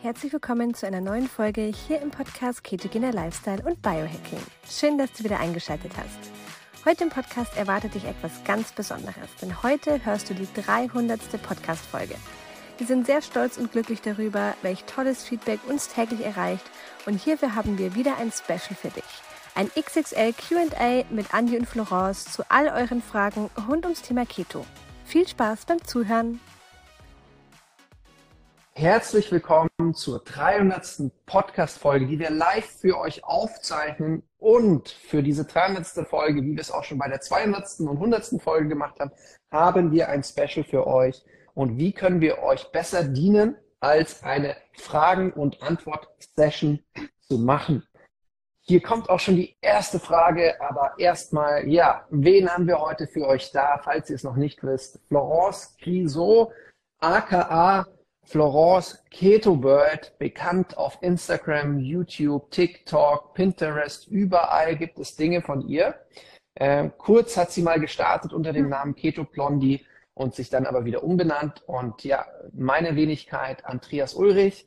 Herzlich 0.00 0.32
willkommen 0.32 0.74
zu 0.74 0.86
einer 0.86 1.00
neuen 1.00 1.26
Folge 1.26 1.62
hier 1.62 2.00
im 2.00 2.12
Podcast 2.12 2.62
Ketogener 2.62 3.10
Lifestyle 3.10 3.64
und 3.64 3.82
Biohacking. 3.82 4.38
Schön, 4.70 4.96
dass 4.96 5.12
du 5.12 5.24
wieder 5.24 5.40
eingeschaltet 5.40 5.90
hast. 5.96 6.30
Heute 6.84 7.02
im 7.02 7.10
Podcast 7.10 7.56
erwartet 7.56 7.94
dich 7.94 8.04
etwas 8.04 8.44
ganz 8.44 8.70
Besonderes, 8.70 9.28
denn 9.42 9.60
heute 9.64 10.04
hörst 10.06 10.30
du 10.30 10.34
die 10.34 10.46
300. 10.54 11.20
Podcast-Folge. 11.42 12.14
Wir 12.78 12.86
sind 12.86 13.06
sehr 13.06 13.22
stolz 13.22 13.58
und 13.58 13.72
glücklich 13.72 14.00
darüber, 14.00 14.54
welch 14.62 14.84
tolles 14.84 15.24
Feedback 15.24 15.58
uns 15.68 15.88
täglich 15.88 16.24
erreicht 16.24 16.70
und 17.06 17.20
hierfür 17.20 17.56
haben 17.56 17.76
wir 17.76 17.96
wieder 17.96 18.18
ein 18.18 18.30
Special 18.30 18.76
für 18.80 18.90
dich. 18.90 19.02
Ein 19.56 19.68
XXL 19.68 20.32
QA 20.32 21.02
mit 21.10 21.34
Andy 21.34 21.58
und 21.58 21.66
Florence 21.66 22.26
zu 22.26 22.44
all 22.48 22.68
euren 22.68 23.02
Fragen 23.02 23.50
rund 23.68 23.84
ums 23.84 24.02
Thema 24.02 24.24
Keto. 24.26 24.64
Viel 25.04 25.26
Spaß 25.26 25.66
beim 25.66 25.84
Zuhören! 25.84 26.38
Herzlich 28.74 29.32
willkommen 29.32 29.67
zur 29.94 30.20
300. 30.20 31.10
Podcast-Folge, 31.26 32.06
die 32.06 32.18
wir 32.18 32.30
live 32.30 32.66
für 32.66 32.98
euch 32.98 33.24
aufzeichnen. 33.24 34.22
Und 34.38 34.88
für 34.88 35.22
diese 35.22 35.44
300. 35.44 36.08
Folge, 36.08 36.42
wie 36.42 36.52
wir 36.52 36.60
es 36.60 36.70
auch 36.70 36.84
schon 36.84 36.98
bei 36.98 37.08
der 37.08 37.20
200. 37.20 37.80
und 37.80 37.96
100. 37.96 38.40
Folge 38.40 38.68
gemacht 38.68 39.00
haben, 39.00 39.10
haben 39.50 39.92
wir 39.92 40.08
ein 40.08 40.22
Special 40.22 40.64
für 40.64 40.86
euch. 40.86 41.24
Und 41.54 41.76
wie 41.76 41.92
können 41.92 42.20
wir 42.20 42.38
euch 42.38 42.70
besser 42.70 43.04
dienen, 43.04 43.56
als 43.80 44.22
eine 44.22 44.56
Fragen- 44.74 45.32
und 45.32 45.62
Antwort-Session 45.62 46.80
zu 47.20 47.38
machen? 47.38 47.84
Hier 48.60 48.82
kommt 48.82 49.08
auch 49.08 49.18
schon 49.18 49.36
die 49.36 49.56
erste 49.60 49.98
Frage, 49.98 50.60
aber 50.60 50.92
erstmal, 50.98 51.66
ja, 51.66 52.06
wen 52.10 52.50
haben 52.50 52.66
wir 52.66 52.78
heute 52.78 53.06
für 53.06 53.26
euch 53.26 53.50
da, 53.50 53.80
falls 53.82 54.10
ihr 54.10 54.16
es 54.16 54.24
noch 54.24 54.36
nicht 54.36 54.62
wisst? 54.62 55.00
Florence 55.08 55.74
Grisot, 55.80 56.50
aka 57.00 57.86
Florence 58.28 59.02
Keto 59.10 59.56
Bird, 59.56 60.18
bekannt 60.18 60.76
auf 60.76 60.98
Instagram, 61.00 61.78
YouTube, 61.78 62.50
TikTok, 62.50 63.32
Pinterest, 63.32 64.06
überall 64.08 64.76
gibt 64.76 64.98
es 64.98 65.16
Dinge 65.16 65.40
von 65.40 65.66
ihr. 65.66 65.94
Ähm, 66.54 66.92
kurz 66.98 67.38
hat 67.38 67.52
sie 67.52 67.62
mal 67.62 67.80
gestartet 67.80 68.34
unter 68.34 68.52
dem 68.52 68.68
Namen 68.68 68.94
Keto 68.94 69.24
Blondie 69.24 69.82
und 70.12 70.34
sich 70.34 70.50
dann 70.50 70.66
aber 70.66 70.84
wieder 70.84 71.04
umbenannt. 71.04 71.62
Und 71.66 72.04
ja, 72.04 72.26
meine 72.52 72.96
Wenigkeit, 72.96 73.64
Andreas 73.64 74.12
Ulrich, 74.12 74.66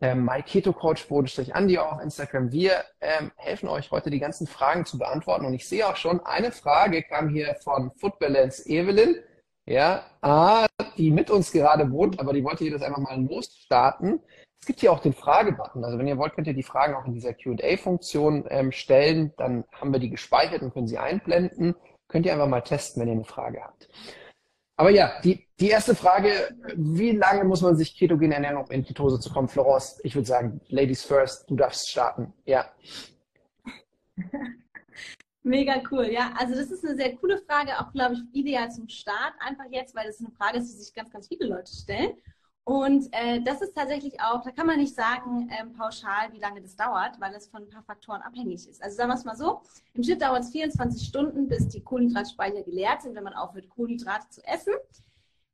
ähm, 0.00 0.24
My 0.24 0.42
Keto 0.42 0.72
Coach, 0.72 1.06
Bodenstrich 1.06 1.54
Andi 1.54 1.76
auf 1.76 2.00
Instagram. 2.00 2.50
Wir 2.50 2.82
ähm, 3.02 3.30
helfen 3.36 3.68
euch 3.68 3.90
heute 3.90 4.08
die 4.08 4.20
ganzen 4.20 4.46
Fragen 4.46 4.86
zu 4.86 4.96
beantworten. 4.96 5.44
Und 5.44 5.52
ich 5.52 5.68
sehe 5.68 5.86
auch 5.86 5.96
schon, 5.96 6.20
eine 6.20 6.50
Frage 6.50 7.02
kam 7.02 7.28
hier 7.28 7.56
von 7.56 7.90
Footbalance 7.90 8.66
Evelyn 8.66 9.16
ja, 9.66 10.04
A, 10.20 10.66
die 10.96 11.10
mit 11.10 11.30
uns 11.30 11.52
gerade 11.52 11.90
wohnt, 11.90 12.18
aber 12.18 12.32
die 12.32 12.44
wollte 12.44 12.64
hier 12.64 12.72
das 12.72 12.82
einfach 12.82 13.00
mal 13.00 13.20
losstarten. 13.22 14.20
Es 14.60 14.66
gibt 14.66 14.80
hier 14.80 14.92
auch 14.92 15.00
den 15.00 15.12
Fragebutton. 15.12 15.84
Also 15.84 15.98
wenn 15.98 16.06
ihr 16.06 16.18
wollt, 16.18 16.34
könnt 16.34 16.46
ihr 16.46 16.54
die 16.54 16.62
Fragen 16.62 16.94
auch 16.94 17.04
in 17.04 17.14
dieser 17.14 17.34
Q&A-Funktion 17.34 18.44
ähm, 18.48 18.70
stellen. 18.70 19.32
Dann 19.36 19.64
haben 19.72 19.92
wir 19.92 19.98
die 19.98 20.10
gespeichert 20.10 20.62
und 20.62 20.72
können 20.72 20.86
sie 20.86 20.98
einblenden. 20.98 21.74
Könnt 22.08 22.26
ihr 22.26 22.32
einfach 22.32 22.48
mal 22.48 22.60
testen, 22.60 23.00
wenn 23.00 23.08
ihr 23.08 23.14
eine 23.14 23.24
Frage 23.24 23.62
habt. 23.62 23.88
Aber 24.76 24.90
ja, 24.90 25.20
die, 25.22 25.48
die 25.60 25.68
erste 25.68 25.94
Frage, 25.94 26.30
wie 26.74 27.12
lange 27.12 27.44
muss 27.44 27.60
man 27.60 27.76
sich 27.76 27.96
ketogen 27.96 28.32
ernähren, 28.32 28.56
um 28.56 28.70
in 28.70 28.84
Ketose 28.84 29.20
zu 29.20 29.32
kommen? 29.32 29.48
Florence, 29.48 30.00
ich 30.02 30.14
würde 30.14 30.26
sagen, 30.26 30.60
Ladies 30.68 31.04
first, 31.04 31.48
du 31.50 31.56
darfst 31.56 31.88
starten. 31.90 32.32
Ja. 32.44 32.66
Mega 35.44 35.82
cool, 35.90 36.06
ja. 36.06 36.32
Also 36.38 36.54
das 36.54 36.70
ist 36.70 36.84
eine 36.84 36.94
sehr 36.94 37.16
coole 37.16 37.38
Frage, 37.38 37.78
auch 37.80 37.92
glaube 37.92 38.14
ich 38.14 38.20
ideal 38.32 38.70
zum 38.70 38.88
Start, 38.88 39.34
einfach 39.40 39.64
jetzt, 39.70 39.94
weil 39.94 40.06
das 40.06 40.20
eine 40.20 40.30
Frage 40.30 40.58
ist, 40.58 40.72
die 40.72 40.82
sich 40.82 40.94
ganz, 40.94 41.10
ganz 41.10 41.26
viele 41.26 41.46
Leute 41.46 41.72
stellen. 41.72 42.12
Und 42.64 43.08
äh, 43.10 43.40
das 43.42 43.60
ist 43.60 43.74
tatsächlich 43.74 44.20
auch, 44.20 44.42
da 44.44 44.52
kann 44.52 44.68
man 44.68 44.78
nicht 44.78 44.94
sagen 44.94 45.50
ähm, 45.50 45.72
pauschal, 45.72 46.32
wie 46.32 46.38
lange 46.38 46.62
das 46.62 46.76
dauert, 46.76 47.20
weil 47.20 47.34
es 47.34 47.48
von 47.48 47.62
ein 47.62 47.68
paar 47.68 47.82
Faktoren 47.82 48.22
abhängig 48.22 48.68
ist. 48.68 48.80
Also 48.80 48.96
sagen 48.96 49.10
wir 49.10 49.16
es 49.16 49.24
mal 49.24 49.36
so, 49.36 49.62
im 49.94 50.04
Schnitt 50.04 50.22
dauert 50.22 50.44
es 50.44 50.50
24 50.50 51.04
Stunden, 51.04 51.48
bis 51.48 51.66
die 51.66 51.82
Kohlenhydratspeicher 51.82 52.62
geleert 52.62 53.02
sind, 53.02 53.16
wenn 53.16 53.24
man 53.24 53.34
aufhört, 53.34 53.68
Kohlenhydrate 53.68 54.28
zu 54.28 54.46
essen. 54.46 54.74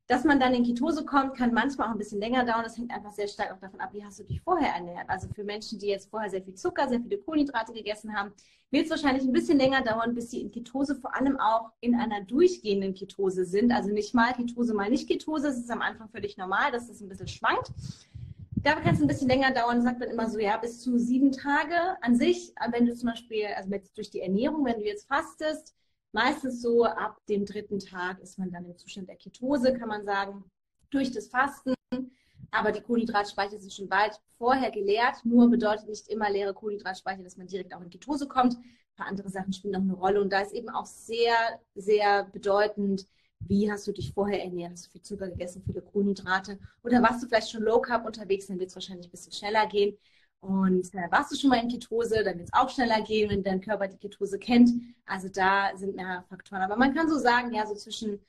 Dass 0.09 0.25
man 0.25 0.41
dann 0.41 0.55
in 0.55 0.65
Ketose 0.65 1.05
kommt, 1.05 1.37
kann 1.37 1.53
manchmal 1.53 1.87
auch 1.87 1.93
ein 1.93 1.99
bisschen 1.99 2.19
länger 2.19 2.43
dauern. 2.43 2.63
Das 2.65 2.79
hängt 2.79 2.91
einfach 2.91 3.13
sehr 3.13 3.29
stark 3.29 3.53
auch 3.53 3.61
davon 3.61 3.79
ab, 3.79 3.91
wie 3.93 4.03
hast 4.03 4.19
du 4.19 4.25
dich 4.25 4.41
vorher 4.41 4.75
ernährt. 4.75 5.09
Also 5.09 5.29
für 5.29 5.45
Menschen, 5.45 5.79
die 5.79 5.89
jetzt 5.89 6.09
vorher 6.09 6.31
sehr 6.31 6.43
viel 6.43 6.55
Zucker, 6.55 6.89
sehr 6.89 7.01
viele 7.01 7.19
Kohlenhydrate 7.19 7.75
gegessen 7.75 8.17
haben, 8.17 8.33
wird 8.71 8.87
es 8.87 8.91
wahrscheinlich 8.91 9.25
ein 9.25 9.33
bisschen 9.33 9.59
länger 9.59 9.83
dauern, 9.83 10.15
bis 10.15 10.31
sie 10.31 10.41
in 10.41 10.51
Ketose 10.51 10.97
vor 10.97 11.15
allem 11.15 11.39
auch 11.39 11.73
in 11.81 11.95
einer 11.95 12.23
durchgehenden 12.23 12.95
Ketose 12.95 13.45
sind. 13.45 13.71
Also 13.71 13.91
nicht 13.91 14.15
mal 14.15 14.33
Ketose, 14.33 14.73
mal 14.73 14.89
nicht 14.89 15.09
Ketose. 15.09 15.49
Das 15.49 15.59
ist 15.59 15.71
am 15.71 15.83
Anfang 15.83 16.09
völlig 16.09 16.39
normal, 16.39 16.73
dass 16.73 16.89
das 16.89 17.03
ein 17.03 17.09
bisschen 17.11 17.29
schwankt. 17.29 17.71
Da 18.63 18.75
kann 18.77 18.95
es 18.95 19.03
ein 19.03 19.07
bisschen 19.07 19.29
länger 19.29 19.53
dauern, 19.53 19.83
sagt 19.83 20.01
man 20.01 20.09
immer 20.09 20.29
so, 20.29 20.39
ja, 20.39 20.57
bis 20.57 20.81
zu 20.81 20.99
sieben 20.99 21.33
Tage 21.33 21.75
an 22.01 22.17
sich. 22.17 22.55
Wenn 22.71 22.87
du 22.87 22.95
zum 22.95 23.11
Beispiel, 23.11 23.45
also 23.57 23.71
durch 23.95 24.11
die 24.11 24.21
Ernährung, 24.21 24.65
wenn 24.65 24.81
du 24.81 24.87
jetzt 24.87 25.07
fastest, 25.07 25.75
Meistens 26.13 26.63
so 26.63 26.85
ab 26.85 27.19
dem 27.29 27.45
dritten 27.45 27.79
Tag 27.79 28.21
ist 28.21 28.39
man 28.39 28.51
dann 28.51 28.65
im 28.65 28.77
Zustand 28.77 29.09
der 29.09 29.17
Ketose, 29.17 29.75
kann 29.75 29.89
man 29.89 30.05
sagen, 30.05 30.45
durch 30.91 31.11
das 31.13 31.29
Fasten. 31.29 31.75
Aber 32.51 32.73
die 32.73 32.81
Kohlenhydratspeicher 32.81 33.59
sind 33.59 33.73
schon 33.73 33.91
weit 33.91 34.19
vorher 34.39 34.71
geleert. 34.71 35.25
Nur 35.25 35.51
bedeutet 35.51 35.89
nicht 35.89 36.09
immer 36.09 36.31
leere 36.31 36.55
Kohlenhydratspeicher, 36.55 37.23
dass 37.23 37.37
man 37.37 37.47
direkt 37.47 37.75
auch 37.75 37.83
in 37.83 37.91
Ketose 37.91 38.27
kommt. 38.27 38.55
Ein 38.55 38.97
paar 38.97 39.07
andere 39.07 39.29
Sachen 39.29 39.53
spielen 39.53 39.73
noch 39.73 39.81
eine 39.81 39.93
Rolle. 39.95 40.23
Und 40.23 40.33
da 40.33 40.41
ist 40.41 40.53
eben 40.53 40.71
auch 40.71 40.87
sehr, 40.87 41.35
sehr 41.75 42.25
bedeutend, 42.25 43.07
wie 43.41 43.71
hast 43.71 43.87
du 43.87 43.93
dich 43.93 44.13
vorher 44.13 44.43
ernährt? 44.43 44.73
Hast 44.73 44.87
du 44.87 44.91
viel 44.91 45.03
Zucker 45.03 45.29
gegessen, 45.29 45.63
viele 45.65 45.83
Kohlenhydrate? 45.83 46.59
Oder 46.83 47.03
warst 47.03 47.23
du 47.23 47.29
vielleicht 47.29 47.51
schon 47.51 47.63
Low 47.63 47.81
Carb 47.81 48.05
unterwegs? 48.05 48.47
Dann 48.47 48.59
wird 48.59 48.71
es 48.71 48.77
wahrscheinlich 48.77 49.07
ein 49.07 49.11
bisschen 49.13 49.33
schneller 49.33 49.67
gehen. 49.67 49.97
Und 50.41 50.95
äh, 50.95 51.11
warst 51.11 51.33
du 51.33 51.37
schon 51.37 51.51
mal 51.51 51.63
in 51.63 51.69
Ketose, 51.69 52.23
dann 52.23 52.39
wird 52.39 52.49
es 52.49 52.53
auch 52.53 52.71
schneller 52.71 53.03
gehen, 53.03 53.31
wenn 53.31 53.43
dein 53.43 53.61
Körper 53.61 53.89
die 53.89 53.97
Ketose 53.97 54.39
kennt. 54.39 54.71
Also 55.07 55.29
da 55.29 55.77
sind 55.77 55.97
mehr 55.97 56.25
Faktoren. 56.29 56.63
Aber 56.63 56.77
man 56.77 56.95
kann 56.95 57.09
so 57.09 57.19
sagen, 57.19 57.53
ja, 57.53 57.67
so 57.67 57.75
zwischen 57.75 58.21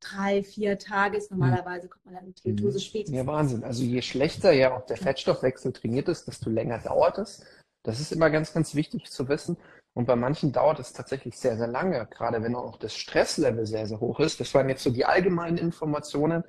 drei, 0.00 0.42
vier 0.42 0.78
Tage 0.78 1.18
ist 1.18 1.30
normalerweise, 1.30 1.88
kommt 1.88 2.06
man 2.06 2.14
dann 2.14 2.26
in 2.26 2.34
Ketose 2.34 2.78
mhm. 2.78 2.82
spätestens. 2.82 3.16
Ja, 3.16 3.26
Wahnsinn. 3.26 3.64
Also 3.64 3.82
je 3.82 4.00
schlechter 4.00 4.52
ja 4.52 4.76
auch 4.76 4.86
der 4.86 4.96
Fettstoffwechsel 4.96 5.72
trainiert 5.72 6.08
ist, 6.08 6.26
desto 6.26 6.48
länger 6.50 6.78
dauert 6.78 7.18
es. 7.18 7.44
Das 7.82 8.00
ist 8.00 8.12
immer 8.12 8.30
ganz, 8.30 8.52
ganz 8.52 8.74
wichtig 8.74 9.10
zu 9.10 9.28
wissen. 9.28 9.56
Und 9.94 10.06
bei 10.06 10.16
manchen 10.16 10.52
dauert 10.52 10.78
es 10.78 10.92
tatsächlich 10.92 11.36
sehr, 11.38 11.56
sehr 11.56 11.66
lange, 11.66 12.06
gerade 12.06 12.42
wenn 12.42 12.54
auch 12.54 12.78
das 12.78 12.94
Stresslevel 12.94 13.66
sehr, 13.66 13.86
sehr 13.86 14.00
hoch 14.00 14.20
ist. 14.20 14.40
Das 14.40 14.54
waren 14.54 14.68
jetzt 14.68 14.84
so 14.84 14.90
die 14.90 15.04
allgemeinen 15.04 15.58
Informationen. 15.58 16.44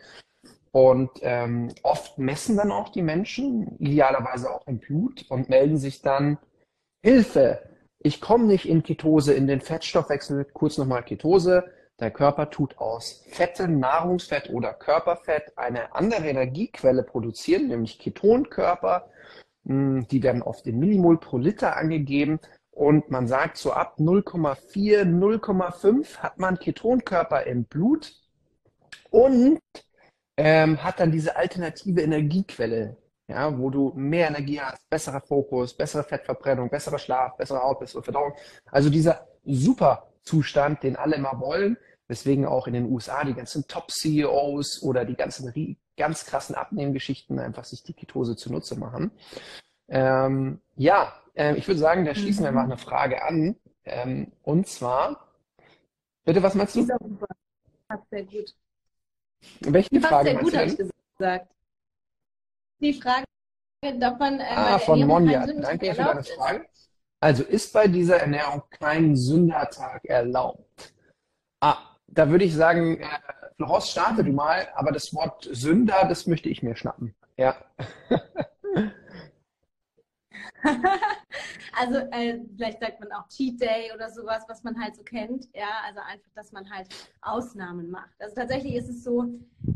Und 0.72 1.10
ähm, 1.22 1.74
oft 1.84 2.18
messen 2.18 2.58
dann 2.58 2.72
auch 2.72 2.90
die 2.90 3.02
Menschen, 3.02 3.78
idealerweise 3.80 4.52
auch 4.52 4.68
im 4.68 4.80
Blut, 4.80 5.26
und 5.30 5.50
melden 5.50 5.78
sich 5.78 6.02
dann, 6.02 6.38
Hilfe, 7.02 7.62
ich 8.00 8.22
komme 8.22 8.46
nicht 8.46 8.66
in 8.66 8.84
Ketose, 8.84 9.34
in 9.34 9.48
den 9.48 9.62
Fettstoffwechsel, 9.62 10.46
kurz 10.54 10.78
nochmal 10.78 11.04
Ketose. 11.04 11.66
Der 12.00 12.12
Körper 12.12 12.50
tut 12.50 12.78
aus 12.78 13.26
Fette, 13.30 13.68
Nahrungsfett 13.68 14.50
oder 14.50 14.74
Körperfett 14.74 15.58
eine 15.58 15.94
andere 15.94 16.28
Energiequelle 16.28 17.04
produzieren, 17.04 17.68
nämlich 17.68 18.00
Ketonkörper. 18.00 19.10
Hm, 19.66 20.08
die 20.08 20.24
werden 20.24 20.42
oft 20.42 20.66
in 20.68 20.80
Millimol 20.80 21.20
pro 21.20 21.38
Liter 21.38 21.76
angegeben. 21.76 22.40
Und 22.72 23.12
man 23.12 23.28
sagt, 23.28 23.58
so 23.58 23.74
ab 23.74 23.98
0,4, 24.00 25.04
0,5 25.04 26.18
hat 26.20 26.40
man 26.40 26.58
Ketonkörper 26.58 27.46
im 27.46 27.66
Blut. 27.66 28.14
Und 29.10 29.60
ähm, 30.42 30.82
hat 30.82 31.02
dann 31.02 31.12
diese 31.12 31.36
alternative 31.36 32.00
Energiequelle, 32.02 32.96
ja, 33.28 33.58
wo 33.58 33.70
du 33.70 33.92
mehr 33.94 34.30
Energie 34.30 34.62
hast, 34.62 34.90
besserer 34.90 35.20
Fokus, 35.20 35.74
bessere 35.74 36.06
Fettverbrennung, 36.06 36.70
besserer 36.70 36.98
Schlaf, 36.98 37.36
bessere 37.36 37.62
Haut, 37.62 37.82
bessere 37.82 38.02
Verdauung. 38.02 38.32
Also 38.72 38.90
dieser 38.90 39.28
super 39.44 40.08
Zustand, 40.22 40.84
den 40.84 40.96
alle 40.96 41.18
immer 41.18 41.42
wollen, 41.42 41.76
weswegen 42.08 42.46
auch 42.46 42.68
in 42.68 42.74
den 42.74 42.90
USA 42.90 43.26
die 43.26 43.34
ganzen 43.34 43.68
Top-CEOs 43.68 44.82
oder 44.82 45.04
die 45.04 45.16
ganzen 45.16 45.78
ganz 45.98 46.26
krassen 46.26 46.56
Abnehmgeschichten 46.56 47.38
einfach 47.38 47.66
sich 47.66 47.84
die 47.84 47.94
Ketose 47.94 48.38
zunutze 48.38 48.80
machen. 48.80 49.12
Ähm, 49.90 50.62
ja, 50.78 51.12
äh, 51.36 51.56
ich 51.56 51.68
würde 51.68 51.82
sagen, 51.82 52.06
da 52.06 52.16
schließen 52.16 52.46
wir 52.46 52.52
mhm. 52.52 52.58
mal 52.58 52.64
eine 52.64 52.78
Frage 52.78 53.24
an. 53.24 53.58
Ähm, 53.84 54.32
und 54.44 54.68
zwar, 54.68 55.28
bitte, 56.24 56.42
was 56.42 56.56
meinst 56.56 56.78
du? 56.78 56.86
Sehr 56.86 58.24
gut. 58.24 58.56
Welche 59.62 59.90
die 59.90 60.00
Frage 60.00 60.32
sehr 60.32 60.40
gut, 60.40 60.56
habe 60.56 60.66
ich 60.66 60.78
gesagt. 60.78 61.48
Die 62.82 62.94
Frage, 62.94 63.26
ob 63.84 64.20
man 64.20 64.40
äh, 64.40 64.44
ah, 64.56 64.80
von 64.80 65.06
Monja. 65.06 65.46
Danke 65.46 65.94
für 65.94 66.04
deine 66.04 66.24
Frage. 66.24 66.66
Also 67.22 67.44
ist 67.44 67.74
bei 67.74 67.88
dieser 67.88 68.18
Ernährung 68.18 68.64
kein 68.70 69.16
Sündertag 69.16 70.06
erlaubt? 70.06 70.94
Ah, 71.62 71.78
da 72.08 72.30
würde 72.30 72.46
ich 72.46 72.56
sagen, 72.56 73.02
äh, 73.02 73.08
Florence, 73.58 73.92
starte 73.92 74.24
du 74.24 74.32
mal, 74.32 74.70
aber 74.76 74.92
das 74.92 75.14
Wort 75.14 75.48
Sünder, 75.52 76.06
das 76.08 76.28
möchte 76.28 76.48
ich 76.48 76.64
mir 76.64 76.76
schnappen. 76.76 77.14
Ja. 77.38 77.58
also 81.80 81.98
äh, 82.12 82.40
vielleicht 82.56 82.80
sagt 82.80 83.00
man 83.00 83.12
auch 83.12 83.28
Cheat 83.30 83.62
Day 83.62 83.92
oder 83.94 84.10
sowas, 84.10 84.44
was 84.48 84.64
man 84.64 84.80
halt 84.80 84.96
so 84.96 85.04
kennt. 85.04 85.50
Ja, 85.54 85.82
also 85.86 86.00
einfach, 86.00 86.30
dass 86.36 86.52
man 86.52 86.70
halt 86.70 86.88
Ausnahmen 87.22 87.90
macht. 87.90 88.14
Also 88.20 88.36
tatsächlich 88.36 88.76
ist 88.76 88.90
es 88.90 89.04
so, 89.04 89.26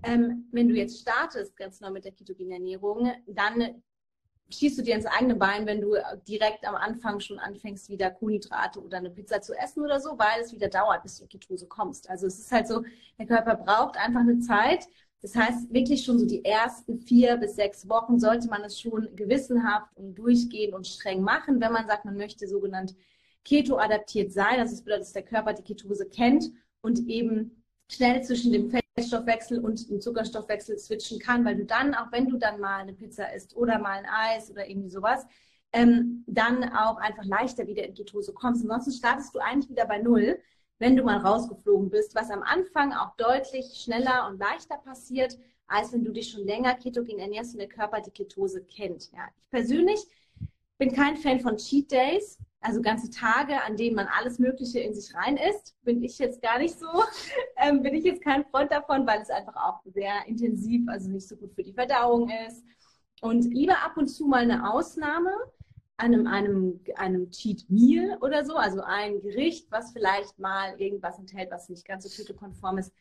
ähm, 0.04 0.48
wenn 0.51 0.69
du 0.69 0.75
jetzt 0.75 1.01
startest 1.01 1.56
ganz 1.57 1.80
neu 1.81 1.92
mit 1.92 2.06
der 2.06 2.12
ketogenen 2.12 2.54
Ernährung, 2.54 3.12
dann 3.27 3.81
schießt 4.50 4.77
du 4.77 4.81
dir 4.83 4.95
ins 4.95 5.06
eigene 5.06 5.36
Bein, 5.36 5.65
wenn 5.65 5.81
du 5.81 5.95
direkt 6.27 6.65
am 6.68 6.75
Anfang 6.75 7.19
schon 7.19 7.39
anfängst, 7.39 7.89
wieder 7.89 8.12
Kohlenhydrate 8.12 8.81
oder 8.81 8.98
eine 8.98 9.10
Pizza 9.10 9.42
zu 9.42 9.54
essen 9.54 9.83
oder 9.83 10.00
so, 10.00 10.18
weil 10.18 10.42
es 10.42 10.54
wieder 10.54 10.68
dauert, 10.68 11.04
bis 11.04 11.18
du 11.18 11.24
in 11.24 11.30
Ketose 11.30 11.68
kommst. 11.68 12.10
Also 12.10 12.27
es 12.27 12.39
ist 12.39 12.51
halt 12.51 12.68
so, 12.68 12.83
der 13.18 13.25
Körper 13.25 13.56
braucht 13.56 13.98
einfach 13.98 14.21
eine 14.21 14.39
Zeit. 14.39 14.88
Das 15.24 15.36
heißt, 15.38 15.74
wirklich 15.74 16.04
schon 16.04 16.20
so 16.20 16.25
die 16.25 16.44
ersten 16.44 17.00
vier 17.00 17.38
bis 17.38 17.56
sechs 17.56 17.88
Wochen 17.88 18.20
sollte 18.20 18.50
man 18.50 18.62
es 18.64 18.78
schon 18.80 19.08
gewissenhaft 19.16 19.96
und 19.96 20.16
durchgehend 20.16 20.75
und 20.75 20.86
streng 20.86 21.22
machen, 21.22 21.62
wenn 21.62 21.72
man 21.72 21.88
sagt, 21.88 22.04
man 22.04 22.18
möchte 22.18 22.46
sogenannt 22.46 22.94
Keto-adaptiert 23.46 24.34
sein. 24.34 24.58
Das 24.58 24.84
bedeutet, 24.84 25.04
dass 25.04 25.14
der 25.14 25.24
Körper 25.24 25.54
die 25.54 25.64
Ketose 25.64 26.10
kennt 26.10 26.52
und 26.81 27.08
eben 27.08 27.64
schnell 27.90 28.22
zwischen 28.22 28.52
dem 28.52 28.70
Fettstoffwechsel 28.70 29.60
und 29.60 29.90
dem 29.90 30.02
Zuckerstoffwechsel 30.02 30.78
switchen 30.78 31.20
kann, 31.20 31.46
weil 31.46 31.56
du 31.56 31.66
dann, 31.66 31.94
auch 31.96 32.12
wenn 32.12 32.28
du 32.28 32.38
dann 32.38 32.60
mal 32.60 32.81
eine 32.81 32.94
Pizza 32.94 33.34
isst 33.34 33.56
oder 33.56 33.80
mal 33.80 34.00
ein 34.00 34.06
Eis 34.06 34.52
oder 34.52 34.70
irgendwie 34.70 34.90
sowas, 34.90 35.25
ähm, 35.72 36.25
dann 36.28 36.66
auch 36.66 36.98
einfach 36.98 37.24
leichter 37.24 37.66
wieder 37.66 37.84
in 37.84 37.94
Ketose 37.94 38.34
kommst. 38.34 38.62
Ansonsten 38.64 38.92
startest 38.92 39.34
du 39.34 39.40
eigentlich 39.40 39.70
wieder 39.70 39.86
bei 39.86 40.00
Null, 40.00 40.38
wenn 40.84 40.98
du 40.98 41.04
mal 41.04 41.20
rausgeflogen 41.20 41.90
bist, 41.90 42.14
was 42.14 42.30
am 42.30 42.44
Anfang 42.44 42.92
auch 42.92 43.16
deutlich 43.16 43.68
schneller 43.74 44.28
und 44.28 44.38
leichter 44.38 44.76
passiert, 44.76 45.40
als 45.66 45.94
wenn 45.94 46.04
du 46.04 46.12
dich 46.12 46.30
schon 46.30 46.46
länger 46.46 46.76
ketogen 46.76 47.20
ernährst 47.20 47.54
und 47.54 47.60
der 47.60 47.70
Körper 47.70 48.02
die 48.02 48.12
Ketose 48.12 48.66
kennt. 48.66 49.10
Ja. 49.14 49.30
Ich 49.38 49.50
persönlich 49.50 50.02
bin 50.78 50.92
kein 50.92 51.16
Fan 51.16 51.40
von 51.40 51.56
Cheat 51.56 51.90
Days, 51.90 52.38
also 52.60 52.82
ganze 52.82 53.10
Tage, 53.10 53.64
an 53.64 53.78
denen 53.78 53.96
man 53.96 54.08
alles 54.08 54.40
Mögliche 54.40 54.82
in 54.82 54.94
sich 54.94 55.16
rein 55.16 55.38
isst, 55.38 55.74
bin 55.84 56.04
ich 56.04 56.20
jetzt 56.20 56.42
gar 56.42 56.60
nicht 56.60 56.78
so. 56.78 56.88
Ähm, 57.56 57.82
bin 57.82 57.94
ich 57.94 58.04
jetzt 58.04 58.22
kein 58.22 58.44
Freund 58.44 58.74
davon, 58.74 59.08
weil 59.08 59.22
es 59.22 59.30
einfach 59.30 59.56
auch 59.56 59.80
sehr 59.86 60.26
intensiv, 60.28 60.86
also 60.90 61.10
nicht 61.10 61.30
so 61.30 61.38
gut 61.38 61.54
für 61.54 61.64
die 61.64 61.72
Verdauung 61.72 62.30
ist. 62.46 62.62
Und 63.22 63.46
lieber 63.46 63.78
ab 63.86 63.96
und 63.96 64.08
zu 64.08 64.26
mal 64.26 64.42
eine 64.42 64.70
Ausnahme, 64.70 65.32
einem, 65.98 66.28
einem, 66.28 66.80
einem 66.95 67.30
Cheat 67.31 67.69
Meal 67.69 68.18
oder 68.22 68.45
so, 68.45 68.56
also 68.56 68.81
ein 68.81 69.22
Gericht, 69.22 69.72
was 69.72 69.92
vielleicht 69.92 70.38
mal 70.40 70.80
irgendwas 70.80 71.19
enthält, 71.19 71.51
was 71.51 71.69
nicht 71.69 71.86
ganz 71.86 72.04
so 72.04 72.10
ketokonform 72.10 72.80
ist. 72.80 72.94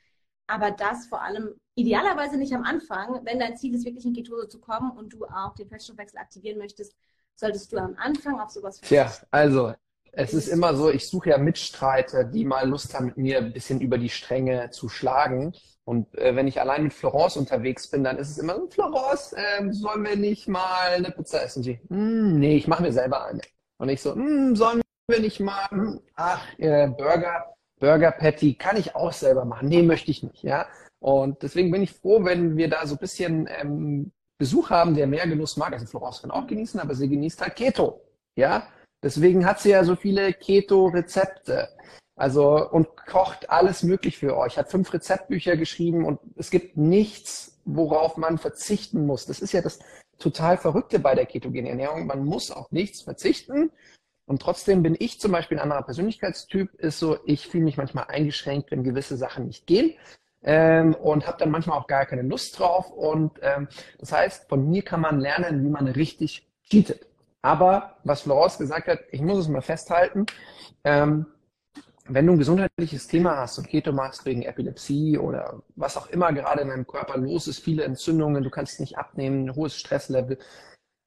Aber 0.46 0.70
das 0.70 1.06
vor 1.06 1.22
allem 1.22 1.54
idealerweise 1.74 2.36
nicht 2.36 2.52
am 2.52 2.64
Anfang, 2.64 3.24
wenn 3.24 3.38
dein 3.38 3.56
Ziel 3.56 3.74
ist, 3.74 3.84
wirklich 3.86 4.04
in 4.04 4.12
Ketose 4.12 4.48
zu 4.48 4.60
kommen 4.60 4.90
und 4.92 5.12
du 5.12 5.24
auch 5.24 5.54
den 5.54 5.68
Fettstoffwechsel 5.68 6.18
aktivieren 6.18 6.58
möchtest, 6.58 6.94
solltest 7.34 7.72
du 7.72 7.78
am 7.78 7.94
Anfang 7.96 8.38
auf 8.38 8.50
sowas 8.50 8.78
verzichten. 8.78 9.10
Tja, 9.10 9.26
also 9.30 9.74
es 10.12 10.34
ist 10.34 10.48
immer 10.48 10.74
so, 10.74 10.90
ich 10.90 11.08
suche 11.08 11.30
ja 11.30 11.38
Mitstreiter, 11.38 12.24
die 12.24 12.44
mal 12.44 12.68
Lust 12.68 12.94
haben, 12.94 13.06
mit 13.06 13.16
mir 13.16 13.38
ein 13.38 13.52
bisschen 13.52 13.80
über 13.80 13.96
die 13.96 14.10
Stränge 14.10 14.70
zu 14.70 14.88
schlagen. 14.88 15.54
Und 15.84 16.16
äh, 16.16 16.36
wenn 16.36 16.46
ich 16.46 16.60
allein 16.60 16.84
mit 16.84 16.92
Florence 16.92 17.36
unterwegs 17.36 17.88
bin, 17.88 18.04
dann 18.04 18.18
ist 18.18 18.30
es 18.30 18.38
immer 18.38 18.54
so, 18.54 18.68
Florence, 18.68 19.32
äh, 19.32 19.72
sollen 19.72 20.04
wir 20.04 20.16
nicht 20.16 20.48
mal 20.48 20.90
eine 20.94 21.10
Pizza 21.10 21.42
essen? 21.42 21.62
Sie, 21.62 21.80
hm, 21.88 22.38
nee, 22.38 22.56
ich 22.56 22.68
mache 22.68 22.82
mir 22.82 22.92
selber 22.92 23.24
eine. 23.24 23.40
Und 23.78 23.88
ich 23.88 24.02
so, 24.02 24.14
hm, 24.14 24.54
sollen 24.54 24.82
wir 25.08 25.20
nicht 25.20 25.40
mal, 25.40 25.66
hm, 25.70 26.00
ach, 26.14 26.46
äh, 26.58 26.88
Burger, 26.88 27.46
Burger 27.80 28.12
Patty 28.12 28.54
kann 28.54 28.76
ich 28.76 28.94
auch 28.94 29.12
selber 29.12 29.44
machen. 29.44 29.68
Nee, 29.68 29.82
möchte 29.82 30.10
ich 30.10 30.22
nicht, 30.22 30.42
ja. 30.42 30.66
Und 31.00 31.42
deswegen 31.42 31.72
bin 31.72 31.82
ich 31.82 31.92
froh, 31.92 32.22
wenn 32.22 32.56
wir 32.56 32.68
da 32.68 32.86
so 32.86 32.94
ein 32.94 32.98
bisschen 32.98 33.48
ähm, 33.60 34.12
Besuch 34.38 34.70
haben, 34.70 34.94
der 34.94 35.06
mehr 35.06 35.26
Genuss 35.26 35.56
mag. 35.56 35.72
Also 35.72 35.86
Florence 35.86 36.20
kann 36.20 36.30
auch 36.30 36.46
genießen, 36.46 36.78
aber 36.78 36.94
sie 36.94 37.08
genießt 37.08 37.40
halt 37.40 37.56
Keto, 37.56 38.02
ja. 38.36 38.68
Deswegen 39.02 39.44
hat 39.44 39.60
sie 39.60 39.70
ja 39.70 39.84
so 39.84 39.96
viele 39.96 40.32
Keto-Rezepte. 40.32 41.68
Also 42.14 42.70
und 42.70 42.88
kocht 43.06 43.50
alles 43.50 43.82
möglich 43.82 44.18
für 44.18 44.36
euch. 44.36 44.58
Hat 44.58 44.70
fünf 44.70 44.92
Rezeptbücher 44.92 45.56
geschrieben 45.56 46.04
und 46.04 46.20
es 46.36 46.50
gibt 46.50 46.76
nichts, 46.76 47.60
worauf 47.64 48.16
man 48.16 48.38
verzichten 48.38 49.06
muss. 49.06 49.26
Das 49.26 49.40
ist 49.40 49.52
ja 49.52 49.62
das 49.62 49.80
total 50.18 50.56
Verrückte 50.56 50.98
bei 50.98 51.14
der 51.14 51.26
ketogenen 51.26 51.66
Ernährung. 51.66 52.06
Man 52.06 52.24
muss 52.24 52.50
auf 52.50 52.70
nichts 52.70 53.02
verzichten. 53.02 53.70
Und 54.26 54.40
trotzdem 54.40 54.82
bin 54.82 54.96
ich 54.98 55.18
zum 55.20 55.32
Beispiel 55.32 55.58
ein 55.58 55.62
anderer 55.62 55.82
Persönlichkeitstyp, 55.82 56.72
ist 56.76 56.98
so, 56.98 57.18
ich 57.26 57.48
fühle 57.48 57.64
mich 57.64 57.76
manchmal 57.76 58.04
eingeschränkt, 58.08 58.70
wenn 58.70 58.84
gewisse 58.84 59.16
Sachen 59.16 59.46
nicht 59.46 59.66
gehen. 59.66 59.94
Ähm, 60.44 60.94
und 60.94 61.26
habe 61.26 61.38
dann 61.38 61.50
manchmal 61.50 61.78
auch 61.78 61.86
gar 61.86 62.06
keine 62.06 62.22
Lust 62.22 62.58
drauf. 62.58 62.90
Und 62.90 63.32
ähm, 63.42 63.68
das 63.98 64.12
heißt, 64.12 64.48
von 64.48 64.68
mir 64.68 64.82
kann 64.82 65.00
man 65.00 65.18
lernen, 65.18 65.64
wie 65.64 65.68
man 65.68 65.88
richtig 65.88 66.48
cheatet. 66.68 67.06
Aber 67.42 67.96
was 68.04 68.22
Florence 68.22 68.58
gesagt 68.58 68.86
hat, 68.86 69.00
ich 69.10 69.20
muss 69.20 69.38
es 69.38 69.48
mal 69.48 69.62
festhalten, 69.62 70.26
ähm, 70.84 71.26
wenn 72.06 72.26
du 72.26 72.32
ein 72.32 72.38
gesundheitliches 72.38 73.06
Thema 73.06 73.36
hast 73.36 73.58
und 73.58 73.68
Keto 73.68 73.92
machst 73.92 74.24
wegen 74.24 74.42
Epilepsie 74.42 75.18
oder 75.18 75.62
was 75.76 75.96
auch 75.96 76.08
immer 76.08 76.32
gerade 76.32 76.62
in 76.62 76.68
deinem 76.68 76.86
Körper 76.86 77.16
los 77.16 77.46
ist, 77.46 77.60
viele 77.60 77.84
Entzündungen, 77.84 78.42
du 78.42 78.50
kannst 78.50 78.80
nicht 78.80 78.98
abnehmen, 78.98 79.46
ein 79.46 79.54
hohes 79.54 79.76
Stresslevel. 79.76 80.38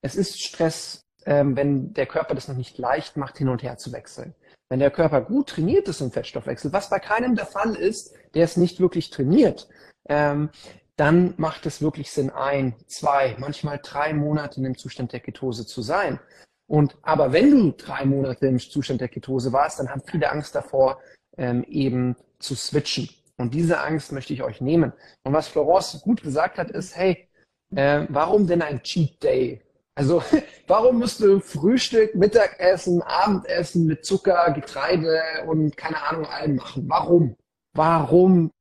Es 0.02 0.16
ist 0.16 0.42
Stress, 0.42 1.02
ähm, 1.26 1.56
wenn 1.56 1.94
der 1.94 2.06
Körper 2.06 2.34
das 2.34 2.48
noch 2.48 2.56
nicht 2.56 2.78
leicht 2.78 3.18
macht, 3.18 3.38
hin 3.38 3.50
und 3.50 3.64
her 3.64 3.78
zu 3.78 3.92
wechseln. 3.92 4.36
Wenn 4.70 4.80
der 4.80 4.92
Körper 4.92 5.22
gut 5.22 5.50
trainiert 5.50 5.88
ist 5.88 6.02
im 6.02 6.12
Fettstoffwechsel, 6.12 6.72
was 6.74 6.90
bei 6.90 7.00
keinem 7.00 7.36
der 7.36 7.46
Fall 7.46 7.76
ist, 7.76 8.16
der 8.34 8.46
es 8.46 8.58
nicht 8.58 8.80
wirklich 8.80 9.10
trainiert, 9.10 9.68
ähm, 10.08 10.50
dann 10.98 11.34
macht 11.38 11.66
es 11.66 11.82
wirklich 11.82 12.12
Sinn, 12.12 12.30
ein, 12.30 12.76
zwei, 12.88 13.36
manchmal 13.40 13.80
drei 13.84 14.14
Monate 14.14 14.58
in 14.58 14.64
dem 14.64 14.78
Zustand 14.78 15.12
der 15.12 15.20
Ketose 15.20 15.66
zu 15.66 15.82
sein. 15.82 16.20
Und 16.68 16.98
aber 17.02 17.34
wenn 17.34 17.52
du 17.52 17.72
drei 17.72 18.06
Monate 18.06 18.48
im 18.48 18.60
Zustand 18.60 19.02
der 19.02 19.10
Ketose 19.10 19.52
warst, 19.52 19.80
dann 19.80 19.90
haben 19.90 20.02
viele 20.06 20.32
Angst 20.32 20.56
davor, 20.56 21.00
ähm, 21.38 21.64
eben 21.68 22.16
zu 22.40 22.56
switchen. 22.56 23.10
Und 23.38 23.54
diese 23.54 23.82
Angst 23.82 24.12
möchte 24.12 24.34
ich 24.34 24.42
euch 24.42 24.62
nehmen. 24.62 24.94
Und 25.24 25.34
was 25.34 25.48
Florence 25.48 26.02
gut 26.02 26.24
gesagt 26.24 26.58
hat, 26.58 26.72
ist, 26.72 26.96
hey, 26.96 27.28
äh, 27.76 28.06
warum 28.10 28.48
denn 28.48 28.62
ein 28.62 28.82
Cheat 28.82 29.22
Day? 29.22 29.62
Also 29.96 30.24
warum 30.68 31.00
musst 31.00 31.20
du 31.20 31.40
Frühstück, 31.40 32.16
Mittagessen, 32.16 33.02
Abendessen 33.02 33.86
mit 33.86 34.06
Zucker, 34.06 34.52
Getreide 34.52 35.22
und 35.48 35.76
keine 35.76 36.02
Ahnung 36.02 36.26
allem 36.26 36.56
machen? 36.56 36.86
Warum? 36.88 37.36
Warum 37.74 38.52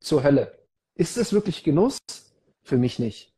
zur 0.00 0.22
Hölle? 0.22 0.57
Ist 0.98 1.16
das 1.16 1.32
wirklich 1.32 1.62
Genuss? 1.62 1.98
Für 2.62 2.76
mich 2.76 2.98
nicht. 2.98 3.32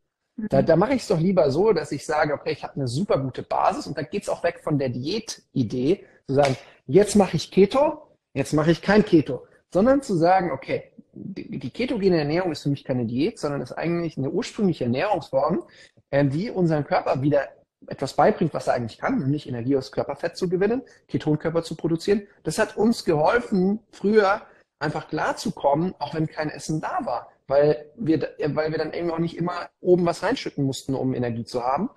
Da, 0.48 0.62
da 0.62 0.76
mache 0.76 0.94
ich 0.94 1.02
es 1.02 1.08
doch 1.08 1.20
lieber 1.20 1.50
so, 1.50 1.74
dass 1.74 1.92
ich 1.92 2.06
sage, 2.06 2.32
okay, 2.32 2.52
ich 2.52 2.62
habe 2.64 2.74
eine 2.76 2.88
super 2.88 3.18
gute 3.18 3.42
Basis 3.42 3.86
und 3.86 3.98
da 3.98 4.02
geht 4.02 4.22
es 4.22 4.30
auch 4.30 4.42
weg 4.42 4.60
von 4.64 4.78
der 4.78 4.88
Diät-Idee, 4.88 6.06
zu 6.26 6.34
sagen, 6.34 6.56
jetzt 6.86 7.16
mache 7.16 7.36
ich 7.36 7.50
Keto, 7.50 8.08
jetzt 8.32 8.54
mache 8.54 8.70
ich 8.70 8.80
kein 8.80 9.04
Keto, 9.04 9.46
sondern 9.72 10.00
zu 10.00 10.16
sagen, 10.16 10.52
okay, 10.52 10.90
die, 11.12 11.58
die 11.58 11.70
ketogene 11.70 12.18
Ernährung 12.18 12.50
ist 12.50 12.62
für 12.62 12.70
mich 12.70 12.82
keine 12.82 13.04
Diät, 13.04 13.38
sondern 13.38 13.60
ist 13.60 13.72
eigentlich 13.72 14.16
eine 14.16 14.30
ursprüngliche 14.30 14.84
Ernährungsform, 14.84 15.64
äh, 16.08 16.24
die 16.24 16.50
unseren 16.50 16.86
Körper 16.86 17.20
wieder 17.20 17.48
etwas 17.86 18.14
beibringt, 18.14 18.54
was 18.54 18.68
er 18.68 18.74
eigentlich 18.74 18.98
kann, 18.98 19.18
nämlich 19.18 19.46
Energie 19.46 19.76
aus 19.76 19.92
Körperfett 19.92 20.36
zu 20.36 20.48
gewinnen, 20.48 20.82
Ketonkörper 21.08 21.62
zu 21.62 21.74
produzieren. 21.74 22.22
Das 22.42 22.58
hat 22.58 22.78
uns 22.78 23.04
geholfen, 23.04 23.80
früher 23.92 24.40
einfach 24.78 25.08
klarzukommen, 25.08 25.94
auch 25.98 26.14
wenn 26.14 26.26
kein 26.26 26.48
Essen 26.48 26.80
da 26.80 27.00
war 27.04 27.30
weil 27.50 27.90
wir, 27.96 28.30
weil 28.54 28.70
wir 28.70 28.78
dann 28.78 28.92
eben 28.92 29.10
auch 29.10 29.18
nicht 29.18 29.36
immer 29.36 29.68
oben 29.80 30.06
was 30.06 30.22
reinschütten 30.22 30.64
mussten, 30.64 30.94
um 30.94 31.14
Energie 31.14 31.44
zu 31.44 31.62
haben. 31.62 31.90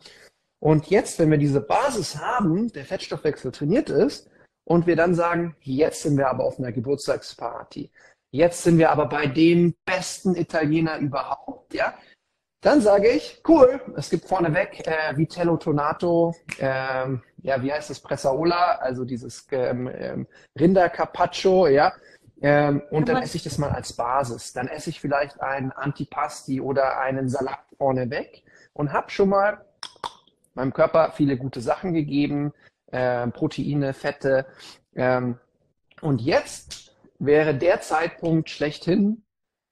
Und 0.60 0.88
jetzt, 0.88 1.20
wenn 1.20 1.32
wir 1.32 1.38
diese 1.38 1.62
Basis 1.62 2.18
haben, 2.18 2.72
der 2.74 2.86
Fettstoffwechsel 2.86 3.52
trainiert 3.52 3.90
ist, 3.90 4.30
und 4.66 4.88
wir 4.88 4.96
dann 4.96 5.14
sagen, 5.14 5.56
jetzt 5.60 6.04
sind 6.04 6.18
wir 6.18 6.30
aber 6.30 6.46
auf 6.46 6.58
einer 6.58 6.72
Geburtstagsparty, 6.72 7.92
jetzt 8.32 8.64
sind 8.64 8.78
wir 8.78 8.92
aber 8.92 9.08
bei 9.08 9.28
dem 9.28 9.76
besten 9.86 10.36
Italiener 10.36 11.00
überhaupt, 11.00 11.74
ja, 11.74 11.94
dann 12.62 12.80
sage 12.80 13.10
ich, 13.10 13.42
cool, 13.46 13.82
es 13.98 14.10
gibt 14.10 14.26
vorneweg 14.26 14.88
äh, 14.88 15.18
Vitello 15.18 15.58
Tonato, 15.58 16.34
ähm, 16.60 17.22
ja, 17.42 17.62
wie 17.62 17.74
heißt 17.74 17.90
das, 17.90 18.00
Pressaola, 18.00 18.76
also 18.76 19.04
dieses 19.04 19.46
ähm, 19.52 19.92
ähm, 19.94 20.28
Rinder 20.58 20.88
Carpaccio, 20.88 21.68
ja, 21.68 21.92
ähm, 22.44 22.82
und 22.92 23.08
dann 23.08 23.24
esse 23.24 23.38
ich 23.38 23.44
das 23.44 23.58
mal 23.58 23.72
als 23.72 23.94
Basis. 23.94 24.52
Dann 24.52 24.68
esse 24.68 24.90
ich 24.90 25.00
vielleicht 25.00 25.42
einen 25.42 25.72
Antipasti 25.72 26.60
oder 26.60 27.00
einen 27.00 27.30
Salat 27.30 27.60
vorneweg 27.78 28.44
und 28.74 28.92
habe 28.92 29.10
schon 29.10 29.30
mal 29.30 29.66
meinem 30.54 30.74
Körper 30.74 31.14
viele 31.16 31.38
gute 31.38 31.62
Sachen 31.62 31.94
gegeben, 31.94 32.54
äh, 32.92 33.28
Proteine, 33.28 33.94
Fette. 33.94 34.46
Ähm, 34.94 35.40
und 36.02 36.22
jetzt 36.22 36.94
wäre 37.18 37.56
der 37.56 37.80
Zeitpunkt 37.80 38.50
schlechthin, 38.50 39.24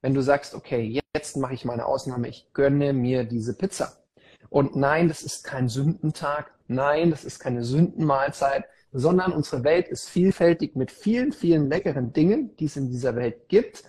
wenn 0.02 0.14
du 0.14 0.22
sagst, 0.22 0.56
okay, 0.56 1.02
jetzt 1.14 1.36
mache 1.36 1.54
ich 1.54 1.66
meine 1.66 1.86
Ausnahme, 1.86 2.30
ich 2.30 2.48
gönne 2.54 2.94
mir 2.94 3.26
diese 3.26 3.54
Pizza. 3.54 3.98
Und 4.50 4.78
nein, 4.78 5.10
das 5.10 5.24
ist 5.24 5.44
kein 5.44 5.68
Sündentag. 5.68 6.52
Nein, 6.68 7.12
das 7.12 7.26
ist 7.26 7.40
keine 7.40 7.66
Sündenmahlzeit 7.66 8.64
sondern 8.92 9.32
unsere 9.32 9.64
Welt 9.64 9.88
ist 9.88 10.10
vielfältig 10.10 10.76
mit 10.76 10.92
vielen, 10.92 11.32
vielen 11.32 11.70
leckeren 11.70 12.14
Dingen, 12.14 12.56
die 12.58 12.66
es 12.66 12.76
in 12.76 12.90
dieser 12.90 13.16
Welt 13.16 13.48
gibt. 13.48 13.84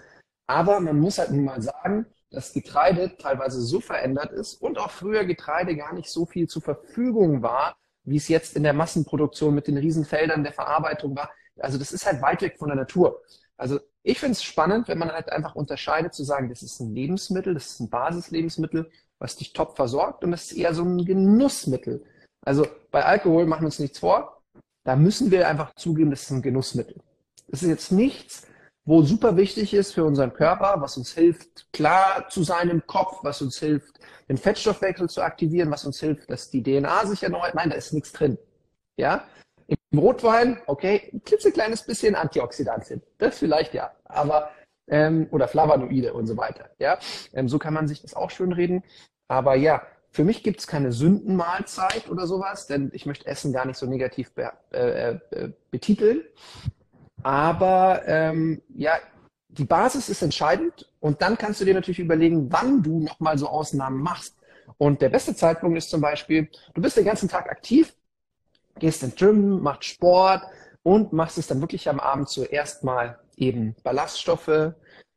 Aber 0.47 0.81
man 0.81 0.99
muss 0.99 1.19
halt 1.19 1.31
nun 1.31 1.45
mal 1.45 1.63
sagen, 1.63 2.07
dass 2.31 2.53
Getreide 2.53 3.17
teilweise 3.17 3.61
so 3.61 3.81
verändert 3.81 4.33
ist 4.33 4.55
und 4.55 4.79
auch 4.79 4.91
früher 4.91 5.25
Getreide 5.25 5.77
gar 5.77 5.93
nicht 5.95 6.09
so 6.09 6.27
viel 6.27 6.49
zur 6.49 6.63
Verfügung 6.63 7.43
war, 7.43 7.77
wie 8.05 8.17
es 8.17 8.29
jetzt 8.29 8.57
in 8.57 8.63
der 8.63 8.73
Massenproduktion 8.73 9.55
mit 9.55 9.67
den 9.67 9.77
Riesenfeldern 9.77 10.43
der 10.43 10.53
Verarbeitung 10.53 11.15
war. 11.17 11.31
Also 11.59 11.79
das 11.79 11.93
ist 11.93 12.07
halt 12.07 12.23
weit 12.23 12.43
weg 12.43 12.59
von 12.59 12.69
der 12.69 12.77
Natur. 12.77 13.21
Also 13.57 13.79
ich 14.03 14.19
finde 14.19 14.33
es 14.33 14.43
spannend, 14.43 14.89
wenn 14.89 14.99
man 14.99 15.13
halt 15.13 15.31
einfach 15.31 15.55
unterscheidet, 15.55 16.15
zu 16.15 16.25
sagen, 16.25 16.49
das 16.49 16.63
ist 16.63 16.81
ein 16.81 16.95
Lebensmittel, 16.95 17.55
das 17.55 17.67
ist 17.67 17.81
ein 17.81 17.91
Basislebensmittel, 17.91 18.91
was 19.19 19.37
dich 19.37 19.53
top 19.53 19.77
versorgt 19.77 20.25
und 20.25 20.33
das 20.33 20.51
ist 20.51 20.57
eher 20.57 20.75
so 20.75 20.83
ein 20.83 21.05
Genussmittel. 21.05 22.05
Also 22.45 22.67
bei 22.91 23.05
Alkohol 23.05 23.47
machen 23.47 23.63
wir 23.63 23.67
uns 23.67 23.79
nichts 23.79 24.01
vor. 24.01 24.42
Da 24.85 24.97
müssen 24.97 25.31
wir 25.31 25.49
einfach 25.49 25.75
zugeben, 25.75 26.11
das 26.11 26.23
ist 26.23 26.31
ein 26.31 26.43
Genussmittel. 26.43 26.97
Das 27.49 27.63
ist 27.63 27.69
jetzt 27.69 27.93
nichts, 27.93 28.47
wo 28.85 29.03
super 29.03 29.37
wichtig 29.37 29.75
ist 29.75 29.93
für 29.93 30.05
unseren 30.05 30.33
Körper, 30.33 30.77
was 30.79 30.97
uns 30.97 31.13
hilft, 31.13 31.73
klar 31.73 32.29
zu 32.29 32.43
sein 32.43 32.69
im 32.69 32.85
Kopf, 32.87 33.19
was 33.23 33.41
uns 33.41 33.59
hilft, 33.59 34.01
den 34.29 34.37
Fettstoffwechsel 34.37 35.09
zu 35.09 35.23
aktivieren, 35.23 35.71
was 35.71 35.85
uns 35.85 36.01
hilft, 36.01 36.31
dass 36.31 36.51
die 36.51 36.63
DNA 36.63 37.07
sich 37.07 37.23
erneuert. 37.23 37.55
Nein, 37.55 37.71
da 37.71 37.77
ist 37.77 37.93
nichts 37.93 38.13
drin. 38.13 38.39
Ja? 38.97 39.25
Im 39.69 39.99
Rotwein, 39.99 40.61
okay, 40.67 41.11
ein 41.13 41.23
klitzekleines 41.23 41.85
bisschen 41.85 42.17
Antioxidantien. 42.17 43.03
Das 43.19 43.39
vielleicht 43.39 43.75
ja. 43.75 43.93
Aber, 44.05 44.51
ähm, 44.89 45.29
oder 45.31 45.47
Flavonoide 45.47 46.13
und 46.13 46.27
so 46.27 46.37
weiter. 46.37 46.71
Ja? 46.79 46.99
Ähm, 47.33 47.49
so 47.49 47.59
kann 47.59 47.75
man 47.75 47.87
sich 47.87 48.03
das 48.03 48.15
auch 48.15 48.31
schön 48.31 48.53
reden. 48.53 48.83
Aber 49.29 49.55
ja, 49.55 49.83
für 50.13 50.25
mich 50.25 50.43
gibt 50.43 50.61
es 50.61 50.67
keine 50.67 50.93
Sündenmahlzeit 50.93 52.09
oder 52.11 52.27
sowas, 52.27 52.67
denn 52.67 52.91
ich 52.93 53.07
möchte 53.07 53.27
Essen 53.27 53.53
gar 53.53 53.67
nicht 53.67 53.79
so 53.79 53.87
negativ 53.87 54.33
be 54.33 54.53
äh, 54.71 55.15
äh, 55.31 55.53
betiteln. 55.71 56.23
Aber 57.23 58.03
ähm, 58.07 58.61
ja, 58.75 58.93
die 59.49 59.65
Basis 59.65 60.11
ist 60.11 60.23
entscheidend 60.23 60.91
und 61.01 61.23
dann 61.23 61.39
kannst 61.39 61.61
du 61.61 61.65
dir 61.65 61.75
natürlich 61.75 61.99
überlegen, 61.99 62.53
wann 62.53 62.83
du 62.83 63.01
nochmal 63.01 63.39
so 63.39 63.49
Ausnahmen 63.49 64.03
machst. 64.03 64.37
Und 64.77 65.01
der 65.01 65.09
beste 65.09 65.35
Zeitpunkt 65.35 65.79
ist 65.79 65.91
zum 65.91 66.03
Beispiel, 66.03 66.49
du 66.75 66.83
bist 66.83 66.97
den 66.97 67.05
ganzen 67.05 67.29
Tag 67.29 67.51
aktiv, 67.51 67.95
gehst 68.79 69.03
ins 69.03 69.15
Gym, 69.15 69.61
machst 69.61 69.85
Sport 69.85 70.43
und 70.83 71.13
machst 71.13 71.39
es 71.39 71.47
dann 71.47 71.61
wirklich 71.61 71.89
am 71.89 72.01
Abend 72.01 72.29
zuerst 72.29 72.85
mal 72.85 73.19
eben 73.37 73.77
Ballaststoffe, 73.83 74.75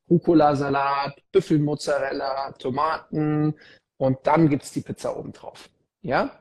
Rucola-Salat, 0.10 1.16
Büffelmozzarella, 1.32 2.54
Tomaten 2.54 3.56
und 3.98 4.18
dann 4.24 4.50
gibt's 4.50 4.72
die 4.72 4.82
Pizza 4.82 5.18
obendrauf. 5.18 5.70
Ja? 6.02 6.32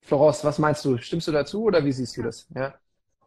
Florence, 0.00 0.44
was 0.44 0.58
meinst 0.58 0.84
du? 0.84 0.98
Stimmst 0.98 1.28
du 1.28 1.32
dazu 1.32 1.64
oder 1.64 1.84
wie 1.84 1.92
siehst 1.92 2.16
du 2.16 2.22
das? 2.22 2.46
Ja, 2.54 2.74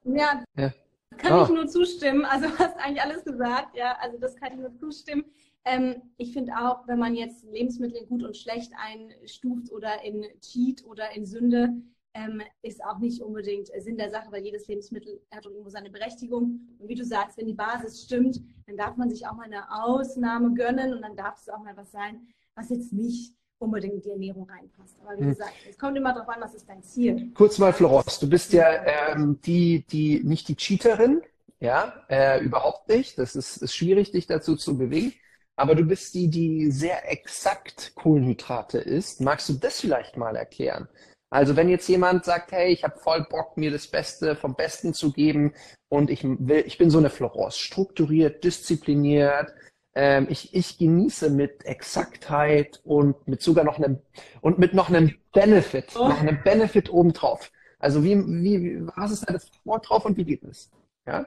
ja, 0.03 0.43
ja. 0.55 0.73
kann 1.17 1.33
ah. 1.33 1.43
ich 1.43 1.49
nur 1.49 1.67
zustimmen. 1.67 2.25
Also 2.25 2.47
du 2.47 2.57
hast 2.57 2.77
eigentlich 2.77 3.01
alles 3.01 3.23
gesagt. 3.23 3.75
Ja, 3.75 3.97
also 4.01 4.17
das 4.17 4.35
kann 4.35 4.53
ich 4.53 4.59
nur 4.59 4.73
zustimmen. 4.75 5.25
Ähm, 5.65 6.01
ich 6.17 6.33
finde 6.33 6.53
auch, 6.53 6.87
wenn 6.87 6.99
man 6.99 7.15
jetzt 7.15 7.43
Lebensmittel 7.45 8.05
gut 8.07 8.23
und 8.23 8.37
schlecht 8.37 8.71
einstuft 8.77 9.71
oder 9.71 10.03
in 10.03 10.25
Cheat 10.41 10.85
oder 10.85 11.11
in 11.11 11.25
Sünde, 11.25 11.73
ähm, 12.13 12.41
ist 12.63 12.83
auch 12.83 12.97
nicht 12.99 13.21
unbedingt 13.21 13.69
Sinn 13.77 13.97
der 13.97 14.09
Sache, 14.09 14.31
weil 14.31 14.43
jedes 14.43 14.67
Lebensmittel 14.67 15.21
hat 15.31 15.45
irgendwo 15.45 15.69
seine 15.69 15.89
Berechtigung. 15.89 16.61
Und 16.79 16.87
wie 16.87 16.95
du 16.95 17.05
sagst, 17.05 17.37
wenn 17.37 17.45
die 17.45 17.53
Basis 17.53 18.03
stimmt, 18.03 18.39
dann 18.65 18.77
darf 18.77 18.97
man 18.97 19.09
sich 19.09 19.27
auch 19.27 19.35
mal 19.35 19.43
eine 19.43 19.69
Ausnahme 19.83 20.53
gönnen 20.53 20.93
und 20.93 21.01
dann 21.01 21.15
darf 21.15 21.39
es 21.39 21.49
auch 21.49 21.59
mal 21.59 21.77
was 21.77 21.91
sein, 21.91 22.27
was 22.55 22.69
jetzt 22.69 22.93
nicht 22.93 23.33
unbedingt 23.59 23.93
in 23.95 24.01
die 24.01 24.09
Ernährung 24.09 24.49
reinpasst. 24.49 24.97
Aber 25.01 25.17
wie 25.17 25.23
hm. 25.23 25.29
gesagt, 25.29 25.53
es 25.69 25.77
kommt 25.77 25.97
immer 25.97 26.13
darauf 26.13 26.29
an, 26.29 26.41
was 26.41 26.53
ist 26.53 26.67
dein 26.67 26.81
Ziel. 26.81 27.31
Kurz 27.33 27.57
mal, 27.57 27.73
Florence, 27.73 28.19
du 28.19 28.29
bist 28.29 28.53
ja 28.53 28.85
ähm, 28.85 29.39
die, 29.45 29.85
die, 29.91 30.21
nicht 30.23 30.47
die 30.47 30.55
Cheaterin, 30.55 31.21
ja, 31.59 32.05
äh, 32.09 32.39
überhaupt 32.43 32.87
nicht. 32.89 33.17
Das 33.17 33.35
ist, 33.35 33.57
ist 33.57 33.75
schwierig, 33.75 34.11
dich 34.11 34.27
dazu 34.27 34.55
zu 34.55 34.77
bewegen. 34.77 35.13
Aber 35.55 35.75
du 35.75 35.83
bist 35.83 36.13
die, 36.13 36.29
die 36.29 36.71
sehr 36.71 37.11
exakt 37.11 37.93
Kohlenhydrate 37.95 38.77
isst. 38.77 39.19
Magst 39.19 39.49
du 39.49 39.53
das 39.53 39.81
vielleicht 39.81 40.15
mal 40.15 40.37
erklären? 40.37 40.87
Also 41.29 41.55
wenn 41.55 41.69
jetzt 41.69 41.87
jemand 41.89 42.25
sagt, 42.25 42.53
hey, 42.53 42.71
ich 42.71 42.83
habe 42.83 42.97
voll 42.97 43.27
Bock, 43.29 43.57
mir 43.57 43.69
das 43.69 43.87
Beste 43.87 44.35
vom 44.35 44.55
Besten 44.55 44.93
zu 44.93 45.11
geben 45.11 45.53
und 45.89 46.09
ich 46.09 46.23
will, 46.23 46.63
ich 46.65 46.77
bin 46.77 46.89
so 46.89 46.97
eine 46.97 47.09
Florence, 47.09 47.57
strukturiert, 47.57 48.43
diszipliniert, 48.43 49.53
ähm, 50.01 50.27
ich, 50.29 50.53
ich 50.53 50.77
genieße 50.77 51.29
mit 51.29 51.65
Exaktheit 51.65 52.79
und 52.85 53.27
mit 53.27 53.41
sogar 53.41 53.65
noch 53.65 53.77
einem 53.77 53.99
und 54.39 54.57
mit 54.57 54.73
noch 54.73 54.87
einem 54.87 55.13
Benefit, 55.33 55.93
oh. 55.97 56.07
noch 56.07 56.21
einem 56.21 56.41
Benefit 56.41 56.89
obendrauf. 56.89 57.51
Also 57.79 58.01
wie, 58.01 58.15
wie, 58.15 58.87
was 58.95 59.11
ist 59.11 59.27
da 59.27 59.33
das 59.33 59.51
Wort 59.65 59.89
drauf 59.89 60.05
und 60.05 60.15
wie 60.15 60.23
geht 60.23 60.45
es? 60.45 60.71
Ja? 61.05 61.25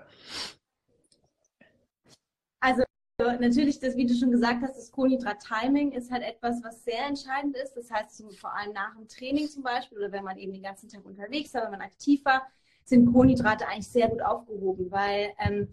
Also 2.60 2.82
natürlich, 3.18 3.78
das, 3.78 3.94
wie 3.94 4.06
du 4.06 4.14
schon 4.14 4.30
gesagt 4.30 4.62
hast, 4.62 4.78
das 4.78 4.90
Kohlenhydrat-Timing 4.90 5.92
ist 5.92 6.10
halt 6.10 6.22
etwas, 6.22 6.62
was 6.64 6.82
sehr 6.82 7.04
entscheidend 7.06 7.54
ist. 7.58 7.74
Das 7.74 7.90
heißt, 7.90 8.16
so 8.16 8.30
vor 8.30 8.56
allem 8.56 8.72
nach 8.72 8.96
dem 8.96 9.06
Training 9.06 9.48
zum 9.48 9.62
Beispiel 9.62 9.98
oder 9.98 10.12
wenn 10.12 10.24
man 10.24 10.38
eben 10.38 10.54
den 10.54 10.62
ganzen 10.62 10.88
Tag 10.88 11.04
unterwegs 11.04 11.52
war, 11.52 11.64
wenn 11.64 11.72
man 11.72 11.82
aktiv 11.82 12.24
war, 12.24 12.42
sind 12.84 13.12
Kohlenhydrate 13.12 13.68
eigentlich 13.68 13.88
sehr 13.88 14.08
gut 14.08 14.22
aufgehoben, 14.22 14.90
weil 14.90 15.34
ähm, 15.38 15.68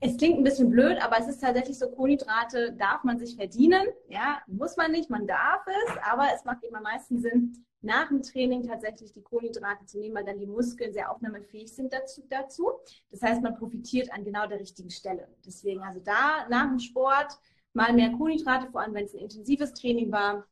es 0.00 0.16
klingt 0.16 0.38
ein 0.38 0.44
bisschen 0.44 0.70
blöd, 0.70 1.02
aber 1.02 1.18
es 1.18 1.28
ist 1.28 1.40
tatsächlich 1.40 1.78
so, 1.78 1.90
Kohlenhydrate 1.90 2.72
darf 2.72 3.04
man 3.04 3.18
sich 3.18 3.36
verdienen. 3.36 3.86
Ja, 4.08 4.40
muss 4.46 4.76
man 4.76 4.92
nicht, 4.92 5.10
man 5.10 5.26
darf 5.26 5.62
es, 5.66 5.96
aber 6.10 6.28
es 6.34 6.44
macht 6.44 6.64
eben 6.64 6.74
am 6.76 6.82
meisten 6.82 7.20
Sinn, 7.20 7.64
nach 7.82 8.08
dem 8.08 8.22
Training 8.22 8.66
tatsächlich 8.66 9.12
die 9.12 9.22
Kohlenhydrate 9.22 9.86
zu 9.86 9.98
nehmen, 9.98 10.14
weil 10.14 10.24
dann 10.24 10.38
die 10.38 10.46
Muskeln 10.46 10.92
sehr 10.92 11.10
aufnahmefähig 11.10 11.74
sind 11.74 11.92
dazu. 11.92 12.22
dazu. 12.28 12.72
Das 13.10 13.22
heißt, 13.22 13.42
man 13.42 13.56
profitiert 13.56 14.12
an 14.12 14.24
genau 14.24 14.46
der 14.46 14.60
richtigen 14.60 14.90
Stelle. 14.90 15.28
Deswegen 15.44 15.82
also 15.82 16.00
da 16.00 16.46
nach 16.48 16.68
dem 16.68 16.78
Sport 16.78 17.38
mal 17.72 17.92
mehr 17.92 18.10
Kohlenhydrate, 18.10 18.70
vor 18.70 18.80
allem 18.82 18.94
wenn 18.94 19.04
es 19.04 19.14
ein 19.14 19.20
intensives 19.20 19.72
Training 19.72 20.10
war, 20.12 20.46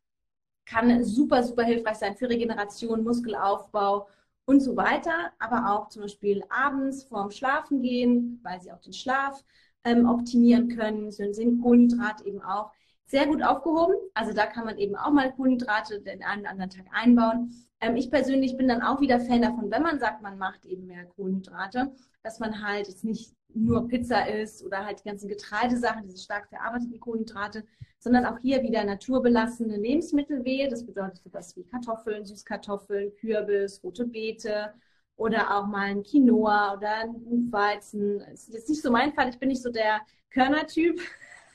kann 0.66 1.02
super, 1.04 1.42
super 1.42 1.64
hilfreich 1.64 1.96
sein 1.96 2.16
für 2.16 2.28
Regeneration, 2.28 3.02
Muskelaufbau 3.02 4.08
und 4.48 4.60
so 4.60 4.78
weiter, 4.78 5.30
aber 5.38 5.70
auch 5.70 5.90
zum 5.90 6.02
Beispiel 6.02 6.42
abends 6.48 7.04
vorm 7.04 7.30
Schlafen 7.30 7.82
gehen, 7.82 8.40
weil 8.42 8.58
sie 8.62 8.72
auch 8.72 8.80
den 8.80 8.94
Schlaf 8.94 9.44
ähm, 9.84 10.08
optimieren 10.08 10.68
können, 10.74 11.12
sind 11.12 11.60
Kohlenhydrate 11.60 12.24
eben 12.24 12.40
auch 12.40 12.70
sehr 13.04 13.26
gut 13.26 13.42
aufgehoben. 13.42 13.94
Also 14.14 14.32
da 14.32 14.46
kann 14.46 14.64
man 14.64 14.78
eben 14.78 14.96
auch 14.96 15.10
mal 15.10 15.32
Kohlenhydrate 15.32 16.00
den 16.00 16.22
einen 16.22 16.40
oder 16.40 16.50
anderen 16.50 16.70
Tag 16.70 16.86
einbauen. 16.92 17.52
Ähm, 17.82 17.96
ich 17.96 18.10
persönlich 18.10 18.56
bin 18.56 18.68
dann 18.68 18.80
auch 18.80 19.02
wieder 19.02 19.20
Fan 19.20 19.42
davon, 19.42 19.70
wenn 19.70 19.82
man 19.82 20.00
sagt, 20.00 20.22
man 20.22 20.38
macht 20.38 20.64
eben 20.64 20.86
mehr 20.86 21.04
Kohlenhydrate, 21.04 21.92
dass 22.28 22.40
man 22.40 22.62
halt 22.62 22.88
jetzt 22.88 23.04
nicht 23.04 23.34
nur 23.54 23.88
Pizza 23.88 24.28
isst 24.28 24.62
oder 24.62 24.84
halt 24.84 25.00
die 25.00 25.08
ganzen 25.08 25.28
Getreidesachen, 25.28 26.06
diese 26.06 26.22
stark 26.22 26.46
verarbeiteten 26.50 27.00
Kohlenhydrate, 27.00 27.64
sondern 27.98 28.26
auch 28.26 28.38
hier 28.40 28.62
wieder 28.62 28.84
naturbelassene 28.84 29.78
Lebensmittel 29.78 30.44
wählt. 30.44 30.70
Das 30.70 30.84
bedeutet 30.84 31.22
sowas 31.24 31.56
wie 31.56 31.64
Kartoffeln, 31.64 32.26
Süßkartoffeln, 32.26 33.14
Kürbis, 33.16 33.82
rote 33.82 34.04
Beete 34.04 34.74
oder 35.16 35.56
auch 35.56 35.66
mal 35.66 35.86
ein 35.86 36.02
Quinoa 36.02 36.74
oder 36.74 36.96
ein 36.96 37.14
Buchweizen. 37.24 38.18
Das 38.18 38.46
ist 38.46 38.52
jetzt 38.52 38.68
nicht 38.68 38.82
so 38.82 38.90
mein 38.90 39.14
Fall. 39.14 39.30
Ich 39.30 39.38
bin 39.38 39.48
nicht 39.48 39.62
so 39.62 39.72
der 39.72 40.02
Körnertyp. 40.28 41.00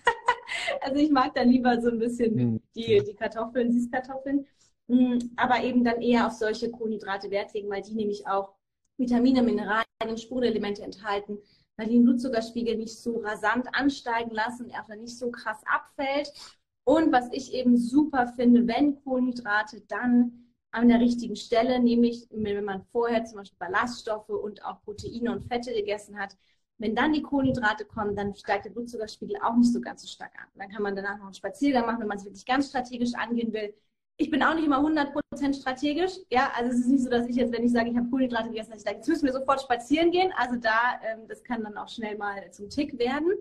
also 0.81 0.95
ich 0.95 1.11
mag 1.11 1.35
dann 1.35 1.49
lieber 1.49 1.79
so 1.79 1.89
ein 1.89 1.99
bisschen 1.99 2.35
hm. 2.35 2.61
die, 2.75 3.03
die 3.05 3.13
Kartoffeln, 3.13 3.71
Süßkartoffeln. 3.71 4.47
Hm, 4.89 5.33
aber 5.35 5.63
eben 5.63 5.83
dann 5.83 6.01
eher 6.01 6.25
auf 6.25 6.33
solche 6.33 6.71
Kohlenhydrate 6.71 7.29
Wert 7.29 7.53
legen, 7.53 7.69
weil 7.69 7.83
die 7.83 7.93
nämlich 7.93 8.25
auch 8.25 8.55
Vitamine, 8.97 9.41
Mineralien, 9.41 10.17
Spurenelemente 10.17 10.83
enthalten, 10.83 11.37
weil 11.77 11.87
die 11.87 11.93
den 11.93 12.03
Blutzuckerspiegel 12.03 12.77
nicht 12.77 12.97
so 12.99 13.19
rasant 13.19 13.67
ansteigen 13.73 14.31
lassen, 14.31 14.69
er 14.69 14.79
einfach 14.79 14.95
nicht 14.95 15.17
so 15.17 15.31
krass 15.31 15.61
abfällt. 15.65 16.31
Und 16.85 17.11
was 17.11 17.31
ich 17.31 17.53
eben 17.53 17.77
super 17.77 18.27
finde, 18.27 18.67
wenn 18.67 19.01
Kohlenhydrate 19.03 19.81
dann 19.87 20.43
an 20.71 20.89
der 20.89 20.99
richtigen 20.99 21.35
Stelle, 21.35 21.79
nämlich 21.79 22.27
wenn 22.31 22.65
man 22.65 22.83
vorher 22.91 23.23
zum 23.25 23.37
Beispiel 23.37 23.57
Ballaststoffe 23.59 24.29
und 24.29 24.65
auch 24.65 24.81
Proteine 24.83 25.31
und 25.31 25.43
Fette 25.43 25.71
gegessen 25.73 26.19
hat, 26.19 26.35
wenn 26.79 26.95
dann 26.95 27.13
die 27.13 27.21
Kohlenhydrate 27.21 27.85
kommen, 27.85 28.15
dann 28.15 28.35
steigt 28.35 28.65
der 28.65 28.71
Blutzuckerspiegel 28.71 29.37
auch 29.37 29.55
nicht 29.55 29.71
so 29.71 29.79
ganz 29.79 30.01
so 30.01 30.07
stark 30.07 30.33
an. 30.37 30.47
Dann 30.55 30.69
kann 30.69 30.81
man 30.81 30.95
danach 30.95 31.17
noch 31.17 31.25
einen 31.25 31.33
Spaziergang 31.33 31.85
machen, 31.85 32.01
wenn 32.01 32.07
man 32.07 32.17
es 32.17 32.25
wirklich 32.25 32.45
ganz 32.45 32.69
strategisch 32.69 33.13
angehen 33.13 33.53
will. 33.53 33.73
Ich 34.17 34.29
bin 34.29 34.43
auch 34.43 34.53
nicht 34.53 34.65
immer 34.65 34.79
100% 34.79 35.59
strategisch. 35.59 36.19
Ja, 36.29 36.51
also 36.55 36.71
es 36.71 36.79
ist 36.81 36.87
nicht 36.87 37.03
so, 37.03 37.09
dass 37.09 37.27
ich 37.27 37.35
jetzt, 37.35 37.51
wenn 37.51 37.63
ich 37.63 37.71
sage, 37.71 37.89
ich 37.89 37.97
habe 37.97 38.09
Kohlenhydrate 38.09 38.49
gegessen, 38.49 38.71
dass 38.71 38.79
ich 38.79 38.85
sage, 38.85 38.97
jetzt 38.97 39.07
müssen 39.07 39.25
wir 39.25 39.33
sofort 39.33 39.61
spazieren 39.61 40.11
gehen. 40.11 40.31
Also 40.37 40.55
da, 40.55 40.99
ähm, 41.03 41.27
das 41.27 41.43
kann 41.43 41.63
dann 41.63 41.77
auch 41.77 41.89
schnell 41.89 42.17
mal 42.17 42.51
zum 42.51 42.69
Tick 42.69 42.97
werden. 42.99 43.33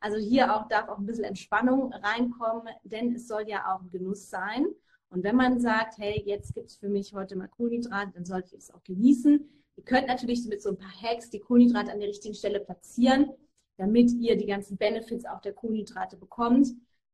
Also 0.00 0.18
hier 0.18 0.54
auch 0.54 0.68
darf 0.68 0.88
auch 0.88 0.98
ein 0.98 1.06
bisschen 1.06 1.24
Entspannung 1.24 1.92
reinkommen, 1.92 2.72
denn 2.84 3.14
es 3.14 3.28
soll 3.28 3.48
ja 3.48 3.72
auch 3.72 3.82
ein 3.82 3.90
Genuss 3.90 4.30
sein. 4.30 4.66
Und 5.10 5.24
wenn 5.24 5.36
man 5.36 5.60
sagt, 5.60 5.98
hey, 5.98 6.22
jetzt 6.24 6.54
gibt 6.54 6.70
es 6.70 6.76
für 6.76 6.88
mich 6.88 7.12
heute 7.12 7.36
mal 7.36 7.48
Kohlenhydrate, 7.48 8.12
dann 8.14 8.24
sollte 8.24 8.56
ich 8.56 8.62
es 8.62 8.70
auch 8.72 8.82
genießen. 8.82 9.48
Ihr 9.76 9.84
könnt 9.84 10.06
natürlich 10.06 10.46
mit 10.46 10.62
so 10.62 10.70
ein 10.70 10.78
paar 10.78 11.02
Hacks 11.02 11.30
die 11.30 11.40
Kohlenhydrate 11.40 11.92
an 11.92 12.00
der 12.00 12.08
richtigen 12.08 12.34
Stelle 12.34 12.60
platzieren, 12.60 13.30
damit 13.76 14.10
ihr 14.12 14.36
die 14.36 14.46
ganzen 14.46 14.76
Benefits 14.76 15.24
auch 15.24 15.40
der 15.40 15.52
Kohlenhydrate 15.52 16.16
bekommt. 16.16 16.68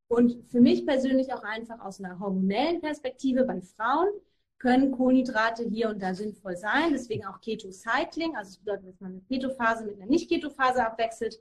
Und 0.09 0.51
für 0.51 0.61
mich 0.61 0.87
persönlich 0.87 1.33
auch 1.33 1.43
einfach 1.43 1.81
aus 1.81 2.01
einer 2.01 2.19
hormonellen 2.19 2.81
Perspektive 2.81 3.45
bei 3.45 3.61
Frauen 3.61 4.09
können 4.59 4.91
Kohlenhydrate 4.93 5.65
hier 5.65 5.91
und 5.91 6.03
da 6.03 6.15
sinnvoll 6.15 6.57
sein. 6.57 6.93
Deswegen 6.93 7.27
auch 7.27 7.41
Keto-Cycling, 7.41 8.35
also 8.35 8.51
es 8.51 8.57
bedeutet, 8.57 8.89
dass 8.89 9.01
man 9.01 9.13
eine 9.13 9.21
Ketophase 9.21 9.85
mit 9.85 9.97
einer 9.97 10.07
Nicht-Ketophase 10.07 10.85
abwechselt, 10.85 11.41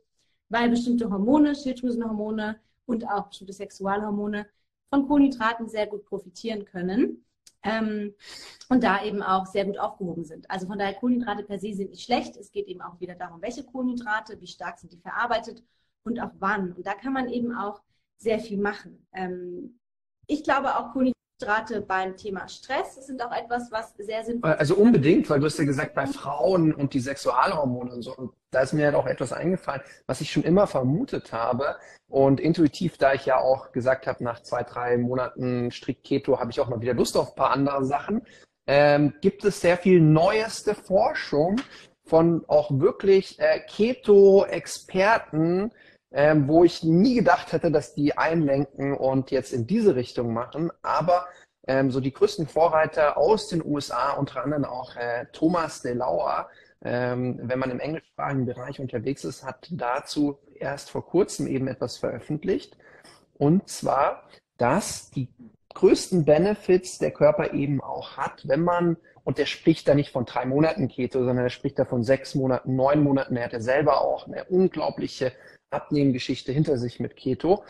weil 0.49 0.69
bestimmte 0.69 1.09
Hormone, 1.09 1.55
Schilddrüsenhormone 1.55 2.59
und 2.85 3.07
auch 3.09 3.27
bestimmte 3.27 3.53
Sexualhormone 3.53 4.47
von 4.89 5.07
Kohlenhydraten 5.07 5.67
sehr 5.67 5.87
gut 5.87 6.05
profitieren 6.05 6.65
können 6.65 7.25
ähm, 7.63 8.13
und 8.69 8.83
da 8.83 9.03
eben 9.03 9.21
auch 9.23 9.45
sehr 9.45 9.65
gut 9.65 9.79
aufgehoben 9.79 10.23
sind. 10.23 10.49
Also 10.49 10.67
von 10.67 10.77
daher 10.77 10.93
Kohlenhydrate 10.93 11.43
per 11.43 11.59
se 11.59 11.73
sind 11.73 11.89
nicht 11.89 12.03
schlecht. 12.03 12.37
Es 12.37 12.51
geht 12.51 12.67
eben 12.67 12.81
auch 12.81 12.99
wieder 12.99 13.15
darum, 13.15 13.41
welche 13.41 13.63
Kohlenhydrate, 13.63 14.39
wie 14.39 14.47
stark 14.47 14.79
sind 14.79 14.93
die 14.93 14.99
verarbeitet 14.99 15.63
und 16.03 16.19
auch 16.19 16.31
wann. 16.39 16.73
Und 16.73 16.85
da 16.85 16.93
kann 16.93 17.13
man 17.13 17.29
eben 17.29 17.53
auch 17.55 17.81
sehr 18.17 18.39
viel 18.39 18.57
machen. 18.57 19.05
Ähm, 19.13 19.79
ich 20.27 20.43
glaube 20.43 20.75
auch, 20.75 20.93
Kohlenhydrate 20.93 21.81
beim 21.81 22.17
Thema 22.17 22.47
Stress 22.47 22.95
sind 23.05 23.23
auch 23.23 23.31
etwas, 23.31 23.71
was 23.71 23.93
sehr 23.97 24.23
sinnvoll 24.23 24.51
ist. 24.51 24.59
Also 24.59 24.75
unbedingt, 24.75 25.29
weil 25.29 25.39
du 25.39 25.45
hast 25.45 25.59
ja 25.59 25.65
gesagt, 25.65 25.93
bei 25.93 26.07
Frauen 26.07 26.73
und 26.73 26.93
die 26.93 26.99
Sexualhormone 26.99 27.93
und 27.93 28.01
so, 28.01 28.15
und 28.15 28.31
da 28.51 28.61
ist 28.61 28.73
mir 28.73 28.85
halt 28.85 28.95
auch 28.95 29.07
etwas 29.07 29.33
eingefallen, 29.33 29.81
was 30.05 30.21
ich 30.21 30.31
schon 30.31 30.43
immer 30.43 30.67
vermutet 30.67 31.31
habe. 31.31 31.77
Und 32.09 32.39
intuitiv, 32.39 32.97
da 32.97 33.13
ich 33.13 33.25
ja 33.25 33.39
auch 33.39 33.71
gesagt 33.71 34.07
habe, 34.07 34.23
nach 34.23 34.41
zwei, 34.41 34.63
drei 34.63 34.97
Monaten 34.97 35.71
strikt 35.71 36.03
Keto 36.03 36.39
habe 36.39 36.51
ich 36.51 36.59
auch 36.59 36.69
mal 36.69 36.81
wieder 36.81 36.93
Lust 36.93 37.17
auf 37.17 37.29
ein 37.29 37.35
paar 37.35 37.51
andere 37.51 37.85
Sachen, 37.85 38.21
ähm, 38.65 39.13
gibt 39.21 39.45
es 39.45 39.61
sehr 39.61 39.77
viel 39.77 40.01
neueste 40.01 40.75
Forschung 40.75 41.61
von 42.05 42.43
auch 42.47 42.71
wirklich 42.71 43.39
äh, 43.39 43.61
Keto-Experten, 43.67 45.71
ähm, 46.11 46.47
wo 46.47 46.63
ich 46.63 46.83
nie 46.83 47.15
gedacht 47.15 47.51
hätte, 47.51 47.71
dass 47.71 47.93
die 47.93 48.17
einlenken 48.17 48.93
und 48.93 49.31
jetzt 49.31 49.53
in 49.53 49.67
diese 49.67 49.95
Richtung 49.95 50.33
machen. 50.33 50.71
Aber 50.81 51.27
ähm, 51.67 51.91
so 51.91 51.99
die 51.99 52.13
größten 52.13 52.47
Vorreiter 52.47 53.17
aus 53.17 53.49
den 53.49 53.63
USA, 53.63 54.13
unter 54.13 54.43
anderem 54.43 54.65
auch 54.65 54.95
äh, 54.95 55.25
Thomas 55.33 55.81
DeLauer, 55.81 56.49
ähm, 56.83 57.39
wenn 57.43 57.59
man 57.59 57.71
im 57.71 57.79
englischsprachigen 57.79 58.45
Bereich 58.45 58.79
unterwegs 58.79 59.23
ist, 59.23 59.43
hat 59.43 59.67
dazu 59.71 60.39
erst 60.55 60.89
vor 60.89 61.05
kurzem 61.05 61.47
eben 61.47 61.67
etwas 61.67 61.97
veröffentlicht. 61.97 62.77
Und 63.37 63.67
zwar, 63.67 64.23
dass 64.57 65.11
die 65.11 65.27
größten 65.73 66.25
Benefits 66.25 66.97
der 66.97 67.11
Körper 67.11 67.53
eben 67.53 67.81
auch 67.81 68.17
hat, 68.17 68.47
wenn 68.47 68.61
man, 68.63 68.97
und 69.23 69.37
der 69.37 69.45
spricht 69.45 69.87
da 69.87 69.95
nicht 69.95 70.11
von 70.11 70.25
drei 70.25 70.45
Monaten 70.45 70.87
Keto, 70.87 71.19
sondern 71.19 71.45
er 71.45 71.49
spricht 71.49 71.77
da 71.77 71.85
von 71.85 72.03
sechs 72.03 72.33
Monaten, 72.33 72.75
neun 72.75 73.03
Monaten. 73.03 73.35
Er 73.35 73.45
hatte 73.45 73.61
selber 73.61 74.01
auch 74.01 74.25
eine 74.27 74.45
unglaubliche 74.45 75.33
Abnehmgeschichte 75.69 76.51
hinter 76.51 76.77
sich 76.77 76.99
mit 76.99 77.15
Keto. 77.15 77.63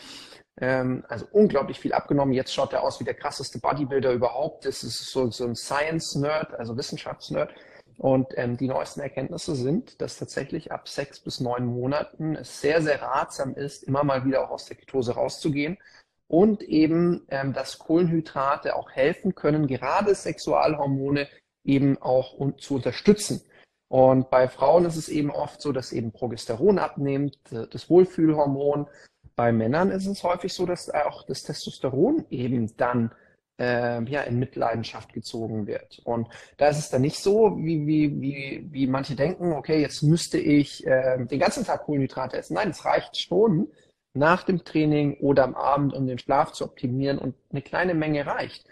Ähm, 0.60 1.04
also 1.08 1.26
unglaublich 1.32 1.80
viel 1.80 1.94
abgenommen. 1.94 2.34
Jetzt 2.34 2.54
schaut 2.54 2.74
er 2.74 2.84
aus 2.84 3.00
wie 3.00 3.04
der 3.04 3.14
krasseste 3.14 3.60
Bodybuilder 3.60 4.12
überhaupt. 4.12 4.66
Das 4.66 4.84
ist 4.84 5.12
so, 5.12 5.30
so 5.30 5.46
ein 5.46 5.56
Science-Nerd, 5.56 6.54
also 6.56 6.78
Wissenschafts-Nerd. 6.78 7.54
Und 7.98 8.28
ähm, 8.36 8.58
die 8.58 8.68
neuesten 8.68 9.00
Erkenntnisse 9.00 9.56
sind, 9.56 10.02
dass 10.02 10.18
tatsächlich 10.18 10.72
ab 10.72 10.88
sechs 10.88 11.20
bis 11.20 11.40
neun 11.40 11.66
Monaten 11.66 12.36
es 12.36 12.62
sehr, 12.62 12.82
sehr 12.82 13.02
ratsam 13.02 13.56
ist, 13.56 13.84
immer 13.84 14.04
mal 14.04 14.24
wieder 14.24 14.44
auch 14.44 14.52
aus 14.52 14.66
der 14.66 14.78
Ketose 14.78 15.14
rauszugehen. 15.14 15.78
Und 16.28 16.62
eben, 16.62 17.26
ähm, 17.30 17.54
dass 17.54 17.80
Kohlenhydrate 17.80 18.76
auch 18.76 18.92
helfen 18.92 19.34
können, 19.34 19.66
gerade 19.66 20.14
Sexualhormone 20.14 21.28
eben 21.64 21.98
auch 22.02 22.34
un 22.38 22.58
zu 22.58 22.76
unterstützen. 22.76 23.42
Und 23.90 24.30
bei 24.30 24.48
Frauen 24.48 24.86
ist 24.86 24.98
es 24.98 25.10
eben 25.10 25.32
oft 25.32 25.62
so, 25.62 25.72
dass 25.72 25.94
eben 25.94 26.12
Progesteron 26.12 26.78
abnimmt, 26.78 27.38
das 27.72 27.90
Wohlfühlhormon. 27.90 28.88
Bei 29.36 29.52
Männern 29.52 29.92
ist 29.92 30.08
es 30.08 30.24
häufig 30.24 30.54
so, 30.54 30.66
dass 30.66 30.90
auch 30.90 31.24
das 31.26 31.44
Testosteron 31.44 32.26
eben 32.30 32.76
dann 32.76 33.12
äh, 33.60 34.04
ja, 34.04 34.22
in 34.22 34.40
Mitleidenschaft 34.40 35.14
gezogen 35.14 35.68
wird. 35.68 36.00
Und 36.04 36.28
da 36.58 36.68
ist 36.68 36.80
es 36.80 36.90
dann 36.90 37.02
nicht 37.02 37.20
so, 37.20 37.58
wie, 37.58 37.88
wie, 37.88 38.22
wie, 38.22 38.68
wie 38.72 38.88
manche 38.88 39.16
denken, 39.16 39.54
okay, 39.54 39.82
jetzt 39.82 40.04
müsste 40.04 40.38
ich 40.38 40.86
äh, 40.86 41.26
den 41.26 41.40
ganzen 41.40 41.66
Tag 41.66 41.84
Kohlenhydrate 41.86 42.38
essen. 42.38 42.56
Nein, 42.56 42.72
es 42.72 42.86
reicht 42.86 43.18
schon 43.18 43.68
nach 44.18 44.44
dem 44.44 44.64
Training 44.64 45.18
oder 45.20 45.44
am 45.44 45.56
Abend, 45.56 45.94
um 45.94 46.08
den 46.08 46.20
Schlaf 46.20 46.52
zu 46.52 46.66
optimieren 46.66 47.18
und 47.18 47.36
eine 47.52 47.62
kleine 47.62 47.94
Menge 47.94 48.26
reicht. 48.26 48.66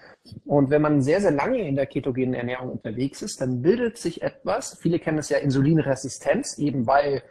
Und 0.45 0.69
wenn 0.69 0.81
man 0.81 1.01
sehr, 1.01 1.21
sehr 1.21 1.31
lange 1.31 1.67
in 1.67 1.75
der 1.75 1.85
ketogenen 1.85 2.33
Ernährung 2.33 2.71
unterwegs 2.71 3.21
ist, 3.21 3.41
dann 3.41 3.61
bildet 3.61 3.97
sich 3.97 4.21
etwas, 4.21 4.77
viele 4.79 4.99
kennen 4.99 5.19
es 5.19 5.29
ja 5.29 5.37
Insulinresistenz, 5.37 6.57
eben 6.57 6.87
weil 6.87 7.23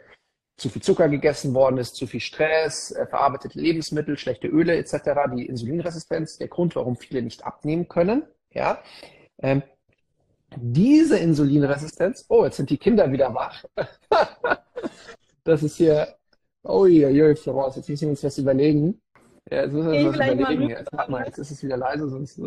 zu 0.57 0.69
viel 0.69 0.81
Zucker 0.81 1.09
gegessen 1.09 1.53
worden 1.53 1.77
ist, 1.77 1.95
zu 1.95 2.07
viel 2.07 2.21
Stress, 2.21 2.91
äh, 2.91 3.05
verarbeitete 3.07 3.59
Lebensmittel, 3.59 4.17
schlechte 4.17 4.47
Öle 4.47 4.77
etc., 4.77 4.93
die 5.35 5.45
Insulinresistenz, 5.45 6.37
der 6.37 6.47
Grund, 6.47 6.75
warum 6.75 6.95
viele 6.95 7.21
nicht 7.21 7.45
abnehmen 7.45 7.89
können. 7.89 8.23
Ja, 8.51 8.81
ähm, 9.39 9.63
diese 10.55 11.17
Insulinresistenz, 11.17 12.25
oh, 12.29 12.45
jetzt 12.45 12.57
sind 12.57 12.69
die 12.69 12.77
Kinder 12.77 13.11
wieder 13.11 13.33
wach. 13.33 13.65
das 15.43 15.63
ist 15.63 15.75
hier, 15.75 16.15
oh 16.65 16.85
je, 16.85 17.35
Florence, 17.35 17.77
jetzt 17.77 17.89
müssen 17.89 18.01
wir 18.03 18.09
uns 18.09 18.23
was 18.23 18.37
überlegen. 18.37 19.01
Ja, 19.49 19.63
jetzt 19.63 19.73
müssen 19.73 19.91
wir 19.91 20.07
uns 20.07 20.17
was 20.17 20.31
überlegen. 20.31 20.69
Jetzt, 20.69 20.91
warte 20.91 21.11
mal, 21.11 21.25
jetzt 21.25 21.37
ist 21.37 21.51
es 21.51 21.63
wieder 21.63 21.77
leise, 21.77 22.09
sonst. 22.09 22.37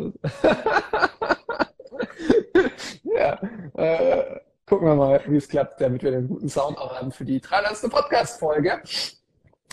ja, 3.04 3.40
äh, 3.74 4.40
gucken 4.66 4.88
wir 4.88 4.94
mal, 4.94 5.22
wie 5.26 5.36
es 5.36 5.48
klappt, 5.48 5.80
damit 5.80 6.02
wir 6.02 6.10
den 6.10 6.28
guten 6.28 6.48
Sound 6.48 6.78
auch 6.78 6.94
haben 6.96 7.12
für 7.12 7.24
die 7.24 7.40
300. 7.40 7.90
Podcast-Folge. 7.90 8.82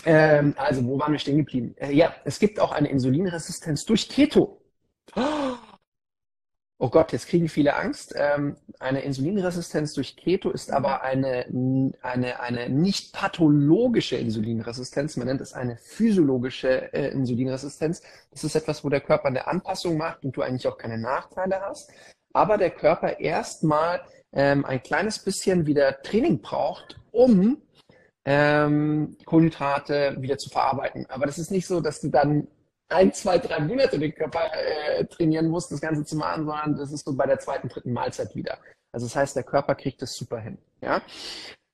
Ähm, 0.04 0.54
also, 0.56 0.84
wo 0.86 0.98
waren 0.98 1.12
wir 1.12 1.18
stehen 1.18 1.38
geblieben? 1.38 1.74
Äh, 1.78 1.92
ja, 1.92 2.14
es 2.24 2.38
gibt 2.38 2.60
auch 2.60 2.72
eine 2.72 2.88
Insulinresistenz 2.88 3.84
durch 3.84 4.08
Keto. 4.08 4.60
Oh 5.16 5.45
Gott, 6.78 7.12
jetzt 7.12 7.28
kriegen 7.28 7.48
viele 7.48 7.76
Angst. 7.76 8.14
Ähm, 8.16 8.56
eine 8.78 9.00
Insulinresistenz 9.00 9.94
durch 9.94 10.16
Keto 10.16 10.50
ist 10.50 10.70
aber 10.70 11.02
eine, 11.02 11.46
eine, 12.02 12.40
eine 12.40 12.68
nicht 12.68 13.12
pathologische 13.12 14.16
Insulinresistenz. 14.16 15.16
Man 15.16 15.26
nennt 15.26 15.40
es 15.40 15.54
eine 15.54 15.76
physiologische 15.76 16.92
äh, 16.92 17.08
Insulinresistenz. 17.12 18.02
Das 18.30 18.44
ist 18.44 18.56
etwas, 18.56 18.84
wo 18.84 18.88
der 18.88 19.00
Körper 19.00 19.28
eine 19.28 19.46
Anpassung 19.46 19.96
macht 19.96 20.24
und 20.24 20.36
du 20.36 20.42
eigentlich 20.42 20.66
auch 20.68 20.78
keine 20.78 20.98
Nachteile 20.98 21.60
hast. 21.62 21.90
Aber 22.32 22.58
der 22.58 22.70
Körper 22.70 23.20
erstmal 23.20 24.02
ähm, 24.32 24.64
ein 24.64 24.82
kleines 24.82 25.18
bisschen 25.18 25.66
wieder 25.66 26.02
Training 26.02 26.40
braucht, 26.40 26.98
um 27.10 27.62
ähm, 28.26 29.16
Kohlenhydrate 29.24 30.16
wieder 30.20 30.36
zu 30.36 30.50
verarbeiten. 30.50 31.06
Aber 31.08 31.26
das 31.26 31.38
ist 31.38 31.50
nicht 31.50 31.66
so, 31.66 31.80
dass 31.80 32.00
du 32.00 32.08
dann 32.08 32.48
ein, 32.88 33.12
zwei, 33.12 33.38
drei 33.38 33.60
Monate 33.60 33.98
den 33.98 34.14
Körper 34.14 34.50
äh, 34.52 35.04
trainieren 35.06 35.48
musst, 35.48 35.72
das 35.72 35.80
Ganze 35.80 36.04
zu 36.04 36.16
machen, 36.16 36.46
sondern 36.46 36.76
das 36.76 36.92
ist 36.92 37.04
so 37.04 37.14
bei 37.16 37.26
der 37.26 37.38
zweiten, 37.38 37.68
dritten 37.68 37.92
Mahlzeit 37.92 38.34
wieder. 38.34 38.58
Also 38.92 39.06
das 39.06 39.16
heißt, 39.16 39.36
der 39.36 39.42
Körper 39.42 39.74
kriegt 39.74 40.00
das 40.02 40.14
super 40.14 40.38
hin. 40.38 40.58
Ja? 40.80 41.02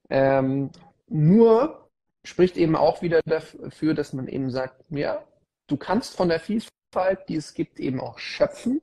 Ähm, 0.09 0.71
nur 1.09 1.91
spricht 2.25 2.57
eben 2.57 2.77
auch 2.77 3.03
wieder 3.03 3.21
dafür, 3.25 3.95
dass 3.95 4.13
man 4.13 4.29
eben 4.29 4.51
sagt, 4.51 4.85
ja, 4.89 5.25
du 5.67 5.77
kannst 5.77 6.17
von 6.17 6.29
der 6.29 6.41
Vielfalt, 6.41 7.29
die 7.29 7.37
es 7.37 7.55
gibt, 7.55 7.79
eben 7.81 8.01
auch 8.01 8.19
schöpfen. 8.19 8.81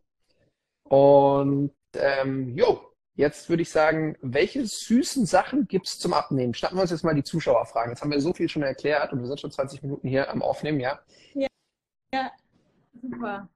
Und 0.83 1.71
ähm, 1.93 2.55
jo, 2.55 2.89
Jetzt 3.19 3.49
würde 3.49 3.63
ich 3.63 3.69
sagen, 3.69 4.15
welche 4.21 4.65
süßen 4.65 5.25
Sachen 5.25 5.67
gibt 5.67 5.89
es 5.89 5.99
zum 5.99 6.13
Abnehmen? 6.13 6.53
Starten 6.53 6.77
wir 6.77 6.83
uns 6.83 6.91
jetzt 6.91 7.03
mal 7.03 7.13
die 7.13 7.23
Zuschauerfragen. 7.25 7.91
Jetzt 7.91 8.01
haben 8.01 8.11
wir 8.11 8.21
so 8.21 8.31
viel 8.31 8.47
schon 8.47 8.63
erklärt 8.63 9.11
und 9.11 9.19
wir 9.19 9.27
sind 9.27 9.41
schon 9.41 9.51
20 9.51 9.83
Minuten 9.83 10.07
hier 10.07 10.31
am 10.31 10.41
Aufnehmen, 10.41 10.79
ja? 10.79 10.99
Ja, 11.33 11.49
ja 12.13 12.31
super. 13.01 13.49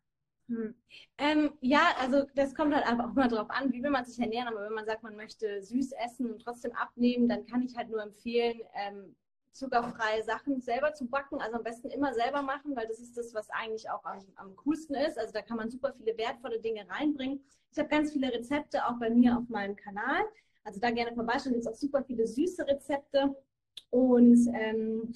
Hm. 0.50 0.76
Ähm, 1.18 1.54
ja, 1.62 1.96
also 2.00 2.26
das 2.36 2.54
kommt 2.54 2.76
halt 2.76 2.86
einfach 2.86 3.10
auch 3.10 3.14
mal 3.14 3.28
drauf 3.30 3.50
an, 3.50 3.72
wie 3.72 3.82
will 3.82 3.92
man 3.92 4.06
sich 4.06 4.20
ernähren. 4.20 4.48
Aber 4.48 4.64
wenn 4.64 4.74
man 4.74 4.86
sagt, 4.86 5.04
man 5.04 5.16
möchte 5.16 5.62
süß 5.62 5.94
essen 5.94 6.32
und 6.32 6.42
trotzdem 6.42 6.74
abnehmen, 6.74 7.30
dann 7.30 7.46
kann 7.46 7.62
ich 7.62 7.76
halt 7.78 7.90
nur 7.90 8.02
empfehlen, 8.04 8.60
ähm, 8.74 9.16
zuckerfreie 9.54 10.24
Sachen 10.24 10.60
selber 10.60 10.94
zu 10.94 11.08
backen. 11.08 11.40
Also 11.40 11.58
am 11.58 11.64
besten 11.64 11.90
immer 11.90 12.14
selber 12.14 12.42
machen, 12.42 12.76
weil 12.76 12.88
das 12.88 13.00
ist 13.00 13.16
das, 13.18 13.34
was 13.34 13.50
eigentlich 13.52 13.90
auch 13.90 14.04
am, 14.04 14.20
am 14.36 14.56
coolsten 14.58 14.96
ist. 14.96 15.18
Also 15.18 15.32
da 15.32 15.42
kann 15.42 15.58
man 15.58 15.70
super 15.70 15.94
viele 15.94 16.18
wertvolle 16.18 16.60
Dinge 16.60 16.88
reinbringen. 16.90 17.44
Ich 17.72 17.80
habe 17.80 17.90
ganz 17.90 18.12
viele 18.12 18.32
Rezepte 18.34 18.86
auch 18.86 19.00
bei 19.00 19.10
mir 19.10 19.38
auf 19.38 19.48
meinem 19.50 19.76
Kanal. 19.76 20.24
Also 20.64 20.80
da 20.80 20.92
gerne 20.92 21.14
vorbeischauen. 21.14 21.54
Es 21.56 21.64
gibt 21.64 21.68
auch 21.68 21.80
super 21.80 22.04
viele 22.04 22.28
süße 22.28 22.68
Rezepte. 22.68 23.36
Und 23.92 24.48
ähm, 24.54 25.14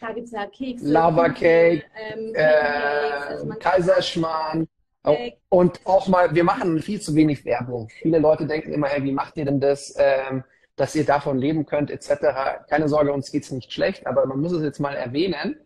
da 0.00 0.12
gibt 0.12 0.26
es 0.26 0.32
ja 0.32 0.46
Kekse. 0.46 0.86
Lava 0.86 1.28
Cake, 1.28 1.84
ähm, 1.96 2.32
äh, 2.34 2.44
also 2.44 3.48
Kaiserschmarrn. 3.58 4.68
Und 5.50 5.80
auch 5.84 6.08
mal, 6.08 6.34
wir 6.34 6.44
machen 6.44 6.80
viel 6.80 7.00
zu 7.00 7.14
wenig 7.14 7.44
Werbung. 7.44 7.90
Viele 8.00 8.18
Leute 8.18 8.46
denken 8.46 8.72
immer, 8.72 8.88
hey, 8.88 9.04
wie 9.04 9.12
macht 9.12 9.36
ihr 9.36 9.44
denn 9.44 9.60
das? 9.60 9.94
Ähm, 9.98 10.44
dass 10.76 10.94
ihr 10.94 11.04
davon 11.04 11.38
leben 11.38 11.66
könnt, 11.66 11.90
etc. 11.90 12.66
Keine 12.68 12.88
Sorge, 12.88 13.12
uns 13.12 13.30
geht's 13.30 13.50
nicht 13.50 13.72
schlecht, 13.72 14.06
aber 14.06 14.26
man 14.26 14.40
muss 14.40 14.52
es 14.52 14.62
jetzt 14.62 14.80
mal 14.80 14.94
erwähnen. 14.96 15.56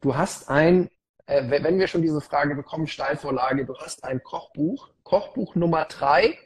Du 0.00 0.16
hast 0.16 0.48
ein, 0.48 0.88
äh, 1.26 1.48
wenn 1.48 1.78
wir 1.78 1.86
schon 1.86 2.02
diese 2.02 2.20
Frage 2.20 2.54
bekommen, 2.54 2.86
Steilvorlage, 2.86 3.64
du 3.64 3.76
hast 3.76 4.04
ein 4.04 4.22
Kochbuch, 4.22 4.90
Kochbuch 5.04 5.54
Nummer 5.54 5.84
drei. 5.84 6.36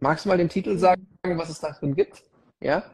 Magst 0.00 0.24
du 0.24 0.28
mal 0.28 0.38
den 0.38 0.48
Titel 0.48 0.76
sagen, 0.76 1.06
was 1.22 1.50
es 1.50 1.60
da 1.60 1.70
drin 1.70 1.94
gibt? 1.94 2.22
Ja? 2.60 2.84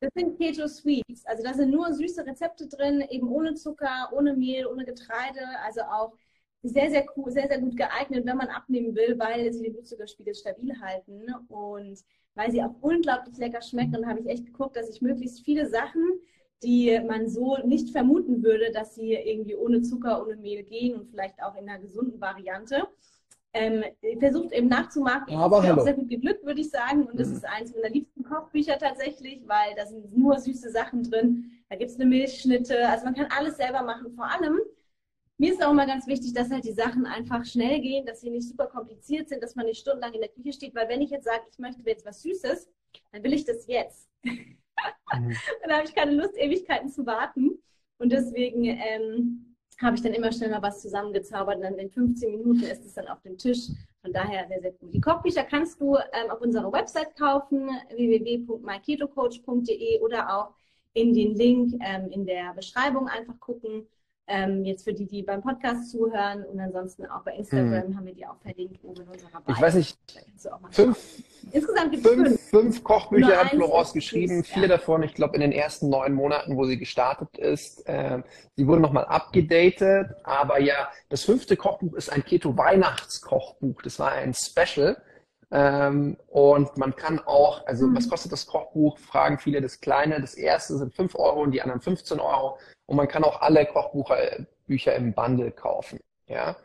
Das 0.00 0.10
sind 0.14 0.38
Keto 0.38 0.68
Sweets. 0.68 1.24
Also 1.24 1.42
da 1.42 1.54
sind 1.54 1.70
nur 1.70 1.92
süße 1.92 2.26
Rezepte 2.26 2.68
drin, 2.68 3.02
eben 3.10 3.28
ohne 3.28 3.54
Zucker, 3.54 4.10
ohne 4.12 4.34
Mehl, 4.34 4.66
ohne 4.66 4.84
Getreide. 4.84 5.40
Also 5.64 5.80
auch 5.82 6.12
sehr, 6.62 6.90
sehr 6.90 7.06
cool, 7.16 7.30
sehr, 7.30 7.48
sehr 7.48 7.60
gut 7.60 7.76
geeignet, 7.76 8.26
wenn 8.26 8.36
man 8.36 8.48
abnehmen 8.48 8.94
will, 8.94 9.18
weil 9.18 9.52
sie 9.52 9.62
den 9.62 9.72
Blutzuckerspiegel 9.72 10.34
stabil 10.34 10.78
halten. 10.80 11.32
Und 11.48 12.04
weil 12.34 12.50
sie 12.50 12.62
auch 12.62 12.74
unglaublich 12.82 13.38
lecker 13.38 13.62
schmecken. 13.62 13.96
Und 13.96 14.06
habe 14.06 14.20
ich 14.20 14.26
echt 14.26 14.46
geguckt, 14.46 14.76
dass 14.76 14.90
ich 14.90 15.00
möglichst 15.00 15.44
viele 15.44 15.66
Sachen, 15.66 16.02
die 16.62 17.00
man 17.06 17.28
so 17.28 17.56
nicht 17.64 17.90
vermuten 17.90 18.42
würde, 18.42 18.70
dass 18.72 18.94
sie 18.94 19.12
irgendwie 19.14 19.56
ohne 19.56 19.82
Zucker, 19.82 20.22
ohne 20.22 20.36
Mehl 20.36 20.62
gehen 20.64 20.98
und 20.98 21.08
vielleicht 21.08 21.42
auch 21.42 21.54
in 21.54 21.68
einer 21.68 21.78
gesunden 21.78 22.20
Variante, 22.20 22.86
ähm, 23.56 23.84
versucht 24.18 24.52
eben 24.52 24.68
nachzumachen. 24.68 25.34
Aber 25.34 25.64
ist 25.64 25.70
auch 25.70 25.82
sehr 25.82 25.94
gut 25.94 26.08
geglückt, 26.08 26.44
würde 26.44 26.60
ich 26.60 26.70
sagen. 26.70 27.06
Und 27.06 27.18
das 27.18 27.28
mhm. 27.28 27.36
ist 27.36 27.44
eines 27.44 27.74
meiner 27.74 27.88
liebsten 27.88 28.22
Kochbücher 28.22 28.78
tatsächlich, 28.78 29.42
weil 29.46 29.74
da 29.76 29.86
sind 29.86 30.16
nur 30.16 30.38
süße 30.38 30.70
Sachen 30.70 31.02
drin. 31.02 31.50
Da 31.68 31.76
gibt 31.76 31.90
es 31.90 31.96
eine 31.96 32.06
Milchschnitte. 32.06 32.88
Also 32.88 33.04
man 33.04 33.14
kann 33.14 33.28
alles 33.36 33.56
selber 33.56 33.82
machen. 33.82 34.12
Vor 34.14 34.26
allem, 34.26 34.60
mir 35.38 35.52
ist 35.52 35.64
auch 35.64 35.72
immer 35.72 35.86
ganz 35.86 36.06
wichtig, 36.06 36.32
dass 36.34 36.50
halt 36.50 36.64
die 36.64 36.72
Sachen 36.72 37.06
einfach 37.06 37.44
schnell 37.44 37.80
gehen, 37.80 38.06
dass 38.06 38.20
sie 38.20 38.30
nicht 38.30 38.48
super 38.48 38.66
kompliziert 38.66 39.28
sind, 39.28 39.42
dass 39.42 39.54
man 39.54 39.66
nicht 39.66 39.80
stundenlang 39.80 40.14
in 40.14 40.20
der 40.20 40.30
Küche 40.30 40.52
steht, 40.52 40.74
weil 40.74 40.88
wenn 40.88 41.02
ich 41.02 41.10
jetzt 41.10 41.24
sage, 41.24 41.42
ich 41.50 41.58
möchte 41.58 41.82
jetzt 41.86 42.06
was 42.06 42.22
Süßes, 42.22 42.68
dann 43.12 43.22
will 43.22 43.32
ich 43.32 43.44
das 43.44 43.66
jetzt. 43.66 44.08
Mhm. 45.14 45.34
dann 45.62 45.72
habe 45.72 45.84
ich 45.84 45.94
keine 45.94 46.12
Lust, 46.12 46.36
Ewigkeiten 46.36 46.90
zu 46.90 47.06
warten. 47.06 47.62
Und 47.98 48.10
deswegen 48.12 48.64
ähm, 48.64 49.55
habe 49.80 49.96
ich 49.96 50.02
dann 50.02 50.14
immer 50.14 50.32
schnell 50.32 50.50
mal 50.50 50.62
was 50.62 50.80
zusammengezaubert 50.80 51.56
und 51.56 51.62
dann 51.62 51.78
in 51.78 51.90
15 51.90 52.30
Minuten 52.30 52.62
ist 52.62 52.84
es 52.84 52.94
dann 52.94 53.08
auf 53.08 53.20
dem 53.22 53.36
Tisch. 53.36 53.68
Von 54.02 54.12
daher 54.12 54.46
sehr, 54.48 54.60
sehr 54.60 54.72
gut. 54.72 54.94
Die 54.94 55.00
Kochbücher 55.00 55.44
kannst 55.44 55.80
du 55.80 55.96
ähm, 55.96 56.30
auf 56.30 56.40
unserer 56.40 56.72
Website 56.72 57.14
kaufen, 57.16 57.68
www.myketocoach.de 57.94 60.00
oder 60.00 60.34
auch 60.34 60.54
in 60.94 61.12
den 61.12 61.34
Link 61.34 61.74
ähm, 61.80 62.08
in 62.10 62.24
der 62.24 62.54
Beschreibung 62.54 63.08
einfach 63.08 63.38
gucken. 63.38 63.86
Ähm, 64.28 64.64
jetzt 64.64 64.82
für 64.82 64.92
die, 64.92 65.06
die 65.06 65.22
beim 65.22 65.40
Podcast 65.40 65.90
zuhören 65.90 66.44
und 66.44 66.58
ansonsten 66.58 67.06
auch 67.06 67.22
bei 67.22 67.36
Instagram 67.36 67.90
mhm. 67.90 67.96
haben 67.96 68.06
wir 68.06 68.14
die 68.14 68.26
auch 68.26 68.36
verlinkt 68.42 68.82
oben 68.82 69.02
in 69.02 69.08
unserer 69.08 69.40
Bio. 69.40 69.54
Ich 69.54 69.60
weiß 69.60 69.74
nicht, 69.74 69.96
fünf, 70.70 70.98
Insgesamt 71.52 71.92
gibt 71.92 72.04
es 72.04 72.12
fünf, 72.12 72.40
fünf 72.50 72.84
Kochbücher 72.84 73.36
hat 73.36 73.50
Florence 73.50 73.92
geschrieben, 73.92 74.42
vier 74.42 74.62
ja. 74.62 74.68
davon, 74.68 75.02
ich 75.04 75.14
glaube, 75.14 75.36
in 75.36 75.40
den 75.40 75.52
ersten 75.52 75.88
neun 75.88 76.12
Monaten, 76.12 76.56
wo 76.56 76.64
sie 76.64 76.76
gestartet 76.76 77.38
ist. 77.38 77.86
Äh, 77.88 78.22
sie 78.56 78.66
wurden 78.66 78.80
nochmal 78.82 79.04
abgedatet, 79.04 80.08
aber 80.24 80.60
ja, 80.60 80.88
das 81.08 81.22
fünfte 81.22 81.56
Kochbuch 81.56 81.94
ist 81.94 82.10
ein 82.12 82.24
Keto-Weihnachtskochbuch. 82.24 83.80
Das 83.82 83.98
war 84.00 84.12
ein 84.12 84.34
Special. 84.34 84.96
Ähm, 85.52 86.16
und 86.26 86.76
man 86.76 86.96
kann 86.96 87.20
auch, 87.20 87.66
also 87.66 87.86
mhm. 87.86 87.96
was 87.96 88.08
kostet 88.08 88.32
das 88.32 88.46
Kochbuch? 88.46 88.98
Fragen 88.98 89.38
viele 89.38 89.60
das 89.60 89.80
kleine. 89.80 90.20
Das 90.20 90.34
erste 90.34 90.76
sind 90.76 90.94
5 90.94 91.14
Euro 91.14 91.42
und 91.42 91.52
die 91.52 91.62
anderen 91.62 91.80
15 91.80 92.18
Euro. 92.20 92.58
Und 92.86 92.96
man 92.96 93.08
kann 93.08 93.24
auch 93.24 93.40
alle 93.40 93.66
Kochbücher 93.66 94.96
im 94.96 95.14
Bundle 95.14 95.52
kaufen. 95.52 96.00
Ja. 96.26 96.56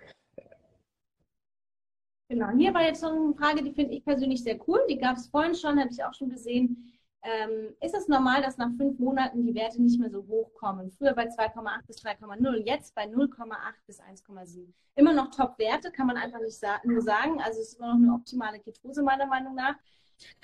Genau, 2.29 2.49
hier 2.57 2.73
war 2.73 2.83
jetzt 2.83 3.01
so 3.01 3.07
eine 3.07 3.33
Frage, 3.35 3.61
die 3.61 3.73
finde 3.73 3.93
ich 3.93 4.05
persönlich 4.05 4.43
sehr 4.43 4.57
cool. 4.67 4.79
Die 4.89 4.97
gab 4.97 5.17
es 5.17 5.27
vorhin 5.27 5.53
schon, 5.53 5.79
habe 5.79 5.89
ich 5.91 6.03
auch 6.03 6.13
schon 6.13 6.29
gesehen. 6.29 6.91
Ähm, 7.23 7.75
ist 7.81 7.93
es 7.93 8.07
normal, 8.07 8.41
dass 8.41 8.57
nach 8.57 8.71
fünf 8.77 8.97
Monaten 8.97 9.45
die 9.45 9.53
Werte 9.53 9.81
nicht 9.81 9.99
mehr 9.99 10.09
so 10.09 10.25
hoch 10.27 10.53
kommen? 10.55 10.91
Früher 10.91 11.13
bei 11.13 11.27
2,8 11.27 11.85
bis 11.85 12.03
3,0, 12.03 12.65
jetzt 12.65 12.95
bei 12.95 13.03
0,8 13.03 13.53
bis 13.85 14.01
1,7. 14.01 14.73
Immer 14.95 15.13
noch 15.13 15.29
Top-Werte, 15.29 15.91
kann 15.91 16.07
man 16.07 16.17
einfach 16.17 16.39
nicht 16.39 16.57
sa 16.57 16.79
nur 16.83 17.01
sagen. 17.01 17.39
Also 17.41 17.61
es 17.61 17.69
ist 17.69 17.79
immer 17.79 17.89
noch 17.89 18.07
eine 18.07 18.13
optimale 18.13 18.59
Ketose 18.59 19.03
meiner 19.03 19.27
Meinung 19.27 19.53
nach. 19.53 19.75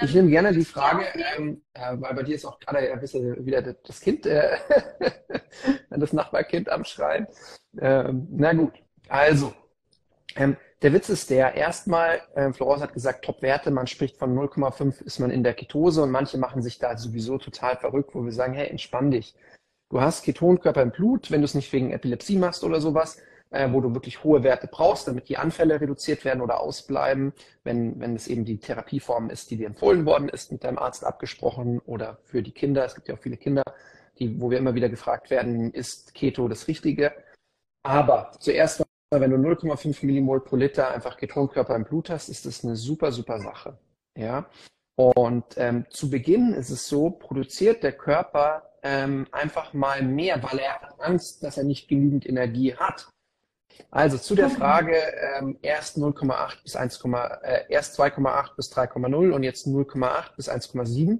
Ich 0.01 0.13
nehme 0.13 0.29
gerne 0.29 0.51
die 0.53 0.65
Frage, 0.65 1.05
ähm, 1.37 1.61
äh, 1.73 1.95
weil 1.99 2.13
bei 2.15 2.23
dir 2.23 2.35
ist 2.35 2.45
auch 2.45 2.59
gerade 2.59 2.91
ein 2.91 2.99
bisschen 2.99 3.45
wieder 3.45 3.61
das 3.61 3.99
Kind, 4.01 4.25
äh, 4.25 4.57
das 5.89 6.13
Nachbarkind 6.13 6.69
am 6.69 6.83
Schreien. 6.83 7.27
Ähm, 7.79 8.27
na 8.31 8.53
gut, 8.53 8.73
also, 9.07 9.53
ähm, 10.35 10.57
der 10.81 10.93
Witz 10.93 11.09
ist 11.09 11.29
der, 11.29 11.55
erstmal, 11.55 12.21
äh, 12.35 12.51
Florence 12.53 12.83
hat 12.83 12.93
gesagt, 12.93 13.25
Top-Werte, 13.25 13.71
man 13.71 13.87
spricht 13.87 14.17
von 14.17 14.37
0,5 14.37 15.01
ist 15.03 15.19
man 15.19 15.31
in 15.31 15.43
der 15.43 15.55
Ketose 15.55 16.03
und 16.03 16.11
manche 16.11 16.37
machen 16.37 16.61
sich 16.61 16.77
da 16.77 16.97
sowieso 16.97 17.37
total 17.39 17.77
verrückt, 17.77 18.13
wo 18.13 18.23
wir 18.23 18.31
sagen, 18.31 18.53
hey, 18.53 18.67
entspann 18.67 19.09
dich. 19.09 19.35
Du 19.89 20.01
hast 20.01 20.23
Ketonkörper 20.23 20.81
im 20.81 20.91
Blut, 20.91 21.31
wenn 21.31 21.41
du 21.41 21.45
es 21.45 21.55
nicht 21.55 21.71
wegen 21.73 21.91
Epilepsie 21.91 22.37
machst 22.37 22.63
oder 22.63 22.79
sowas, 22.79 23.17
äh, 23.49 23.71
wo 23.71 23.81
du 23.81 23.93
wirklich 23.93 24.23
hohe 24.23 24.43
Werte 24.43 24.67
brauchst, 24.67 25.07
damit 25.07 25.29
die 25.29 25.37
Anfälle 25.37 25.81
reduziert 25.81 26.25
werden 26.25 26.41
oder 26.41 26.59
ausbleiben, 26.59 27.33
wenn, 27.63 27.99
wenn 27.99 28.15
es 28.15 28.27
eben 28.27 28.45
die 28.45 28.59
Therapieform 28.59 29.29
ist, 29.29 29.49
die 29.49 29.57
dir 29.57 29.67
empfohlen 29.67 30.05
worden 30.05 30.29
ist, 30.29 30.51
mit 30.51 30.63
deinem 30.63 30.77
Arzt 30.77 31.05
abgesprochen 31.05 31.79
oder 31.85 32.19
für 32.25 32.43
die 32.43 32.51
Kinder. 32.51 32.85
Es 32.85 32.93
gibt 32.95 33.07
ja 33.07 33.15
auch 33.15 33.19
viele 33.19 33.37
Kinder, 33.37 33.63
die, 34.19 34.39
wo 34.39 34.51
wir 34.51 34.57
immer 34.57 34.75
wieder 34.75 34.89
gefragt 34.89 35.29
werden, 35.29 35.71
ist 35.73 36.13
Keto 36.13 36.47
das 36.47 36.67
Richtige? 36.67 37.13
Aber 37.83 38.31
zuerst, 38.39 38.83
wenn 39.11 39.31
du 39.31 39.37
0,5 39.37 40.05
Millimol 40.05 40.41
pro 40.41 40.55
Liter 40.55 40.91
einfach 40.91 41.17
Ketonkörper 41.17 41.75
im 41.75 41.85
Blut 41.85 42.09
hast, 42.09 42.29
ist 42.29 42.45
das 42.45 42.63
eine 42.63 42.75
super, 42.75 43.11
super 43.11 43.39
Sache. 43.39 43.77
Ja. 44.17 44.49
Und 44.95 45.45
ähm, 45.57 45.85
zu 45.89 46.09
Beginn 46.09 46.53
ist 46.53 46.69
es 46.69 46.87
so, 46.87 47.11
produziert 47.11 47.83
der 47.83 47.93
Körper 47.93 48.71
ähm, 48.83 49.27
einfach 49.31 49.73
mal 49.73 50.01
mehr, 50.01 50.41
weil 50.43 50.59
er 50.59 50.73
hat 50.73 50.99
Angst, 50.99 51.43
dass 51.43 51.57
er 51.57 51.63
nicht 51.63 51.87
genügend 51.87 52.27
Energie 52.27 52.75
hat. 52.75 53.07
Also 53.91 54.17
zu 54.17 54.33
der 54.33 54.49
Frage 54.49 54.95
ähm, 55.37 55.57
erst 55.61 55.97
0,8 55.97 56.63
bis 56.63 56.75
1, 56.75 57.03
äh, 57.43 57.65
erst 57.69 57.99
2,8 57.99 58.55
bis 58.55 58.73
3,0 58.73 59.31
und 59.31 59.43
jetzt 59.43 59.67
0,8 59.67 60.35
bis 60.35 60.49
1,7 60.49 61.19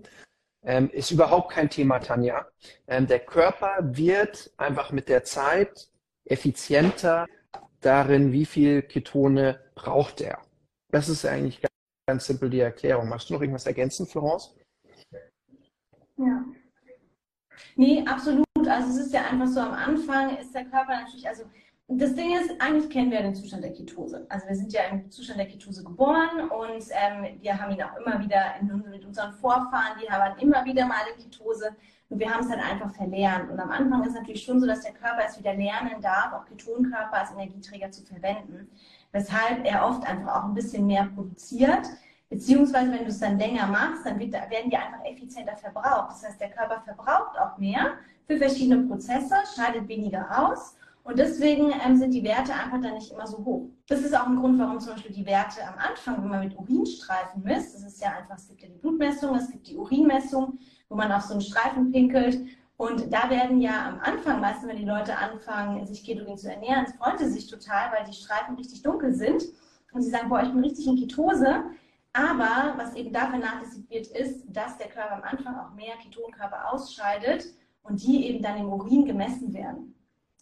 ähm, 0.66 0.90
ist 0.90 1.12
überhaupt 1.12 1.52
kein 1.52 1.70
Thema, 1.70 2.00
Tanja. 2.00 2.48
Ähm, 2.88 3.06
der 3.06 3.20
Körper 3.20 3.78
wird 3.82 4.52
einfach 4.58 4.92
mit 4.92 5.08
der 5.08 5.24
Zeit 5.24 5.90
effizienter 6.26 7.28
darin, 7.82 8.32
wie 8.32 8.46
viel 8.46 8.82
Ketone 8.82 9.60
braucht 9.76 10.22
er. 10.22 10.42
Das 10.92 11.10
ist 11.10 11.26
eigentlich 11.26 11.62
ganz, 11.62 11.74
ganz 12.08 12.26
simpel 12.26 12.50
die 12.50 12.60
Erklärung. 12.60 13.10
Machst 13.10 13.30
du 13.30 13.34
noch 13.34 13.42
irgendwas 13.42 13.66
ergänzen, 13.66 14.08
Florence? 14.08 14.56
Ja. 16.18 16.44
Nee, 17.76 18.04
absolut. 18.08 18.46
Also 18.68 18.90
es 18.90 19.08
ist 19.08 19.14
ja 19.14 19.26
einfach 19.30 19.48
so, 19.48 19.60
am 19.60 19.74
Anfang 19.74 20.38
ist 20.38 20.54
der 20.54 20.66
Körper 20.66 21.02
natürlich, 21.02 21.28
also 21.28 21.44
das 21.90 22.16
Ding 22.16 22.36
ist, 22.36 22.52
eigentlich 22.60 22.90
kennen 22.90 23.12
wir 23.12 23.22
den 23.22 23.34
Zustand 23.34 23.64
der 23.64 23.72
Ketose. 23.72 24.26
Also 24.28 24.46
wir 24.48 24.56
sind 24.56 24.74
ja 24.74 24.82
im 24.92 25.10
Zustand 25.10 25.40
der 25.40 25.48
Ketose 25.48 25.84
geboren 25.86 26.50
und 26.50 26.84
ähm, 26.92 27.40
wir 27.40 27.58
haben 27.58 27.72
ihn 27.72 27.82
auch 27.82 27.96
immer 27.96 28.20
wieder 28.20 28.56
in, 28.60 28.84
mit 28.90 29.06
unseren 29.06 29.32
Vorfahren, 29.34 29.98
die 30.02 30.10
haben 30.10 30.38
immer 30.40 30.66
wieder 30.66 30.86
mal 30.86 30.98
in 31.16 31.24
Ketose 31.24 31.74
und 32.10 32.20
wir 32.20 32.30
haben 32.30 32.42
es 32.42 32.50
dann 32.50 32.60
einfach 32.60 32.94
verlernt. 32.94 33.50
Und 33.50 33.60
am 33.60 33.72
Anfang 33.72 34.02
ist 34.04 34.10
es 34.10 34.16
natürlich 34.16 34.44
schon 34.44 34.60
so, 34.60 34.68
dass 34.68 34.82
der 34.82 34.94
Körper 34.94 35.22
es 35.28 35.40
wieder 35.40 35.54
lernen 35.54 36.02
darf, 36.02 36.34
auch 36.34 36.46
Ketonkörper 36.46 37.14
als 37.14 37.32
Energieträger 37.32 37.90
zu 37.90 38.04
verwenden, 38.04 38.70
weshalb 39.14 39.66
er 39.66 39.86
oft 39.86 40.06
einfach 40.06 40.36
auch 40.36 40.44
ein 40.44 40.54
bisschen 40.54 40.86
mehr 40.88 41.06
produziert. 41.16 41.88
Beziehungsweise, 42.30 42.92
wenn 42.92 43.06
du 43.06 43.12
es 43.12 43.20
dann 43.20 43.40
länger 43.40 43.68
machst, 43.68 44.06
dann 44.06 44.20
wird, 44.20 44.34
werden 44.34 44.70
die 44.70 44.76
einfach 44.76 45.06
effizienter 45.06 45.56
verbraucht. 45.56 46.12
Das 46.12 46.28
heißt, 46.28 46.42
der 46.42 46.50
Körper 46.50 46.82
verbraucht 46.82 47.40
auch 47.40 47.58
mehr 47.58 47.94
für 48.26 48.38
verschiedene 48.38 48.86
Prozesse, 48.86 49.36
scheidet 49.56 49.88
weniger 49.88 50.28
aus 50.38 50.77
und 51.08 51.18
deswegen 51.18 51.72
ähm, 51.86 51.96
sind 51.96 52.12
die 52.12 52.24
Werte 52.26 52.54
einfach 52.54 52.82
dann 52.82 52.96
nicht 52.96 53.14
immer 53.14 53.26
so 53.26 53.38
hoch. 53.38 53.70
Das 53.88 54.02
ist 54.02 54.14
auch 54.14 54.28
ein 54.28 54.36
Grund, 54.36 54.60
warum 54.60 54.78
zum 54.82 54.92
Beispiel 54.92 55.16
die 55.16 55.26
Werte 55.26 55.66
am 55.66 55.76
Anfang, 55.78 56.22
wenn 56.22 56.30
man 56.30 56.44
mit 56.44 56.58
Urinstreifen 56.58 57.44
misst, 57.44 57.76
das 57.76 57.84
ist 57.84 58.02
ja 58.02 58.12
einfach, 58.12 58.36
es 58.36 58.50
gibt 58.50 58.62
ja 58.62 58.68
die 58.68 58.78
Blutmessung, 58.78 59.34
es 59.38 59.50
gibt 59.50 59.70
die 59.70 59.78
Urinmessung, 59.78 60.60
wo 60.90 60.98
man 60.98 61.10
auf 61.14 61.22
so 61.22 61.32
einen 61.32 61.42
Streifen 61.42 61.94
pinkelt. 61.94 62.42
Und 62.76 63.14
da 63.14 63.30
werden 63.30 63.62
ja 63.62 63.88
am 63.88 64.00
Anfang, 64.02 64.42
meistens 64.42 64.68
wenn 64.68 64.76
die 64.76 64.84
Leute 64.84 65.18
anfangen, 65.18 65.86
sich 65.86 66.04
ketogen 66.04 66.38
zu 66.38 66.52
ernähren, 66.52 66.84
es 66.86 66.94
freut 66.96 67.20
sie 67.20 67.30
sich 67.30 67.48
total, 67.48 67.90
weil 67.94 68.06
die 68.06 68.14
Streifen 68.14 68.58
richtig 68.58 68.82
dunkel 68.82 69.16
sind. 69.16 69.44
Und 69.94 70.02
sie 70.02 70.10
sagen, 70.10 70.28
boah, 70.28 70.44
ich 70.44 70.50
bin 70.50 70.60
richtig 70.60 70.88
in 70.88 70.98
Ketose. 70.98 71.64
Aber 72.12 72.74
was 72.76 72.96
eben 72.96 73.14
da 73.14 73.30
vernachlässigt 73.30 73.90
wird, 73.90 74.08
ist, 74.08 74.44
dass 74.50 74.78
der 74.78 74.90
Körper 74.90 75.16
am 75.16 75.24
Anfang 75.24 75.56
auch 75.56 75.74
mehr 75.74 75.96
Ketonkörper 76.04 76.74
ausscheidet 76.74 77.46
und 77.84 78.04
die 78.04 78.26
eben 78.28 78.44
dann 78.44 78.58
im 78.58 78.68
Urin 78.68 79.06
gemessen 79.06 79.54
werden. 79.54 79.94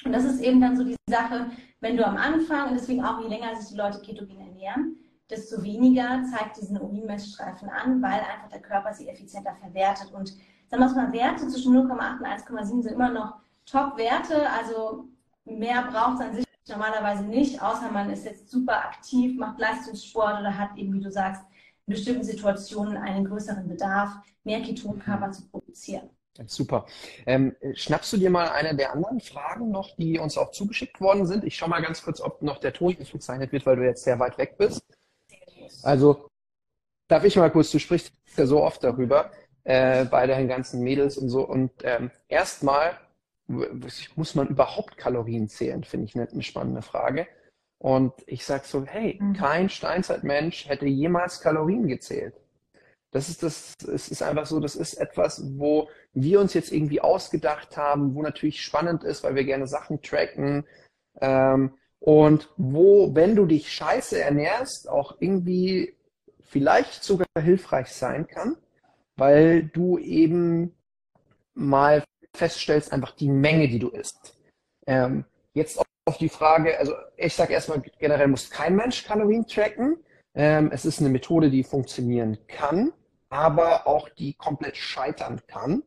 Und 0.04 0.12
das 0.12 0.26
ist 0.26 0.42
eben 0.42 0.60
dann 0.60 0.76
so 0.76 0.84
die 0.84 0.96
Sache, 1.10 1.52
wenn 1.80 1.98
du 1.98 2.06
am 2.06 2.18
Anfang, 2.18 2.70
und 2.70 2.76
deswegen 2.76 3.04
auch 3.04 3.22
je 3.22 3.28
länger 3.28 3.56
sich 3.56 3.70
die 3.70 3.78
Leute 3.78 4.02
ketogen 4.02 4.40
ernähren, 4.40 4.98
desto 5.30 5.64
weniger 5.64 6.24
zeigt 6.32 6.58
diesen 6.58 6.80
Urinmessstreifen 6.80 7.70
an, 7.70 8.02
weil 8.02 8.20
einfach 8.20 8.50
der 8.52 8.62
Körper 8.62 8.94
sie 8.94 9.08
effizienter 9.08 9.56
verwertet. 9.56 10.12
Und 10.12 10.30
sagen 10.68 10.84
wir 10.84 11.02
mal, 11.02 11.14
Werte 11.14 11.48
zwischen 11.48 11.76
0,8 11.76 12.20
und 12.20 12.26
1,7 12.26 12.84
sind 12.84 12.92
immer 12.92 13.10
noch 13.10 13.36
Top-Werte. 13.66 14.50
Also 14.50 15.08
mehr 15.46 15.84
braucht 15.84 16.20
es 16.20 16.26
an 16.26 16.36
sich 16.36 16.46
normalerweise 16.68 17.24
nicht, 17.24 17.62
außer 17.62 17.92
man 17.92 18.10
ist 18.10 18.26
jetzt 18.26 18.50
super 18.50 18.78
aktiv, 18.86 19.38
macht 19.38 19.60
Leistungssport 19.60 20.40
oder 20.40 20.58
hat 20.58 20.76
eben, 20.78 20.94
wie 20.94 21.02
du 21.02 21.12
sagst, 21.12 21.44
in 21.86 21.94
bestimmten 21.94 22.24
Situationen 22.24 22.98
einen 22.98 23.26
größeren 23.26 23.68
Bedarf, 23.68 24.16
mehr 24.44 24.62
Ketonkörper 24.62 25.32
zu 25.32 25.48
produzieren. 25.48 26.10
Super. 26.48 26.86
Ähm, 27.26 27.56
schnappst 27.76 28.12
du 28.12 28.18
dir 28.18 28.30
mal 28.30 28.50
eine 28.50 28.76
der 28.76 28.92
anderen 28.92 29.22
Fragen 29.22 29.72
noch, 29.72 29.96
die 29.96 30.20
uns 30.20 30.38
auch 30.38 30.52
zugeschickt 30.52 31.00
worden 31.00 31.26
sind? 31.26 31.46
Ich 31.46 31.56
schaue 31.56 31.70
mal 31.70 31.82
ganz 31.82 32.04
kurz, 32.04 32.20
ob 32.20 32.42
noch 32.42 32.60
der 32.60 32.74
Ton 32.74 32.96
gezeichnet 32.96 33.52
wird, 33.54 33.66
weil 33.66 33.78
du 33.78 33.86
jetzt 33.86 34.04
sehr 34.04 34.20
weit 34.20 34.38
weg 34.38 34.58
bist. 34.58 34.84
Also, 35.82 36.28
darf 37.08 37.24
ich 37.24 37.38
mal 37.38 37.52
kurz, 37.52 37.72
du 37.72 37.80
sprichst 37.80 38.12
ja 38.36 38.46
so 38.46 38.62
oft 38.62 38.84
darüber, 38.84 39.32
äh, 39.64 40.06
bei 40.06 40.28
deinen 40.28 40.50
ganzen 40.50 40.82
Mädels 40.82 41.18
und 41.18 41.30
so. 41.30 41.48
Und 41.48 41.72
ähm, 41.84 42.12
erstmal 42.28 43.00
muss 43.48 44.36
man 44.36 44.48
überhaupt 44.48 44.98
Kalorien 44.98 45.48
zählen, 45.48 45.84
finde 45.84 46.08
ich 46.08 46.16
eine, 46.16 46.28
eine, 46.30 46.42
spannende 46.42 46.82
Frage. 46.82 47.28
Und 47.78 48.14
ich 48.26 48.46
sage 48.46 48.64
so, 48.66 48.86
hey, 48.86 49.20
mhm. 49.22 49.34
kein 49.34 49.70
Steinzeitmensch 49.70 50.68
hätte 50.68 50.86
jemals 50.86 51.42
Kalorien 51.42 51.88
gezählt. 51.88 52.36
Das 53.16 53.30
ist 53.30 53.44
das, 53.44 53.76
es 53.88 54.10
ist 54.10 54.22
einfach 54.22 54.46
so, 54.46 54.60
das 54.60 54.76
ist 54.76 54.96
etwas, 54.96 55.42
wo 55.58 55.88
wir 56.12 56.42
uns 56.42 56.54
jetzt 56.54 56.74
irgendwie 56.74 57.00
ausgedacht 57.00 57.78
haben, 57.78 58.14
wo 58.14 58.22
natürlich 58.22 58.62
spannend 58.62 59.06
ist, 59.06 59.24
weil 59.24 59.36
wir 59.36 59.46
gerne 59.46 59.68
Sachen 59.68 60.02
tracken. 60.02 60.66
Ähm, 61.22 61.78
und 62.00 62.50
wo, 62.58 63.16
wenn 63.16 63.38
du 63.38 63.46
dich 63.46 63.72
scheiße 63.72 64.20
ernährst, 64.20 64.90
auch 64.90 65.16
irgendwie 65.22 65.96
vielleicht 66.42 67.06
sogar 67.06 67.26
hilfreich 67.40 67.88
sein 67.94 68.28
kann, 68.28 68.58
weil 69.16 69.64
du 69.64 69.98
eben 69.98 70.76
mal 71.54 72.04
feststellst, 72.36 72.92
einfach 72.92 73.12
die 73.12 73.30
Menge, 73.30 73.70
die 73.70 73.80
du 73.80 73.88
isst. 73.92 74.38
Ähm, 74.88 75.24
jetzt 75.54 75.82
auf 76.04 76.18
die 76.18 76.28
Frage, 76.28 76.78
also 76.78 76.92
ich 77.16 77.34
sage 77.34 77.54
erstmal, 77.54 77.82
generell 77.98 78.28
muss 78.28 78.50
kein 78.50 78.76
Mensch 78.76 79.06
Kalorien 79.06 79.48
tracken. 79.48 80.04
Ähm, 80.34 80.70
es 80.74 80.84
ist 80.84 81.00
eine 81.00 81.08
Methode, 81.08 81.50
die 81.50 81.64
funktionieren 81.64 82.38
kann, 82.50 82.92
aber 83.30 83.88
auch 83.88 84.10
die 84.10 84.34
komplett 84.34 84.78
scheitern 84.78 85.42
kann, 85.48 85.84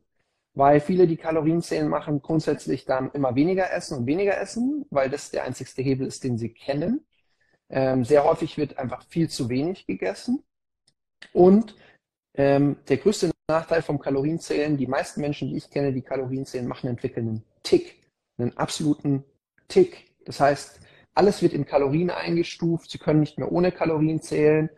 weil 0.53 0.79
viele, 0.79 1.07
die 1.07 1.17
Kalorienzählen 1.17 1.87
machen, 1.87 2.21
grundsätzlich 2.21 2.85
dann 2.85 3.11
immer 3.11 3.35
weniger 3.35 3.71
essen 3.71 3.97
und 3.97 4.05
weniger 4.05 4.39
essen, 4.39 4.85
weil 4.89 5.09
das 5.09 5.31
der 5.31 5.43
einzigste 5.43 5.81
Hebel 5.81 6.07
ist, 6.07 6.23
den 6.23 6.37
sie 6.37 6.49
kennen. 6.49 7.05
Ähm, 7.69 8.03
sehr 8.03 8.23
häufig 8.23 8.57
wird 8.57 8.77
einfach 8.77 9.03
viel 9.07 9.29
zu 9.29 9.47
wenig 9.49 9.85
gegessen. 9.85 10.43
Und 11.33 11.75
ähm, 12.33 12.77
der 12.87 12.97
größte 12.97 13.31
Nachteil 13.47 13.81
vom 13.81 13.99
Kalorienzählen, 13.99 14.77
die 14.77 14.87
meisten 14.87 15.21
Menschen, 15.21 15.49
die 15.49 15.57
ich 15.57 15.69
kenne, 15.69 15.93
die 15.93 16.01
Kalorien 16.01 16.45
zählen, 16.45 16.67
machen, 16.67 16.89
entwickeln 16.89 17.27
einen 17.27 17.43
Tick, 17.63 18.01
einen 18.37 18.55
absoluten 18.57 19.23
Tick. 19.67 20.11
Das 20.25 20.39
heißt, 20.39 20.79
alles 21.13 21.41
wird 21.41 21.53
in 21.53 21.65
Kalorien 21.65 22.09
eingestuft, 22.09 22.91
sie 22.91 22.97
können 22.97 23.19
nicht 23.19 23.37
mehr 23.37 23.51
ohne 23.51 23.71
Kalorien 23.71 24.21
zählen. 24.21 24.69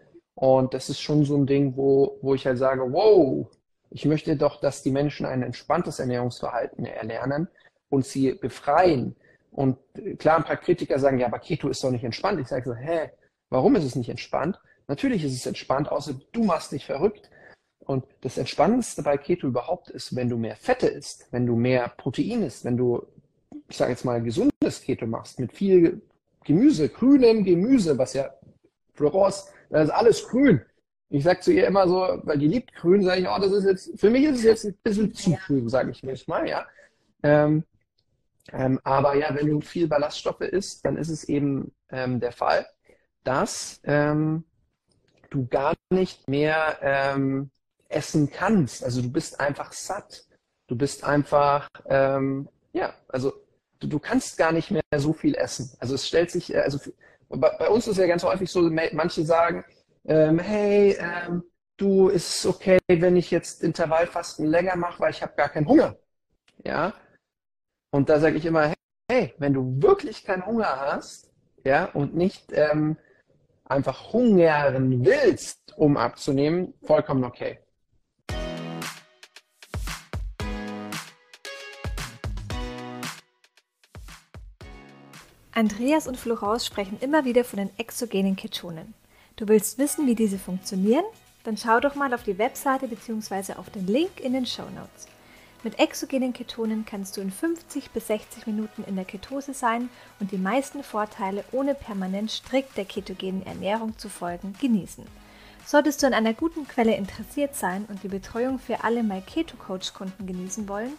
Und 0.42 0.74
das 0.74 0.90
ist 0.90 1.00
schon 1.00 1.24
so 1.24 1.38
ein 1.38 1.46
Ding, 1.46 1.78
wo, 1.78 2.18
wo 2.24 2.34
ich 2.34 2.48
halt 2.48 2.58
sage, 2.58 2.92
wow, 2.92 3.46
ich 3.92 4.06
möchte 4.06 4.36
doch, 4.36 4.60
dass 4.60 4.82
die 4.82 4.90
Menschen 4.90 5.28
ein 5.28 5.44
entspanntes 5.44 6.00
Ernährungsverhalten 6.00 6.84
erlernen 6.84 7.48
und 7.90 8.08
sie 8.08 8.32
befreien. 8.32 9.16
Und 9.52 9.78
klar, 10.18 10.38
ein 10.38 10.44
paar 10.44 10.58
Kritiker 10.58 10.98
sagen, 10.98 11.20
ja, 11.20 11.28
aber 11.28 11.38
Keto 11.38 11.70
ist 11.70 11.84
doch 11.84 11.92
nicht 11.92 12.04
entspannt. 12.04 12.40
Ich 12.40 12.48
sage 12.48 12.68
so, 12.68 12.74
hä, 12.74 13.12
warum 13.52 13.76
ist 13.76 13.84
es 13.84 13.96
nicht 13.96 14.10
entspannt? 14.10 14.60
Natürlich 14.88 15.24
ist 15.24 15.36
es 15.36 15.46
entspannt, 15.46 15.92
außer 15.92 16.16
du 16.32 16.44
machst 16.44 16.72
dich 16.72 16.88
verrückt. 16.88 17.30
Und 17.86 18.06
das 18.22 18.40
Entspannendste 18.40 19.04
bei 19.04 19.18
Keto 19.18 19.46
überhaupt 19.46 19.92
ist, 19.92 20.16
wenn 20.16 20.28
du 20.28 20.38
mehr 20.38 20.56
Fette 20.56 20.88
isst, 20.88 21.28
wenn 21.30 21.46
du 21.46 21.56
mehr 21.56 21.88
Protein 21.98 22.42
isst, 22.42 22.66
wenn 22.66 22.78
du, 22.78 23.06
ich 23.70 23.78
sage 23.78 23.92
jetzt 23.92 24.06
mal, 24.06 24.24
gesundes 24.24 24.82
Keto 24.82 25.06
machst 25.06 25.40
mit 25.40 25.52
viel 25.52 26.02
Gemüse, 26.46 26.90
grünem 26.90 27.44
Gemüse, 27.44 27.96
was 28.00 28.14
ja 28.14 28.34
Florence, 28.96 29.52
das 29.72 29.88
ist 29.88 29.94
alles 29.94 30.28
grün. 30.28 30.62
Ich 31.10 31.24
sage 31.24 31.42
zu 31.42 31.52
ihr 31.52 31.68
immer 31.68 31.88
so, 31.88 32.22
weil 32.24 32.38
die 32.38 32.48
liebt 32.48 32.74
grün, 32.76 33.04
sage 33.04 33.22
ich, 33.22 33.28
oh, 33.28 33.38
das 33.40 33.52
ist 33.52 33.66
jetzt, 33.66 34.00
für 34.00 34.10
mich 34.10 34.24
ist 34.24 34.38
es 34.38 34.44
jetzt 34.44 34.66
ein 34.66 34.78
bisschen 34.84 35.14
zu 35.14 35.32
grün, 35.46 35.68
sage 35.68 35.92
ich 35.92 36.04
mir 36.04 36.16
mal, 36.28 36.48
ja. 36.48 36.66
Ähm, 37.24 37.64
ähm, 38.52 38.80
aber 38.84 39.16
ja, 39.16 39.34
wenn 39.36 39.48
du 39.48 39.62
viel 39.62 39.88
Ballaststoffe 39.88 40.42
isst, 40.42 40.86
dann 40.86 40.98
ist 40.98 41.10
es 41.10 41.26
eben 41.26 41.74
ähm, 41.90 42.20
der 42.20 42.32
Fall, 42.32 42.66
dass 43.24 43.80
ähm, 43.84 44.46
du 45.30 45.48
gar 45.48 45.74
nicht 45.90 46.28
mehr 46.28 46.80
ähm, 46.82 47.52
essen 47.90 48.32
kannst. 48.32 48.84
Also 48.84 49.02
du 49.02 49.12
bist 49.12 49.40
einfach 49.40 49.74
satt. 49.74 50.26
Du 50.68 50.76
bist 50.76 51.04
einfach, 51.04 51.70
ähm, 51.86 52.48
ja, 52.74 52.94
also 53.10 53.34
du, 53.80 53.88
du 53.88 54.00
kannst 54.00 54.38
gar 54.38 54.52
nicht 54.52 54.72
mehr 54.72 54.82
so 54.98 55.14
viel 55.14 55.36
essen. 55.36 55.72
Also 55.80 55.96
es 55.96 56.08
stellt 56.08 56.32
sich, 56.32 56.54
äh, 56.54 56.60
bei, 57.36 57.70
uns 57.70 57.88
ist 57.88 57.98
ja 57.98 58.08
ganz 58.08 58.24
häufig 58.24 58.52
so, 58.52 58.62
manche 58.62 59.24
sagen, 59.24 59.63
ähm, 60.06 60.39
hey, 60.39 60.98
ähm, 61.00 61.44
du, 61.78 62.10
ist 62.10 62.46
okay, 62.46 62.80
wenn 62.88 63.15
ich 63.15 63.32
jetzt 63.32 63.63
Intervallfasten 63.63 64.46
länger 64.46 64.76
mache, 64.76 65.00
weil 65.00 65.12
ich 65.12 65.22
habe 65.22 65.34
gar 65.36 65.50
keinen 65.50 65.67
Hunger. 65.67 65.96
Ja. 66.63 66.94
Und 67.91 68.10
da 68.10 68.20
sage 68.20 68.38
ich 68.38 68.46
immer, 68.46 68.74
hey, 69.10 69.34
wenn 69.38 69.54
du 69.54 69.82
wirklich 69.82 70.24
keinen 70.24 70.46
Hunger 70.46 70.80
hast, 70.80 71.32
ja, 71.63 71.86
und 71.86 72.15
nicht 72.15 72.52
ähm, 72.54 72.98
einfach 73.65 74.13
hungern 74.13 75.04
willst, 75.06 75.60
um 75.76 75.98
abzunehmen, 75.98 76.74
vollkommen 76.84 77.24
okay. 77.24 77.60
Andreas 85.54 86.08
und 86.08 86.16
Florence 86.16 86.66
sprechen 86.66 86.98
immer 87.02 87.26
wieder 87.26 87.44
von 87.44 87.58
den 87.58 87.70
exogenen 87.78 88.38
Ketonen. 88.38 88.94
Du 89.36 89.50
willst 89.50 89.78
wissen, 89.78 90.08
wie 90.08 90.16
diese 90.16 90.40
funktionieren? 90.40 91.04
Dann 91.44 91.58
schau 91.58 91.82
doch 91.82 91.94
mal 91.96 92.14
auf 92.14 92.24
die 92.24 92.38
Webseite 92.38 92.88
bzw. 92.88 93.54
auf 93.54 93.70
den 93.70 93.86
Link 93.86 94.22
in 94.22 94.32
den 94.32 94.46
Show 94.46 94.70
Notes. 94.74 95.08
Mit 95.64 95.78
exogenen 95.78 96.32
Ketonen 96.32 96.86
kannst 96.86 97.18
du 97.18 97.22
in 97.22 97.32
50 97.32 97.92
bis 97.92 98.08
60 98.08 98.48
Minuten 98.48 98.86
in 98.86 98.96
der 98.96 99.04
Ketose 99.04 99.54
sein 99.54 99.90
und 100.22 100.32
die 100.32 100.38
meisten 100.38 100.84
Vorteile 100.84 101.44
ohne 101.52 101.76
permanent 101.76 102.32
strikt 102.32 102.78
der 102.78 102.86
ketogenen 102.86 103.46
Ernährung 103.46 103.98
zu 103.98 104.08
folgen 104.08 104.56
genießen. 104.62 105.04
Solltest 105.66 106.02
du 106.02 106.08
an 106.08 106.14
einer 106.14 106.34
guten 106.34 106.66
Quelle 106.66 106.96
interessiert 106.96 107.56
sein 107.56 107.86
und 107.90 108.04
die 108.04 108.08
Betreuung 108.08 108.58
für 108.58 108.86
alle 108.86 109.04
My 109.04 109.22
Keto 109.22 109.58
Coach 109.58 109.94
Kunden 109.94 110.26
genießen 110.26 110.70
wollen, 110.70 110.94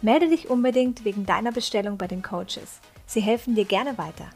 melde 0.00 0.28
dich 0.28 0.48
unbedingt 0.48 1.04
wegen 1.04 1.26
deiner 1.26 1.50
Bestellung 1.50 1.98
bei 1.98 2.06
den 2.06 2.22
Coaches. 2.22 2.80
Sie 3.06 3.20
helfen 3.20 3.54
dir 3.54 3.64
gerne 3.64 3.96
weiter. 3.98 4.28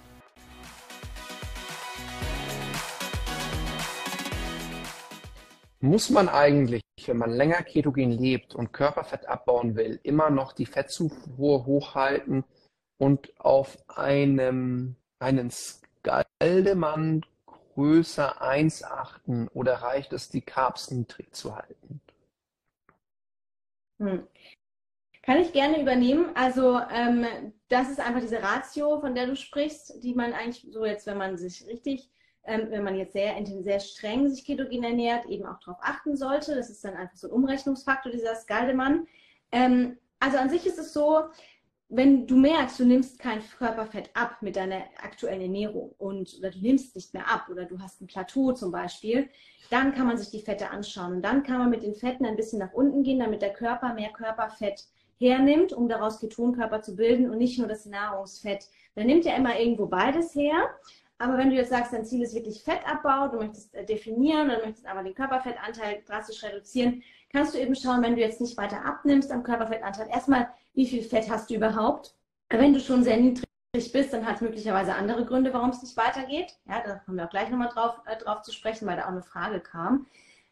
Muss 5.81 6.11
man 6.11 6.29
eigentlich, 6.29 6.83
wenn 7.07 7.17
man 7.17 7.31
länger 7.31 7.63
ketogen 7.63 8.13
lebt 8.13 8.55
und 8.55 8.73
Körperfett 8.73 9.27
abbauen 9.27 9.77
will, 9.77 9.99
immer 10.03 10.31
noch 10.31 10.53
die 10.53 10.67
Fettzufuhr 10.67 11.67
hochhalten 11.67 12.45
und 12.99 13.33
auf 13.41 13.79
einem 13.89 14.97
einen 15.19 15.51
Skaldemann 15.51 17.23
größer 17.75 18.43
1 18.43 18.85
achten 18.85 19.49
oder 19.49 19.77
reicht 19.77 20.13
es, 20.13 20.29
die 20.29 20.43
Carbs 20.43 20.91
niedrig 20.91 21.35
zu 21.35 21.57
halten? 21.57 22.01
Hm. 23.99 24.27
Kann 25.23 25.39
ich 25.39 25.53
gerne 25.53 25.81
übernehmen. 25.81 26.35
Also 26.35 26.79
ähm, 26.93 27.53
das 27.71 27.89
ist 27.89 28.01
einfach 28.01 28.21
diese 28.21 28.43
Ratio, 28.43 29.01
von 29.01 29.15
der 29.15 29.27
du 29.27 29.37
sprichst, 29.37 30.03
die 30.03 30.15
man 30.15 30.33
eigentlich 30.33 30.67
so 30.71 30.85
jetzt, 30.85 31.07
wenn 31.07 31.17
man 31.17 31.39
sich 31.39 31.65
richtig, 31.69 32.11
ähm, 32.45 32.67
wenn 32.71 32.83
man 32.83 32.97
jetzt 32.97 33.13
sehr, 33.13 33.35
sehr 33.63 33.81
streng 33.81 34.29
sich 34.29 34.45
ketogen 34.45 34.83
ernährt, 34.83 35.27
eben 35.27 35.47
auch 35.47 35.61
darauf 35.61 35.79
achten 35.81 36.17
sollte. 36.17 36.57
Das 36.57 36.69
ist 36.69 36.85
dann 36.85 36.97
einfach 36.97 37.17
so 37.17 37.29
ein 37.29 37.33
Umrechnungsfaktor, 37.33 38.11
dieser 38.11 38.35
Skaldemann. 38.35 39.07
Ähm, 39.53 39.99
also 40.19 40.39
an 40.39 40.51
sich 40.51 40.67
ist 40.67 40.79
es 40.79 40.93
so, 40.93 41.23
wenn 41.89 42.27
du 42.27 42.37
merkst, 42.37 42.81
du 42.81 42.85
nimmst 42.85 43.21
kein 43.21 43.41
Körperfett 43.59 44.11
ab 44.15 44.43
mit 44.43 44.57
deiner 44.57 44.83
aktuellen 45.03 45.43
Ernährung 45.43 45.95
und 45.99 46.37
oder 46.39 46.51
du 46.51 46.59
nimmst 46.59 46.97
nicht 46.97 47.15
mehr 47.15 47.29
ab 47.29 47.49
oder 47.51 47.65
du 47.65 47.81
hast 47.81 48.01
ein 48.01 48.07
Plateau 48.07 48.53
zum 48.53 48.73
Beispiel, 48.73 49.29
dann 49.71 49.93
kann 49.93 50.07
man 50.09 50.19
sich 50.19 50.31
die 50.31 50.43
Fette 50.43 50.71
anschauen 50.71 51.15
und 51.15 51.23
dann 51.23 51.45
kann 51.45 51.59
man 51.59 51.71
mit 51.71 51.83
den 51.83 51.95
Fetten 51.95 52.27
ein 52.27 52.37
bisschen 52.37 52.59
nach 52.59 52.73
unten 52.73 53.05
gehen, 53.05 53.21
damit 53.21 53.43
der 53.43 53.53
Körper 53.53 53.95
mehr 53.95 54.11
Körperfett 54.11 54.87
hernimmt, 55.21 55.73
um 55.73 55.89
daraus 55.89 56.19
Ketonkörper 56.19 56.83
zu 56.83 56.97
bilden 56.97 57.31
und 57.31 57.39
nicht 57.39 57.59
nur 57.59 57.69
das 57.69 57.87
Nahrungsfett. 57.87 58.67
Dann 58.95 59.07
nimmt 59.07 59.25
ja 59.25 59.37
immer 59.37 59.59
irgendwo 59.59 59.87
beides 59.87 60.35
her. 60.35 60.71
Aber 61.19 61.37
wenn 61.37 61.51
du 61.51 61.57
jetzt 61.57 61.69
sagst, 61.69 61.93
dein 61.93 62.07
Ziel 62.07 62.23
ist 62.23 62.35
wirklich 62.35 62.63
Fettabbau, 62.63 63.29
du 63.29 63.37
möchtest 63.37 63.75
äh, 63.75 63.85
definieren, 63.85 64.49
dann 64.49 64.63
möchtest 64.63 64.87
aber 64.87 65.03
den 65.03 65.15
Körperfettanteil 65.15 66.03
drastisch 66.07 66.43
reduzieren, 66.43 67.03
kannst 67.31 67.55
du 67.55 67.59
eben 67.59 67.75
schauen, 67.75 68.03
wenn 68.03 68.15
du 68.15 68.23
jetzt 68.23 68.41
nicht 68.41 68.57
weiter 68.57 68.87
abnimmst 68.87 69.31
am 69.31 69.43
Körperfettanteil, 69.43 70.09
erstmal, 70.09 70.49
wie 70.73 70.87
viel 70.87 71.03
Fett 71.03 71.31
hast 71.31 71.51
du 71.51 71.55
überhaupt? 71.55 72.15
Wenn 72.49 72.73
du 72.73 72.81
schon 72.81 73.05
sehr 73.05 73.19
niedrig 73.19 73.45
bist, 73.93 74.15
dann 74.15 74.27
hat 74.27 74.37
es 74.37 74.41
möglicherweise 74.41 74.95
andere 74.95 75.27
Gründe, 75.27 75.53
warum 75.53 75.71
es 75.71 75.83
nicht 75.83 75.97
weitergeht. 75.99 76.57
Ja, 76.67 76.83
da 76.85 76.95
kommen 76.95 77.19
wir 77.19 77.27
auch 77.27 77.31
gleich 77.31 77.51
nochmal 77.51 77.69
drauf, 77.69 78.01
äh, 78.07 78.17
drauf 78.17 78.41
zu 78.41 78.53
sprechen, 78.53 78.89
weil 78.89 78.97
da 78.97 79.05
auch 79.05 79.09
eine 79.09 79.23
Frage 79.23 79.61
kam. 79.61 80.07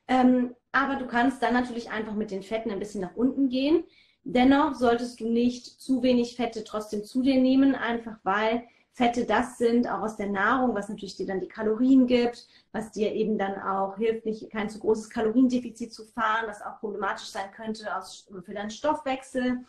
Ähm, 0.07 0.55
aber 0.73 0.97
du 0.97 1.07
kannst 1.07 1.43
dann 1.43 1.55
natürlich 1.55 1.91
einfach 1.91 2.15
mit 2.15 2.31
den 2.31 2.43
Fetten 2.43 2.71
ein 2.71 2.79
bisschen 2.79 3.01
nach 3.01 3.17
unten 3.17 3.49
gehen. 3.49 3.85
Dennoch 4.25 4.75
solltest 4.75 5.21
du 5.21 5.29
nicht 5.29 5.81
zu 5.81 6.03
wenig 6.03 6.37
Fette 6.37 6.65
trotzdem 6.65 7.05
zu 7.05 7.23
dir 7.23 7.41
nehmen, 7.41 7.75
einfach 7.75 8.17
weil 8.25 8.65
Fette 8.99 9.25
das 9.25 9.59
sind, 9.59 9.89
auch 9.89 10.01
aus 10.01 10.17
der 10.17 10.29
Nahrung, 10.29 10.75
was 10.75 10.89
natürlich 10.89 11.15
dir 11.15 11.27
dann 11.27 11.41
die 11.41 11.47
Kalorien 11.47 12.09
gibt, 12.09 12.49
was 12.73 12.91
dir 12.91 13.13
eben 13.13 13.39
dann 13.39 13.55
auch 13.63 13.97
hilft, 13.97 14.27
nicht 14.27 14.51
kein 14.51 14.69
zu 14.69 14.81
großes 14.81 15.09
Kaloriendefizit 15.09 15.95
zu 15.95 16.05
fahren, 16.05 16.47
was 16.49 16.63
auch 16.63 16.81
problematisch 16.81 17.29
sein 17.29 17.51
könnte 17.55 17.97
aus, 17.97 18.29
für 18.45 18.55
deinen 18.55 18.71
Stoffwechsel, 18.71 19.61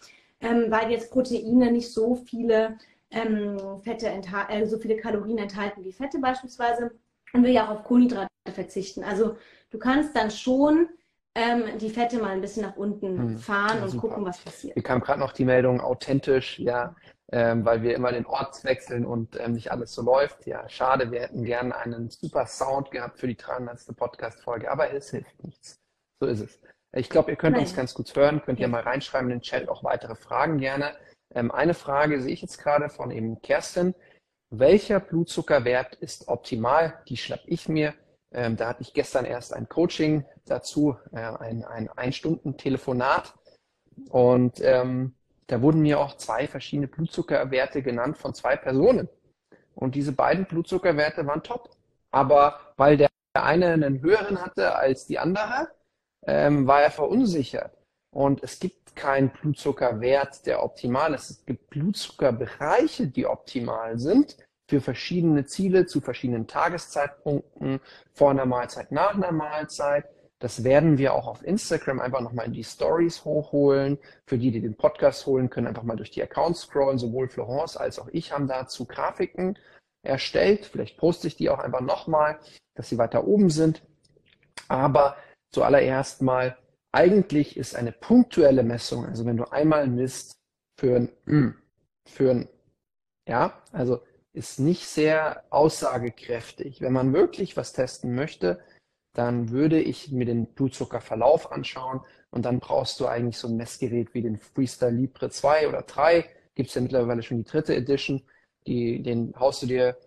ähm, 0.41 0.65
weil 0.69 0.89
jetzt 0.89 1.11
Proteine 1.11 1.71
nicht 1.71 1.91
so 1.91 2.15
viele 2.15 2.79
ähm, 3.11 3.79
Fette 3.83 4.07
äh, 4.07 4.65
so 4.65 4.79
viele 4.79 4.97
Kalorien 4.97 5.37
enthalten 5.37 5.83
wie 5.83 5.93
Fette 5.93 6.17
beispielsweise 6.17 6.91
und 7.33 7.43
wir 7.43 7.51
ja 7.51 7.65
auch 7.65 7.79
auf 7.79 7.83
Kohlenhydrate 7.83 8.29
verzichten. 8.51 9.03
Also 9.03 9.37
du 9.69 9.77
kannst 9.77 10.15
dann 10.15 10.31
schon 10.31 10.89
ähm, 11.35 11.77
die 11.79 11.89
Fette 11.89 12.17
mal 12.17 12.31
ein 12.31 12.41
bisschen 12.41 12.63
nach 12.63 12.75
unten 12.75 13.17
hm. 13.17 13.37
fahren 13.37 13.77
ja, 13.77 13.83
und 13.83 13.89
super. 13.89 14.07
gucken, 14.07 14.25
was 14.25 14.39
passiert. 14.39 14.73
Hier 14.73 14.83
kam 14.83 15.01
gerade 15.01 15.19
noch 15.19 15.31
die 15.31 15.45
Meldung, 15.45 15.79
authentisch, 15.81 16.59
ja, 16.59 16.95
ähm, 17.31 17.63
weil 17.65 17.83
wir 17.83 17.95
immer 17.95 18.11
den 18.11 18.25
Ort 18.25 18.63
wechseln 18.63 19.05
und 19.05 19.39
ähm, 19.39 19.53
nicht 19.53 19.71
alles 19.71 19.93
so 19.93 20.01
läuft. 20.01 20.47
Ja, 20.47 20.67
schade, 20.67 21.11
wir 21.11 21.21
hätten 21.21 21.43
gerne 21.43 21.75
einen 21.75 22.09
super 22.09 22.47
Sound 22.47 22.91
gehabt 22.91 23.19
für 23.19 23.27
die 23.27 23.37
300. 23.37 23.95
Podcast-Folge, 23.95 24.71
aber 24.71 24.91
es 24.91 25.11
hilft 25.11 25.43
nichts. 25.43 25.79
So 26.19 26.27
ist 26.27 26.41
es. 26.41 26.59
Ich 26.91 27.09
glaube, 27.09 27.29
ihr 27.31 27.37
könnt 27.37 27.53
Nein. 27.53 27.65
uns 27.65 27.75
ganz 27.75 27.93
gut 27.93 28.13
hören, 28.15 28.41
könnt 28.41 28.59
ja. 28.59 28.65
ihr 28.65 28.71
mal 28.71 28.81
reinschreiben 28.81 29.29
in 29.29 29.37
den 29.37 29.41
Chat 29.41 29.69
auch 29.69 29.83
weitere 29.83 30.15
Fragen 30.15 30.57
gerne. 30.57 30.95
Ähm, 31.33 31.51
eine 31.51 31.75
Frage 31.75 32.21
sehe 32.21 32.33
ich 32.33 32.41
jetzt 32.41 32.57
gerade 32.57 32.89
von 32.89 33.11
eben 33.11 33.41
Kerstin. 33.41 33.93
Welcher 34.49 34.99
Blutzuckerwert 34.99 35.95
ist 35.95 36.27
optimal? 36.27 37.03
Die 37.07 37.17
schnapp 37.17 37.41
ich 37.45 37.69
mir. 37.69 37.93
Ähm, 38.31 38.57
da 38.57 38.69
hatte 38.69 38.81
ich 38.81 38.93
gestern 38.93 39.25
erst 39.25 39.53
ein 39.53 39.67
Coaching 39.69 40.25
dazu, 40.45 40.97
äh, 41.11 41.17
ein, 41.17 41.63
ein 41.63 41.89
Ein-Stunden-Telefonat. 41.89 43.33
Und 44.09 44.61
ähm, 44.61 45.15
da 45.47 45.61
wurden 45.61 45.81
mir 45.81 45.99
auch 45.99 46.15
zwei 46.17 46.47
verschiedene 46.47 46.87
Blutzuckerwerte 46.87 47.81
genannt 47.81 48.17
von 48.17 48.33
zwei 48.33 48.55
Personen. 48.55 49.09
und 49.75 49.95
diese 49.95 50.11
beiden 50.11 50.45
Blutzuckerwerte 50.45 51.25
waren 51.25 51.41
top. 51.43 51.69
Aber 52.11 52.59
weil 52.77 52.97
der 52.97 53.09
eine 53.33 53.67
einen 53.67 54.01
höheren 54.01 54.41
hatte 54.41 54.75
als 54.75 55.05
die 55.05 55.19
andere, 55.19 55.69
ähm, 56.25 56.67
war 56.67 56.81
er 56.81 56.91
verunsichert. 56.91 57.77
Und 58.11 58.43
es 58.43 58.59
gibt 58.59 58.95
keinen 58.95 59.29
Blutzuckerwert, 59.29 60.45
der 60.45 60.63
optimal 60.63 61.13
ist. 61.13 61.29
Es 61.29 61.45
gibt 61.45 61.69
Blutzuckerbereiche, 61.69 63.07
die 63.07 63.25
optimal 63.25 63.97
sind 63.99 64.37
für 64.69 64.81
verschiedene 64.81 65.45
Ziele 65.45 65.87
zu 65.87 65.99
verschiedenen 65.99 66.45
Tageszeitpunkten, 66.45 67.79
vor 68.13 68.29
einer 68.29 68.45
Mahlzeit, 68.45 68.91
nach 68.91 69.15
einer 69.15 69.31
Mahlzeit. 69.31 70.05
Das 70.37 70.63
werden 70.63 70.99
wir 70.99 71.15
auch 71.15 71.27
auf 71.27 71.43
Instagram 71.43 71.99
einfach 71.99 72.21
nochmal 72.21 72.45
in 72.45 72.53
die 72.53 72.63
Stories 72.63 73.25
hochholen. 73.25 73.97
Für 74.27 74.37
die, 74.37 74.51
die 74.51 74.61
den 74.61 74.77
Podcast 74.77 75.25
holen, 75.25 75.49
können 75.49 75.65
einfach 75.65 75.83
mal 75.83 75.97
durch 75.97 76.11
die 76.11 76.21
Accounts 76.21 76.61
scrollen. 76.61 76.99
Sowohl 76.99 77.27
Florence 77.27 77.77
als 77.77 77.97
auch 77.97 78.07
ich 78.09 78.31
haben 78.31 78.47
dazu 78.47 78.85
Grafiken 78.85 79.57
erstellt. 80.03 80.67
Vielleicht 80.67 80.97
poste 80.97 81.27
ich 81.27 81.35
die 81.35 81.49
auch 81.49 81.59
einfach 81.59 81.81
nochmal, 81.81 82.39
dass 82.75 82.89
sie 82.89 82.99
weiter 82.99 83.25
oben 83.25 83.49
sind. 83.49 83.81
Aber 84.67 85.17
zuallererst 85.51 86.21
mal, 86.21 86.55
eigentlich 86.91 87.57
ist 87.57 87.75
eine 87.75 87.91
punktuelle 87.91 88.63
Messung, 88.63 89.05
also 89.05 89.25
wenn 89.25 89.37
du 89.37 89.51
einmal 89.51 89.87
misst 89.87 90.37
für 90.79 90.95
ein, 90.95 91.55
für 92.07 92.31
ein, 92.31 92.49
ja, 93.27 93.61
also 93.71 94.01
ist 94.33 94.59
nicht 94.59 94.85
sehr 94.85 95.43
aussagekräftig. 95.49 96.81
Wenn 96.81 96.93
man 96.93 97.13
wirklich 97.13 97.57
was 97.57 97.73
testen 97.73 98.15
möchte, 98.15 98.59
dann 99.13 99.49
würde 99.49 99.81
ich 99.81 100.11
mir 100.11 100.25
den 100.25 100.45
Blutzuckerverlauf 100.53 101.51
anschauen 101.51 102.01
und 102.29 102.45
dann 102.45 102.59
brauchst 102.59 102.99
du 102.99 103.07
eigentlich 103.07 103.37
so 103.37 103.47
ein 103.47 103.57
Messgerät 103.57 104.13
wie 104.13 104.21
den 104.21 104.37
Freestyle 104.37 104.91
Libre 104.91 105.29
2 105.29 105.67
oder 105.67 105.81
3. 105.81 106.25
Gibt 106.55 106.69
es 106.69 106.75
ja 106.75 106.81
mittlerweile 106.81 107.23
schon 107.23 107.37
die 107.37 107.49
dritte 107.49 107.75
Edition. 107.75 108.21
Die, 108.67 109.01
den 109.01 109.33
haust 109.39 109.63
du 109.63 109.67
dir 109.67 109.97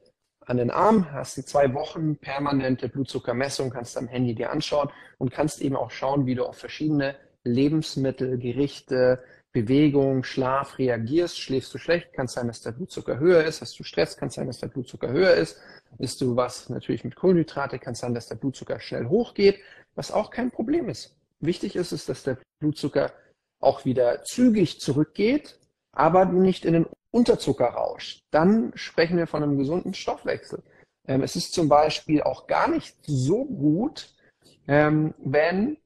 an 0.46 0.56
den 0.56 0.70
Arm, 0.70 1.11
hast 1.12 1.37
die 1.37 1.44
zwei 1.44 1.72
Wochen 1.74 2.16
permanente 2.16 2.88
Blutzuckermessung, 2.88 3.70
kannst 3.70 3.96
am 3.96 4.08
Handy 4.08 4.35
dir 4.35 4.50
anschauen 4.50 4.90
und 5.18 5.30
kannst 5.30 5.61
eben 5.61 5.76
auch 5.76 5.90
schauen, 5.90 6.26
wie 6.26 6.35
du 6.35 6.44
auf 6.44 6.56
verschiedene 6.56 7.16
Lebensmittel, 7.44 8.38
Gerichte, 8.38 9.22
Bewegung, 9.52 10.24
Schlaf 10.24 10.78
reagierst. 10.78 11.38
Schläfst 11.38 11.72
du 11.74 11.78
schlecht, 11.78 12.12
kann 12.12 12.28
sein, 12.28 12.46
dass 12.46 12.62
der 12.62 12.72
Blutzucker 12.72 13.18
höher 13.18 13.44
ist. 13.44 13.60
Hast 13.60 13.78
du 13.78 13.84
Stress, 13.84 14.16
kann 14.16 14.30
sein, 14.30 14.46
dass 14.46 14.58
der 14.58 14.68
Blutzucker 14.68 15.10
höher 15.10 15.34
ist. 15.34 15.60
Isst 15.98 16.20
du 16.20 16.36
was 16.36 16.70
natürlich 16.70 17.04
mit 17.04 17.16
Kohlenhydrate, 17.16 17.78
kann 17.78 17.94
sein, 17.94 18.14
dass 18.14 18.28
der 18.28 18.36
Blutzucker 18.36 18.80
schnell 18.80 19.06
hochgeht, 19.06 19.60
was 19.94 20.10
auch 20.10 20.30
kein 20.30 20.50
Problem 20.50 20.88
ist. 20.88 21.14
Wichtig 21.40 21.76
ist 21.76 21.92
es, 21.92 22.06
dass 22.06 22.22
der 22.22 22.38
Blutzucker 22.60 23.12
auch 23.60 23.84
wieder 23.84 24.22
zügig 24.24 24.80
zurückgeht, 24.80 25.58
aber 25.92 26.24
nicht 26.24 26.64
in 26.64 26.72
den 26.72 26.86
Unterzuckerrausch. 27.10 28.20
Dann 28.30 28.72
sprechen 28.74 29.18
wir 29.18 29.26
von 29.26 29.42
einem 29.42 29.58
gesunden 29.58 29.92
Stoffwechsel. 29.92 30.62
Ähm, 31.06 31.22
es 31.22 31.36
ist 31.36 31.52
zum 31.52 31.68
Beispiel 31.68 32.22
auch 32.22 32.46
gar 32.46 32.68
nicht 32.68 32.96
so 33.02 33.44
gut, 33.44 34.14
ähm, 34.66 35.14
wenn 35.18 35.76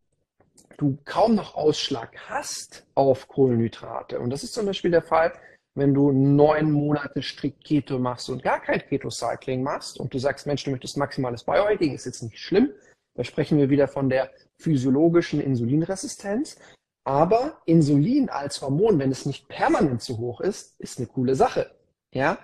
du 0.78 0.98
kaum 1.04 1.34
noch 1.34 1.54
Ausschlag 1.54 2.16
hast 2.28 2.86
auf 2.94 3.28
Kohlenhydrate. 3.28 4.20
Und 4.20 4.30
das 4.30 4.42
ist 4.42 4.54
zum 4.54 4.66
Beispiel 4.66 4.90
der 4.90 5.02
Fall, 5.02 5.32
wenn 5.74 5.92
du 5.92 6.10
neun 6.10 6.72
Monate 6.72 7.22
strikt 7.22 7.64
Keto 7.64 7.98
machst 7.98 8.30
und 8.30 8.42
gar 8.42 8.60
kein 8.60 8.80
Keto-Cycling 8.80 9.62
machst 9.62 10.00
und 10.00 10.12
du 10.12 10.18
sagst, 10.18 10.46
Mensch, 10.46 10.64
du 10.64 10.70
möchtest 10.70 10.96
maximales 10.96 11.44
Biohacking, 11.44 11.94
ist 11.94 12.06
jetzt 12.06 12.22
nicht 12.22 12.38
schlimm. 12.38 12.72
Da 13.14 13.24
sprechen 13.24 13.58
wir 13.58 13.70
wieder 13.70 13.88
von 13.88 14.08
der 14.08 14.30
physiologischen 14.58 15.40
Insulinresistenz. 15.40 16.58
Aber 17.04 17.60
Insulin 17.66 18.30
als 18.30 18.60
Hormon, 18.62 18.98
wenn 18.98 19.12
es 19.12 19.26
nicht 19.26 19.48
permanent 19.48 20.02
zu 20.02 20.18
hoch 20.18 20.40
ist, 20.40 20.80
ist 20.80 20.98
eine 20.98 21.06
coole 21.06 21.34
Sache. 21.34 21.70
Ja, 22.12 22.38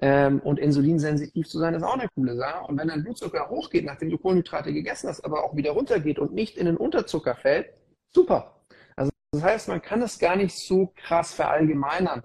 ähm, 0.00 0.40
und 0.40 0.58
insulinsensitiv 0.58 1.48
zu 1.48 1.58
sein, 1.58 1.74
ist 1.74 1.82
auch 1.82 1.94
eine 1.94 2.08
coole 2.14 2.36
Sache. 2.36 2.66
Und 2.66 2.78
wenn 2.78 2.88
dein 2.88 3.02
Blutzucker 3.02 3.48
hochgeht, 3.48 3.84
nachdem 3.84 4.10
du 4.10 4.18
Kohlenhydrate 4.18 4.72
gegessen 4.72 5.08
hast, 5.08 5.24
aber 5.24 5.44
auch 5.44 5.54
wieder 5.56 5.72
runtergeht 5.72 6.18
und 6.18 6.32
nicht 6.32 6.56
in 6.56 6.66
den 6.66 6.76
Unterzucker 6.76 7.34
fällt, 7.34 7.72
super. 8.12 8.60
Also 8.96 9.10
das 9.32 9.42
heißt, 9.42 9.68
man 9.68 9.82
kann 9.82 10.02
es 10.02 10.18
gar 10.18 10.36
nicht 10.36 10.56
so 10.56 10.92
krass 10.96 11.32
verallgemeinern. 11.32 12.24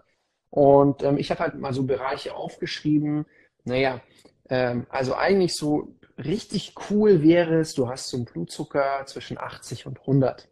Und 0.50 1.04
ähm, 1.04 1.18
ich 1.18 1.30
habe 1.30 1.42
halt 1.42 1.56
mal 1.56 1.74
so 1.74 1.84
Bereiche 1.84 2.34
aufgeschrieben. 2.36 3.26
Naja, 3.66 4.02
ähm, 4.50 4.88
also 4.90 5.14
eigentlich 5.14 5.56
so 5.56 5.96
richtig 6.18 6.74
cool 6.90 7.22
wäre 7.22 7.60
es, 7.60 7.76
du 7.76 7.88
hast 7.88 8.10
so 8.10 8.18
einen 8.18 8.26
Blutzucker 8.26 9.06
zwischen 9.06 9.38
80 9.38 9.86
und 9.86 10.00
100. 10.00 10.50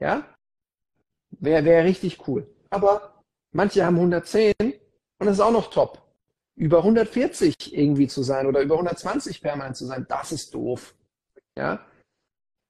Ja? 0.00 0.26
Wäre 1.30 1.64
wär 1.64 1.84
richtig 1.84 2.26
cool. 2.26 2.48
Aber 2.70 3.22
manche 3.52 3.84
haben 3.84 3.96
110 3.96 4.54
und 4.60 5.26
das 5.26 5.34
ist 5.34 5.40
auch 5.40 5.52
noch 5.52 5.70
top 5.70 6.05
über 6.56 6.78
140 6.78 7.76
irgendwie 7.76 8.08
zu 8.08 8.22
sein 8.22 8.46
oder 8.46 8.60
über 8.60 8.74
120 8.74 9.42
permanent 9.42 9.76
zu 9.76 9.86
sein, 9.86 10.06
das 10.08 10.32
ist 10.32 10.54
doof. 10.54 10.94
Ja? 11.56 11.86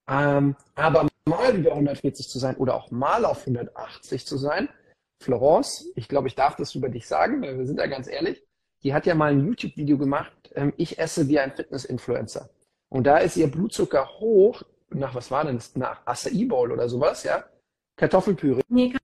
Ähm, 0.08 0.56
aber 0.74 1.08
mal 1.28 1.56
über 1.56 1.72
140 1.72 2.28
zu 2.28 2.38
sein 2.38 2.56
oder 2.56 2.74
auch 2.74 2.90
mal 2.90 3.24
auf 3.24 3.40
180 3.40 4.26
zu 4.26 4.36
sein, 4.36 4.68
Florence, 5.22 5.90
ich 5.94 6.08
glaube, 6.08 6.28
ich 6.28 6.34
darf 6.34 6.56
das 6.56 6.74
über 6.74 6.88
dich 6.88 7.06
sagen, 7.06 7.40
weil 7.42 7.58
wir 7.58 7.66
sind 7.66 7.78
ja 7.78 7.86
ganz 7.86 8.06
ehrlich, 8.06 8.42
die 8.82 8.92
hat 8.92 9.06
ja 9.06 9.14
mal 9.14 9.32
ein 9.32 9.46
YouTube-Video 9.46 9.98
gemacht, 9.98 10.32
ähm, 10.54 10.72
ich 10.76 10.98
esse 10.98 11.28
wie 11.28 11.38
ein 11.38 11.52
Fitness-Influencer. 11.52 12.50
Und 12.88 13.04
da 13.06 13.18
ist 13.18 13.36
ihr 13.36 13.50
Blutzucker 13.50 14.08
hoch, 14.20 14.62
nach 14.90 15.14
was 15.14 15.30
war 15.30 15.44
denn 15.44 15.56
das? 15.56 15.74
Nach 15.74 16.06
Acai 16.06 16.44
Bowl 16.46 16.70
oder 16.70 16.88
sowas, 16.88 17.24
ja? 17.24 17.44
Kartoffelpüree. 17.96 18.62
Nee, 18.68 18.94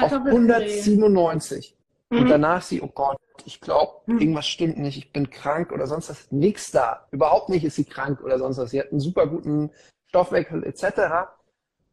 auf 0.00 0.12
197. 0.12 1.76
Und 2.10 2.24
mhm. 2.24 2.28
danach 2.28 2.62
sie, 2.62 2.82
oh 2.82 2.88
Gott, 2.88 3.18
ich 3.44 3.60
glaube, 3.60 4.00
mhm. 4.06 4.18
irgendwas 4.18 4.46
stimmt 4.46 4.78
nicht, 4.78 4.98
ich 4.98 5.12
bin 5.12 5.30
krank 5.30 5.72
oder 5.72 5.86
sonst 5.86 6.10
was. 6.10 6.30
Nix 6.32 6.72
da. 6.72 7.06
Überhaupt 7.12 7.48
nicht 7.48 7.64
ist 7.64 7.76
sie 7.76 7.84
krank 7.84 8.20
oder 8.22 8.38
sonst 8.38 8.58
was. 8.58 8.70
Sie 8.70 8.80
hat 8.80 8.90
einen 8.90 9.00
super 9.00 9.26
guten 9.28 9.70
Stoffwechsel 10.08 10.64
etc. 10.64 11.30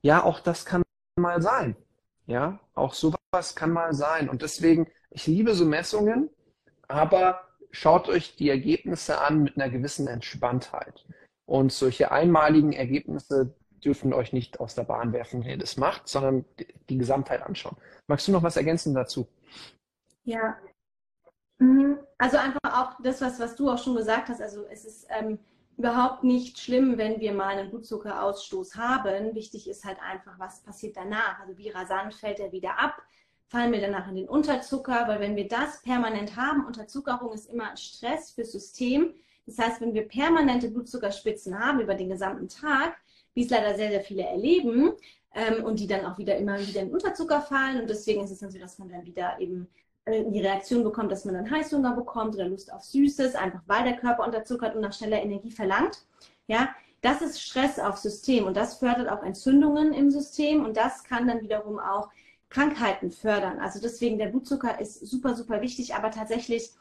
Ja, 0.01 0.23
auch 0.23 0.39
das 0.39 0.65
kann 0.65 0.81
mal 1.17 1.41
sein. 1.41 1.75
Ja, 2.25 2.59
auch 2.73 2.93
sowas 2.93 3.55
kann 3.55 3.71
mal 3.71 3.93
sein. 3.93 4.27
Und 4.27 4.41
deswegen, 4.41 4.87
ich 5.11 5.27
liebe 5.27 5.53
so 5.53 5.65
Messungen, 5.65 6.29
aber 6.87 7.41
schaut 7.71 8.09
euch 8.09 8.35
die 8.35 8.49
Ergebnisse 8.49 9.21
an 9.21 9.43
mit 9.43 9.55
einer 9.55 9.69
gewissen 9.69 10.07
Entspanntheit. 10.07 11.05
Und 11.45 11.71
solche 11.71 12.11
einmaligen 12.11 12.73
Ergebnisse 12.73 13.53
dürfen 13.85 14.13
euch 14.13 14.33
nicht 14.33 14.59
aus 14.59 14.75
der 14.75 14.83
Bahn 14.83 15.13
werfen, 15.13 15.43
wenn 15.43 15.51
ihr 15.51 15.57
das 15.57 15.77
macht, 15.77 16.07
sondern 16.07 16.43
die 16.89 16.97
Gesamtheit 16.97 17.43
anschauen. 17.43 17.77
Magst 18.07 18.27
du 18.27 18.31
noch 18.31 18.43
was 18.43 18.57
ergänzen 18.57 18.93
dazu? 18.95 19.27
Ja. 20.27 20.57
Mhm. 21.59 21.99
Also 22.17 22.37
einfach 22.37 22.59
auch 22.63 23.01
das, 23.01 23.21
was, 23.21 23.39
was 23.39 23.55
du 23.55 23.69
auch 23.69 23.81
schon 23.81 23.95
gesagt 23.95 24.27
hast. 24.27 24.41
Also 24.41 24.65
es 24.69 24.83
ist 24.83 25.07
ähm, 25.09 25.39
überhaupt 25.77 26.23
nicht 26.23 26.59
schlimm, 26.59 26.97
wenn 26.97 27.21
wir 27.21 27.33
mal 27.33 27.57
einen 27.57 27.69
Blutzuckerausstoß 27.69 28.75
haben. 28.75 29.33
Wichtig 29.35 29.69
ist 29.69 29.85
halt 29.85 29.97
einfach, 30.01 30.37
was 30.37 30.61
passiert 30.61 30.97
danach. 30.97 31.39
Also 31.39 31.57
wie 31.57 31.69
rasant 31.69 32.13
fällt 32.13 32.41
er 32.41 32.51
wieder 32.51 32.77
ab? 32.77 33.01
Fallen 33.47 33.71
wir 33.71 33.79
danach 33.79 34.09
in 34.09 34.15
den 34.15 34.27
Unterzucker? 34.27 35.07
Weil 35.07 35.21
wenn 35.21 35.37
wir 35.37 35.47
das 35.47 35.81
permanent 35.81 36.35
haben, 36.35 36.65
Unterzuckerung 36.65 37.31
ist 37.31 37.49
immer 37.49 37.77
Stress 37.77 38.31
fürs 38.31 38.51
System. 38.51 39.13
Das 39.45 39.57
heißt, 39.57 39.79
wenn 39.79 39.93
wir 39.93 40.09
permanente 40.09 40.69
Blutzuckerspitzen 40.69 41.57
haben 41.57 41.79
über 41.79 41.95
den 41.95 42.09
gesamten 42.09 42.49
Tag, 42.49 42.97
wie 43.33 43.45
es 43.45 43.49
leider 43.49 43.75
sehr, 43.75 43.91
sehr 43.91 44.01
viele 44.01 44.23
erleben, 44.23 44.91
ähm, 45.33 45.63
und 45.63 45.79
die 45.79 45.87
dann 45.87 46.05
auch 46.05 46.17
wieder 46.17 46.35
immer 46.35 46.59
wieder 46.59 46.81
in 46.81 46.91
Unterzucker 46.91 47.41
fallen. 47.41 47.79
Und 47.79 47.89
deswegen 47.89 48.23
ist 48.25 48.31
es 48.31 48.39
dann 48.39 48.51
so, 48.51 48.59
dass 48.59 48.77
man 48.77 48.89
dann 48.89 49.05
wieder 49.05 49.39
eben 49.39 49.69
die 50.07 50.41
Reaktion 50.41 50.83
bekommt, 50.83 51.11
dass 51.11 51.25
man 51.25 51.35
dann 51.35 51.51
Heißhunger 51.51 51.95
bekommt 51.95 52.35
oder 52.35 52.47
Lust 52.47 52.71
auf 52.71 52.83
Süßes, 52.83 53.35
einfach 53.35 53.61
weil 53.67 53.83
der 53.83 53.97
Körper 53.97 54.25
unterzuckert 54.25 54.75
und 54.75 54.81
nach 54.81 54.93
schneller 54.93 55.21
Energie 55.21 55.51
verlangt. 55.51 56.05
Ja, 56.47 56.69
das 57.01 57.21
ist 57.21 57.41
Stress 57.41 57.79
aufs 57.79 58.01
System 58.01 58.45
und 58.45 58.57
das 58.57 58.75
fördert 58.75 59.09
auch 59.09 59.23
Entzündungen 59.23 59.93
im 59.93 60.09
System 60.09 60.65
und 60.65 60.77
das 60.77 61.03
kann 61.03 61.27
dann 61.27 61.41
wiederum 61.41 61.79
auch 61.79 62.09
Krankheiten 62.49 63.11
fördern. 63.11 63.59
Also 63.59 63.79
deswegen 63.81 64.17
der 64.17 64.27
Blutzucker 64.27 64.79
ist 64.79 65.05
super, 65.05 65.35
super 65.35 65.61
wichtig, 65.61 65.93
aber 65.95 66.11
tatsächlich 66.11 66.71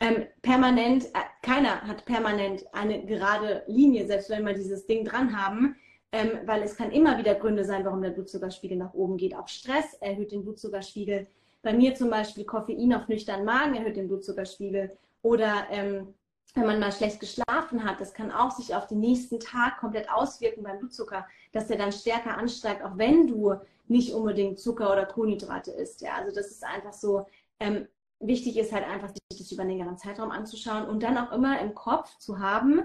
ähm, 0.00 0.26
permanent, 0.42 1.06
äh, 1.06 1.20
keiner 1.42 1.82
hat 1.82 2.04
permanent 2.04 2.64
eine 2.72 3.04
gerade 3.06 3.62
Linie, 3.66 4.06
selbst 4.06 4.30
wenn 4.30 4.44
wir 4.44 4.54
dieses 4.54 4.86
Ding 4.86 5.04
dran 5.04 5.40
haben, 5.40 5.76
ähm, 6.10 6.40
weil 6.44 6.62
es 6.62 6.76
kann 6.76 6.90
immer 6.90 7.18
wieder 7.18 7.34
Gründe 7.34 7.64
sein, 7.64 7.84
warum 7.84 8.02
der 8.02 8.10
Blutzuckerspiegel 8.10 8.76
nach 8.76 8.94
oben 8.94 9.16
geht. 9.16 9.34
Auch 9.34 9.48
Stress 9.48 9.94
erhöht 10.00 10.32
den 10.32 10.42
Blutzuckerspiegel 10.42 11.26
bei 11.62 11.72
mir 11.72 11.94
zum 11.94 12.10
Beispiel 12.10 12.44
Koffein 12.44 12.92
auf 12.92 13.08
nüchternen 13.08 13.46
Magen 13.46 13.74
erhöht 13.74 13.96
den 13.96 14.08
Blutzuckerspiegel. 14.08 14.96
Oder 15.22 15.66
ähm, 15.70 16.14
wenn 16.54 16.66
man 16.66 16.80
mal 16.80 16.92
schlecht 16.92 17.20
geschlafen 17.20 17.84
hat, 17.84 18.00
das 18.00 18.12
kann 18.12 18.30
auch 18.30 18.50
sich 18.50 18.74
auf 18.74 18.86
den 18.86 19.00
nächsten 19.00 19.40
Tag 19.40 19.78
komplett 19.78 20.10
auswirken 20.10 20.64
beim 20.64 20.78
Blutzucker, 20.78 21.26
dass 21.52 21.68
der 21.68 21.78
dann 21.78 21.92
stärker 21.92 22.36
ansteigt, 22.36 22.82
auch 22.82 22.98
wenn 22.98 23.26
du 23.26 23.54
nicht 23.88 24.12
unbedingt 24.12 24.58
Zucker 24.58 24.92
oder 24.92 25.06
Kohlenhydrate 25.06 25.70
isst. 25.70 26.02
Ja, 26.02 26.14
also 26.16 26.34
das 26.34 26.48
ist 26.48 26.64
einfach 26.64 26.92
so. 26.92 27.26
Ähm, 27.60 27.86
wichtig 28.20 28.56
ist 28.56 28.72
halt 28.72 28.86
einfach, 28.86 29.08
sich 29.08 29.38
das 29.38 29.52
über 29.52 29.62
einen 29.62 29.72
längeren 29.78 29.96
Zeitraum 29.96 30.30
anzuschauen 30.30 30.86
und 30.86 31.02
dann 31.02 31.16
auch 31.16 31.32
immer 31.32 31.60
im 31.60 31.74
Kopf 31.74 32.18
zu 32.18 32.38
haben, 32.38 32.82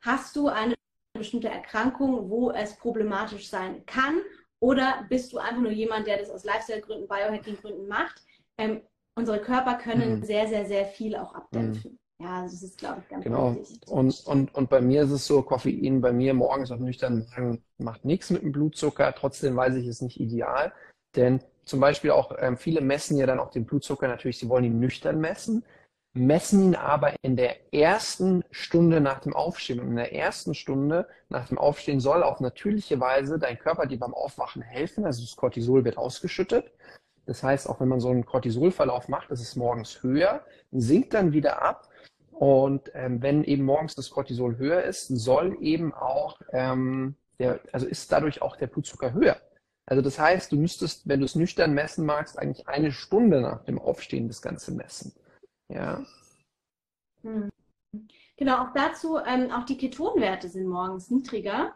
hast 0.00 0.36
du 0.36 0.48
eine 0.48 0.74
bestimmte 1.14 1.48
Erkrankung, 1.48 2.28
wo 2.28 2.50
es 2.50 2.76
problematisch 2.76 3.48
sein 3.48 3.84
kann 3.86 4.20
oder 4.60 5.06
bist 5.08 5.32
du 5.32 5.38
einfach 5.38 5.60
nur 5.60 5.72
jemand, 5.72 6.06
der 6.06 6.18
das 6.18 6.30
aus 6.30 6.44
Lifestyle-Gründen, 6.44 7.08
Biohacking-Gründen 7.08 7.88
macht? 7.88 8.22
Ähm, 8.58 8.80
unsere 9.16 9.40
Körper 9.40 9.74
können 9.74 10.20
mhm. 10.20 10.24
sehr, 10.24 10.48
sehr, 10.48 10.66
sehr 10.66 10.86
viel 10.86 11.16
auch 11.16 11.34
abdämpfen. 11.34 11.98
Ja, 12.18 12.42
das 12.42 12.62
ist, 12.62 12.78
glaube 12.78 13.02
ich, 13.02 13.08
ganz 13.08 13.24
Genau. 13.24 13.54
wichtig. 13.54 13.86
Und, 13.88 14.26
und, 14.26 14.54
und 14.54 14.70
bei 14.70 14.80
mir 14.80 15.02
ist 15.02 15.10
es 15.10 15.26
so, 15.26 15.42
Koffein 15.42 16.00
bei 16.00 16.12
mir 16.12 16.32
morgens 16.32 16.70
auf 16.70 16.80
nüchternen 16.80 17.26
Magen 17.30 17.62
macht 17.76 18.04
nichts 18.06 18.30
mit 18.30 18.42
dem 18.42 18.52
Blutzucker. 18.52 19.14
Trotzdem 19.14 19.54
weiß 19.54 19.74
ich, 19.74 19.86
es 19.86 20.00
nicht 20.00 20.18
ideal. 20.18 20.72
Denn 21.14 21.40
zum 21.64 21.80
Beispiel 21.80 22.12
auch 22.12 22.32
ähm, 22.38 22.56
viele 22.56 22.80
messen 22.80 23.18
ja 23.18 23.26
dann 23.26 23.38
auch 23.38 23.50
den 23.50 23.66
Blutzucker 23.66 24.08
natürlich, 24.08 24.38
sie 24.38 24.48
wollen 24.48 24.64
ihn 24.64 24.78
nüchtern 24.78 25.20
messen, 25.20 25.64
messen 26.16 26.62
ihn 26.62 26.74
aber 26.74 27.14
in 27.22 27.36
der 27.36 27.72
ersten 27.72 28.44
Stunde 28.50 29.00
nach 29.00 29.20
dem 29.20 29.34
Aufstehen. 29.34 29.80
Und 29.80 29.88
in 29.90 29.96
der 29.96 30.14
ersten 30.14 30.54
Stunde 30.54 31.06
nach 31.28 31.48
dem 31.48 31.58
Aufstehen 31.58 32.00
soll 32.00 32.22
auf 32.22 32.40
natürliche 32.40 32.98
Weise 33.00 33.38
dein 33.38 33.58
Körper 33.58 33.86
dir 33.86 33.98
beim 33.98 34.14
Aufwachen 34.14 34.62
helfen. 34.62 35.04
Also 35.04 35.22
das 35.22 35.36
Cortisol 35.36 35.84
wird 35.84 35.98
ausgeschüttet. 35.98 36.72
Das 37.26 37.42
heißt, 37.42 37.68
auch 37.68 37.80
wenn 37.80 37.88
man 37.88 38.00
so 38.00 38.08
einen 38.08 38.24
Cortisolverlauf 38.24 39.08
macht, 39.08 39.30
ist 39.30 39.56
morgens 39.56 40.02
höher, 40.02 40.44
sinkt 40.70 41.14
dann 41.14 41.32
wieder 41.32 41.62
ab. 41.62 41.88
Und 42.30 42.90
ähm, 42.94 43.22
wenn 43.22 43.44
eben 43.44 43.64
morgens 43.64 43.94
das 43.94 44.10
Cortisol 44.10 44.58
höher 44.58 44.82
ist, 44.82 45.08
soll 45.08 45.56
eben 45.60 45.94
auch 45.94 46.40
ähm, 46.52 47.16
der, 47.38 47.60
also 47.72 47.86
ist 47.86 48.12
dadurch 48.12 48.42
auch 48.42 48.56
der 48.56 48.66
Blutzucker 48.66 49.12
höher. 49.12 49.36
Also 49.86 50.02
das 50.02 50.18
heißt, 50.18 50.52
du 50.52 50.56
müsstest, 50.56 51.08
wenn 51.08 51.20
du 51.20 51.26
es 51.26 51.34
nüchtern 51.34 51.72
messen 51.72 52.04
magst, 52.04 52.38
eigentlich 52.38 52.68
eine 52.68 52.92
Stunde 52.92 53.40
nach 53.40 53.64
dem 53.64 53.78
Aufstehen 53.78 54.28
das 54.28 54.42
Ganze 54.42 54.72
messen. 54.72 55.12
Ja. 55.68 56.04
Hm. 57.22 57.50
Genau, 58.36 58.64
auch 58.64 58.72
dazu, 58.74 59.18
ähm, 59.18 59.50
auch 59.50 59.64
die 59.64 59.78
Ketonwerte 59.78 60.48
sind 60.48 60.66
morgens 60.66 61.10
niedriger 61.10 61.74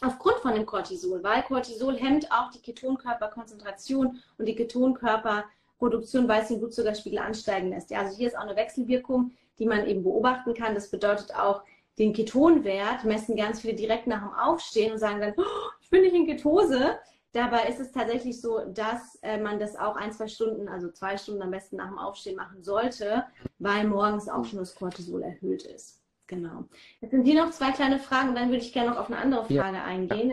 aufgrund 0.00 0.36
von 0.38 0.54
dem 0.54 0.66
Cortisol, 0.66 1.22
weil 1.22 1.42
Cortisol 1.42 1.96
hemmt 1.96 2.30
auch 2.32 2.50
die 2.50 2.60
Ketonkörperkonzentration 2.60 4.20
und 4.38 4.46
die 4.46 4.54
Ketonkörperproduktion, 4.54 6.28
weil 6.28 6.42
es 6.42 6.48
den 6.48 6.58
Blutzuckerspiegel 6.58 7.18
ansteigen 7.18 7.68
lässt. 7.68 7.90
Ja, 7.90 8.00
also 8.00 8.16
hier 8.16 8.28
ist 8.28 8.36
auch 8.36 8.42
eine 8.42 8.56
Wechselwirkung, 8.56 9.32
die 9.58 9.66
man 9.66 9.86
eben 9.86 10.02
beobachten 10.02 10.54
kann. 10.54 10.74
Das 10.74 10.90
bedeutet 10.90 11.34
auch, 11.34 11.62
den 11.98 12.14
Ketonwert 12.14 13.04
messen 13.04 13.36
ganz 13.36 13.60
viele 13.60 13.74
direkt 13.74 14.06
nach 14.06 14.22
dem 14.22 14.32
Aufstehen 14.32 14.92
und 14.92 14.98
sagen 14.98 15.20
dann, 15.20 15.34
oh, 15.36 15.70
ich 15.82 15.90
bin 15.90 16.00
nicht 16.00 16.14
in 16.14 16.26
Ketose. 16.26 16.98
Dabei 17.32 17.64
ist 17.68 17.80
es 17.80 17.92
tatsächlich 17.92 18.40
so, 18.40 18.60
dass 18.72 19.18
äh, 19.22 19.38
man 19.38 19.58
das 19.58 19.74
auch 19.76 19.96
ein, 19.96 20.12
zwei 20.12 20.28
Stunden, 20.28 20.68
also 20.68 20.90
zwei 20.90 21.16
Stunden 21.16 21.40
am 21.42 21.50
besten 21.50 21.76
nach 21.76 21.88
dem 21.88 21.98
Aufstehen 21.98 22.36
machen 22.36 22.62
sollte, 22.62 23.24
weil 23.58 23.86
morgens 23.86 24.28
auch 24.28 24.44
schon 24.44 24.58
das 24.58 24.74
Cortisol 24.74 25.22
erhöht 25.22 25.62
ist. 25.64 26.02
Genau. 26.26 26.64
Jetzt 27.00 27.10
sind 27.10 27.24
hier 27.24 27.42
noch 27.42 27.50
zwei 27.50 27.72
kleine 27.72 27.98
Fragen 27.98 28.30
und 28.30 28.34
dann 28.36 28.48
würde 28.48 28.62
ich 28.62 28.72
gerne 28.72 28.90
noch 28.90 28.98
auf 28.98 29.08
eine 29.08 29.18
andere 29.18 29.44
Frage 29.44 29.76
Ja. 29.76 29.84
eingehen. 29.84 30.32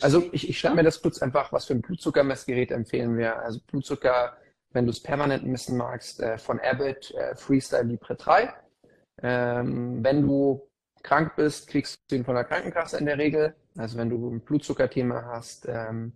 Also 0.00 0.22
ich, 0.32 0.48
ich 0.48 0.58
schreibe 0.58 0.76
mir 0.76 0.82
das 0.82 1.02
kurz 1.02 1.20
einfach, 1.20 1.52
was 1.52 1.66
für 1.66 1.74
ein 1.74 1.82
Blutzuckermessgerät 1.82 2.70
empfehlen 2.70 3.16
wir. 3.18 3.38
Also 3.40 3.60
Blutzucker, 3.66 4.36
wenn 4.70 4.86
du 4.86 4.90
es 4.90 5.00
permanent 5.02 5.44
messen 5.46 5.76
magst, 5.76 6.20
äh, 6.20 6.38
von 6.38 6.60
Abbott, 6.60 7.10
äh, 7.12 7.34
Freestyle 7.36 7.82
Libre 7.84 8.16
3. 8.16 8.54
Ähm, 9.22 10.02
wenn 10.02 10.22
du 10.22 10.66
krank 11.02 11.36
bist, 11.36 11.68
kriegst 11.68 11.98
du 12.08 12.16
ihn 12.16 12.24
von 12.24 12.34
der 12.34 12.44
Krankenkasse 12.44 12.98
in 12.98 13.06
der 13.06 13.18
Regel. 13.18 13.54
Also 13.76 13.98
wenn 13.98 14.08
du 14.10 14.30
ein 14.30 14.40
Blutzuckerthema 14.40 15.24
hast, 15.26 15.66
ähm, 15.68 16.12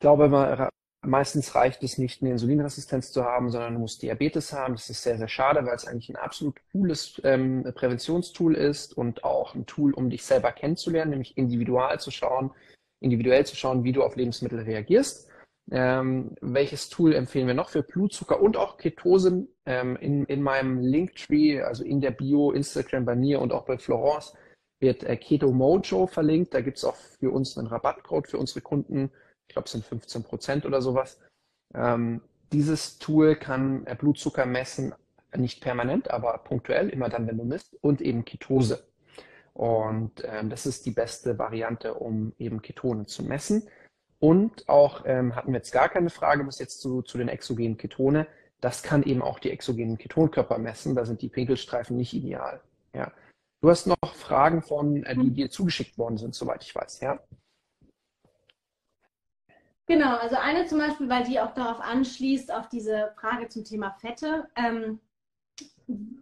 glaube, 0.00 0.28
ma- 0.28 0.68
meistens 1.02 1.54
reicht 1.54 1.82
es 1.82 1.98
nicht, 1.98 2.20
eine 2.20 2.32
Insulinresistenz 2.32 3.12
zu 3.12 3.24
haben, 3.24 3.50
sondern 3.50 3.74
du 3.74 3.80
musst 3.80 4.02
Diabetes 4.02 4.52
haben. 4.52 4.74
Das 4.74 4.90
ist 4.90 5.02
sehr, 5.02 5.16
sehr 5.16 5.28
schade, 5.28 5.64
weil 5.64 5.74
es 5.76 5.86
eigentlich 5.86 6.10
ein 6.10 6.16
absolut 6.16 6.60
cooles 6.72 7.20
ähm, 7.24 7.64
Präventionstool 7.74 8.54
ist 8.54 8.96
und 8.96 9.24
auch 9.24 9.54
ein 9.54 9.66
Tool, 9.66 9.94
um 9.94 10.10
dich 10.10 10.24
selber 10.24 10.52
kennenzulernen, 10.52 11.12
nämlich 11.12 11.36
individual 11.38 11.98
zu 12.00 12.10
schauen, 12.10 12.50
individuell 13.00 13.46
zu 13.46 13.56
schauen, 13.56 13.84
wie 13.84 13.92
du 13.92 14.02
auf 14.02 14.16
Lebensmittel 14.16 14.60
reagierst. 14.60 15.28
Ähm, 15.72 16.34
welches 16.40 16.88
Tool 16.88 17.14
empfehlen 17.14 17.46
wir 17.46 17.54
noch 17.54 17.68
für 17.68 17.82
Blutzucker 17.82 18.40
und 18.40 18.56
auch 18.56 18.76
Ketose? 18.76 19.46
Ähm, 19.66 19.96
in, 19.96 20.24
in 20.24 20.42
meinem 20.42 20.80
Linktree, 20.80 21.62
also 21.62 21.84
in 21.84 22.00
der 22.00 22.10
Bio, 22.10 22.50
Instagram 22.50 23.04
bei 23.04 23.14
mir 23.14 23.40
und 23.40 23.52
auch 23.52 23.64
bei 23.64 23.78
Florence, 23.78 24.34
wird 24.80 25.04
äh, 25.04 25.16
Keto 25.16 25.52
Mojo 25.52 26.06
verlinkt. 26.06 26.54
Da 26.54 26.60
gibt 26.60 26.78
es 26.78 26.84
auch 26.84 26.96
für 26.96 27.30
uns 27.30 27.56
einen 27.56 27.68
Rabattcode 27.68 28.26
für 28.26 28.38
unsere 28.38 28.62
Kunden. 28.62 29.12
Ich 29.50 29.54
glaube, 29.54 29.66
es 29.66 29.72
sind 29.72 29.84
15 29.84 30.22
Prozent 30.22 30.64
oder 30.64 30.80
sowas. 30.80 31.18
Ähm, 31.74 32.20
dieses 32.52 33.00
Tool 33.00 33.34
kann 33.34 33.84
äh, 33.84 33.96
Blutzucker 33.96 34.46
messen, 34.46 34.94
nicht 35.36 35.60
permanent, 35.60 36.08
aber 36.08 36.38
punktuell, 36.38 36.88
immer 36.88 37.08
dann, 37.08 37.26
wenn 37.26 37.36
du 37.36 37.42
misst, 37.42 37.76
und 37.80 38.00
eben 38.00 38.24
Ketose. 38.24 38.84
Und 39.52 40.22
ähm, 40.24 40.50
das 40.50 40.66
ist 40.66 40.86
die 40.86 40.92
beste 40.92 41.36
Variante, 41.36 41.94
um 41.94 42.32
eben 42.38 42.62
Ketone 42.62 43.06
zu 43.06 43.24
messen. 43.24 43.66
Und 44.20 44.68
auch 44.68 45.02
ähm, 45.04 45.34
hatten 45.34 45.48
wir 45.50 45.58
jetzt 45.58 45.72
gar 45.72 45.88
keine 45.88 46.10
Frage 46.10 46.44
bis 46.44 46.60
jetzt 46.60 46.80
zu, 46.80 47.02
zu 47.02 47.18
den 47.18 47.26
exogenen 47.26 47.76
Ketone. 47.76 48.28
Das 48.60 48.84
kann 48.84 49.02
eben 49.02 49.20
auch 49.20 49.40
die 49.40 49.50
exogenen 49.50 49.98
Ketonkörper 49.98 50.58
messen. 50.58 50.94
Da 50.94 51.04
sind 51.04 51.22
die 51.22 51.28
Pinkelstreifen 51.28 51.96
nicht 51.96 52.14
ideal. 52.14 52.60
Ja. 52.94 53.10
Du 53.62 53.68
hast 53.68 53.88
noch 53.88 54.14
Fragen 54.14 54.62
von, 54.62 55.02
äh, 55.02 55.16
die 55.16 55.32
dir 55.32 55.50
zugeschickt 55.50 55.98
worden 55.98 56.18
sind, 56.18 56.36
soweit 56.36 56.62
ich 56.62 56.72
weiß. 56.72 57.00
Ja. 57.00 57.18
Genau, 59.90 60.18
also 60.18 60.36
eine 60.36 60.66
zum 60.66 60.78
Beispiel, 60.78 61.08
weil 61.08 61.24
die 61.24 61.40
auch 61.40 61.52
darauf 61.52 61.80
anschließt, 61.80 62.54
auf 62.54 62.68
diese 62.68 63.12
Frage 63.20 63.48
zum 63.48 63.64
Thema 63.64 63.90
Fette. 63.90 64.46
Ähm, 64.54 65.00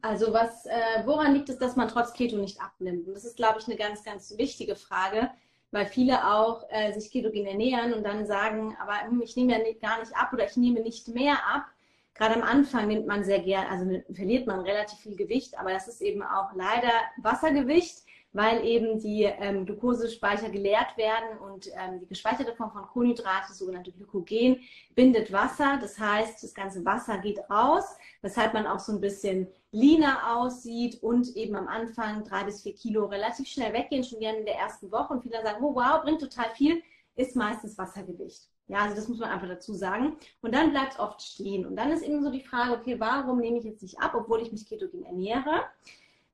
also 0.00 0.32
was, 0.32 0.64
äh, 0.64 1.02
woran 1.04 1.34
liegt 1.34 1.50
es, 1.50 1.58
dass 1.58 1.76
man 1.76 1.86
trotz 1.86 2.14
Keto 2.14 2.38
nicht 2.38 2.62
abnimmt? 2.62 3.06
Und 3.06 3.12
das 3.12 3.26
ist, 3.26 3.36
glaube 3.36 3.58
ich, 3.58 3.66
eine 3.66 3.76
ganz, 3.76 4.02
ganz 4.02 4.38
wichtige 4.38 4.74
Frage, 4.74 5.30
weil 5.70 5.84
viele 5.84 6.26
auch 6.34 6.64
äh, 6.70 6.98
sich 6.98 7.10
ketogen 7.10 7.44
ernähren 7.44 7.92
und 7.92 8.04
dann 8.04 8.24
sagen, 8.24 8.74
aber 8.80 9.02
hm, 9.02 9.20
ich 9.20 9.36
nehme 9.36 9.52
ja 9.52 9.58
nicht, 9.58 9.82
gar 9.82 10.00
nicht 10.00 10.16
ab 10.16 10.32
oder 10.32 10.46
ich 10.46 10.56
nehme 10.56 10.80
nicht 10.80 11.08
mehr 11.08 11.34
ab. 11.34 11.66
Gerade 12.14 12.36
am 12.36 12.44
Anfang 12.44 12.88
nimmt 12.88 13.06
man 13.06 13.22
sehr 13.22 13.40
gern, 13.40 13.66
also 13.66 13.84
verliert 14.14 14.46
man 14.46 14.60
relativ 14.60 14.98
viel 15.00 15.14
Gewicht, 15.14 15.58
aber 15.58 15.72
das 15.72 15.88
ist 15.88 16.00
eben 16.00 16.22
auch 16.22 16.54
leider 16.54 16.92
Wassergewicht 17.18 17.98
weil 18.32 18.64
eben 18.64 18.98
die 18.98 19.24
ähm, 19.24 19.64
Glukosespeicher 19.64 20.50
geleert 20.50 20.96
werden 20.96 21.38
und 21.38 21.68
ähm, 21.68 22.00
die 22.00 22.06
gespeicherte 22.06 22.54
Form 22.54 22.70
von 22.70 22.82
Kohlenhydrate, 22.82 23.52
sogenannte 23.52 23.92
Glykogen, 23.92 24.60
bindet 24.94 25.32
Wasser. 25.32 25.78
Das 25.80 25.98
heißt, 25.98 26.42
das 26.42 26.54
ganze 26.54 26.84
Wasser 26.84 27.18
geht 27.18 27.38
raus, 27.50 27.84
weshalb 28.20 28.54
man 28.54 28.66
auch 28.66 28.80
so 28.80 28.92
ein 28.92 29.00
bisschen 29.00 29.48
leaner 29.72 30.36
aussieht 30.36 31.02
und 31.02 31.36
eben 31.36 31.56
am 31.56 31.68
Anfang 31.68 32.24
drei 32.24 32.44
bis 32.44 32.62
vier 32.62 32.74
Kilo 32.74 33.06
relativ 33.06 33.48
schnell 33.48 33.72
weggehen, 33.72 34.04
schon 34.04 34.20
gerne 34.20 34.38
in 34.38 34.46
der 34.46 34.56
ersten 34.56 34.90
Woche. 34.92 35.14
Und 35.14 35.22
viele 35.22 35.42
sagen, 35.42 35.62
oh 35.62 35.74
wow, 35.74 36.02
bringt 36.02 36.20
total 36.20 36.50
viel, 36.50 36.82
ist 37.16 37.36
meistens 37.36 37.76
Wassergewicht. 37.78 38.48
Ja, 38.68 38.80
also 38.80 38.96
das 38.96 39.08
muss 39.08 39.18
man 39.18 39.30
einfach 39.30 39.48
dazu 39.48 39.72
sagen. 39.72 40.16
Und 40.42 40.54
dann 40.54 40.70
bleibt 40.70 40.92
es 40.92 40.98
oft 40.98 41.22
stehen. 41.22 41.66
Und 41.66 41.76
dann 41.76 41.90
ist 41.90 42.02
eben 42.02 42.22
so 42.22 42.30
die 42.30 42.44
Frage, 42.44 42.72
okay, 42.72 43.00
warum 43.00 43.38
nehme 43.38 43.58
ich 43.58 43.64
jetzt 43.64 43.82
nicht 43.82 43.98
ab, 43.98 44.12
obwohl 44.14 44.42
ich 44.42 44.52
mich 44.52 44.68
ketogen 44.68 45.04
ernähre? 45.04 45.64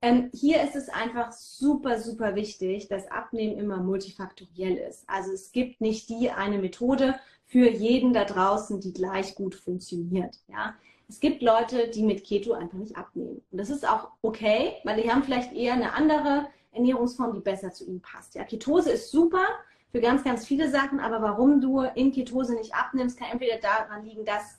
Ähm, 0.05 0.28
hier 0.34 0.62
ist 0.62 0.76
es 0.76 0.90
einfach 0.90 1.32
super, 1.32 1.98
super 1.98 2.34
wichtig, 2.34 2.88
dass 2.88 3.11
Abnehmen 3.11 3.57
immer 3.57 3.78
multifaktoriell 3.78 4.76
ist. 4.76 5.09
Also 5.09 5.32
es 5.32 5.50
gibt 5.50 5.80
nicht 5.80 6.11
die 6.11 6.30
eine 6.30 6.59
Methode 6.59 7.14
für 7.46 7.70
jeden 7.70 8.12
da 8.12 8.26
draußen, 8.26 8.82
die 8.82 8.92
gleich 8.92 9.34
gut 9.34 9.55
funktioniert. 9.55 10.36
Ja? 10.48 10.74
Es 11.09 11.20
gibt 11.20 11.40
Leute, 11.40 11.88
die 11.88 12.02
mit 12.02 12.22
Keto 12.22 12.52
einfach 12.52 12.76
nicht 12.76 12.98
abnehmen. 12.98 13.40
Und 13.50 13.59
das 13.59 13.70
ist 13.70 13.88
auch 13.88 14.11
okay, 14.20 14.74
weil 14.84 15.00
die 15.00 15.11
haben 15.11 15.22
vielleicht 15.22 15.55
eher 15.55 15.72
eine 15.72 15.94
andere 15.94 16.48
Ernährungsform, 16.72 17.32
die 17.32 17.40
besser 17.40 17.72
zu 17.72 17.86
ihnen 17.86 18.02
passt. 18.02 18.34
Ja? 18.34 18.44
Ketose 18.44 18.90
ist 18.90 19.11
super 19.11 19.46
für 19.90 20.02
ganz, 20.02 20.22
ganz 20.22 20.46
viele 20.46 20.68
Sachen, 20.68 21.00
aber 21.00 21.22
warum 21.22 21.62
du 21.62 21.80
in 21.80 22.12
Ketose 22.12 22.57
nicht 22.57 22.74
abnimmst, 22.74 23.18
kann 23.18 23.28
entweder 23.32 23.57
daran 23.57 24.05
liegen, 24.05 24.26
dass 24.26 24.59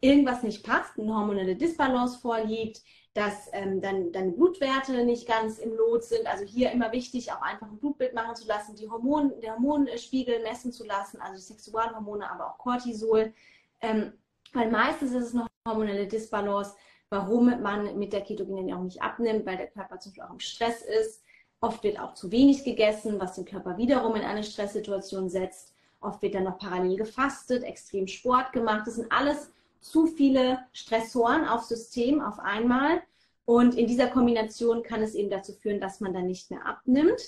irgendwas 0.00 0.42
nicht 0.42 0.66
passt, 0.66 0.98
eine 0.98 1.14
hormonelle 1.14 1.54
Disbalance 1.54 2.18
vorliegt, 2.18 2.82
dass 3.14 3.48
ähm, 3.52 3.80
dann 3.80 4.10
deine 4.10 4.32
Blutwerte 4.32 5.04
nicht 5.04 5.28
ganz 5.28 5.58
im 5.58 5.72
Lot 5.76 6.02
sind. 6.02 6.26
Also 6.26 6.44
hier 6.44 6.72
immer 6.72 6.90
wichtig, 6.90 7.32
auch 7.32 7.42
einfach 7.42 7.68
ein 7.68 7.78
Blutbild 7.78 8.12
machen 8.12 8.34
zu 8.34 8.46
lassen, 8.46 8.74
die 8.74 8.90
Hormon, 8.90 9.32
der 9.40 9.54
Hormonspiegel 9.54 10.42
messen 10.42 10.72
zu 10.72 10.84
lassen, 10.84 11.20
also 11.20 11.36
die 11.36 11.42
Sexualhormone, 11.42 12.28
aber 12.28 12.50
auch 12.50 12.58
Cortisol. 12.58 13.32
Ähm, 13.80 14.12
weil 14.52 14.70
meistens 14.70 15.12
ist 15.12 15.26
es 15.26 15.34
noch 15.34 15.46
hormonelle 15.66 16.08
Disbalance, 16.08 16.74
warum 17.08 17.62
man 17.62 17.96
mit 17.98 18.12
der 18.12 18.22
ketogenen 18.22 18.58
Ernährung 18.58 18.86
nicht 18.86 19.00
abnimmt, 19.00 19.46
weil 19.46 19.56
der 19.58 19.68
Körper 19.68 20.00
zum 20.00 20.10
Beispiel 20.10 20.24
auch 20.24 20.32
im 20.32 20.40
Stress 20.40 20.82
ist. 20.82 21.22
Oft 21.60 21.84
wird 21.84 22.00
auch 22.00 22.14
zu 22.14 22.32
wenig 22.32 22.64
gegessen, 22.64 23.20
was 23.20 23.36
den 23.36 23.44
Körper 23.44 23.78
wiederum 23.78 24.16
in 24.16 24.22
eine 24.22 24.42
Stresssituation 24.42 25.28
setzt. 25.28 25.72
Oft 26.00 26.20
wird 26.20 26.34
dann 26.34 26.44
noch 26.44 26.58
parallel 26.58 26.96
gefastet, 26.96 27.62
extrem 27.62 28.08
Sport 28.08 28.52
gemacht. 28.52 28.86
Das 28.86 28.96
sind 28.96 29.10
alles 29.10 29.52
zu 29.84 30.06
viele 30.06 30.58
Stressoren 30.72 31.46
aufs 31.46 31.68
System 31.68 32.22
auf 32.22 32.38
einmal. 32.38 33.02
Und 33.44 33.74
in 33.74 33.86
dieser 33.86 34.06
Kombination 34.06 34.82
kann 34.82 35.02
es 35.02 35.14
eben 35.14 35.28
dazu 35.28 35.52
führen, 35.52 35.78
dass 35.78 36.00
man 36.00 36.14
dann 36.14 36.26
nicht 36.26 36.50
mehr 36.50 36.66
abnimmt. 36.66 37.20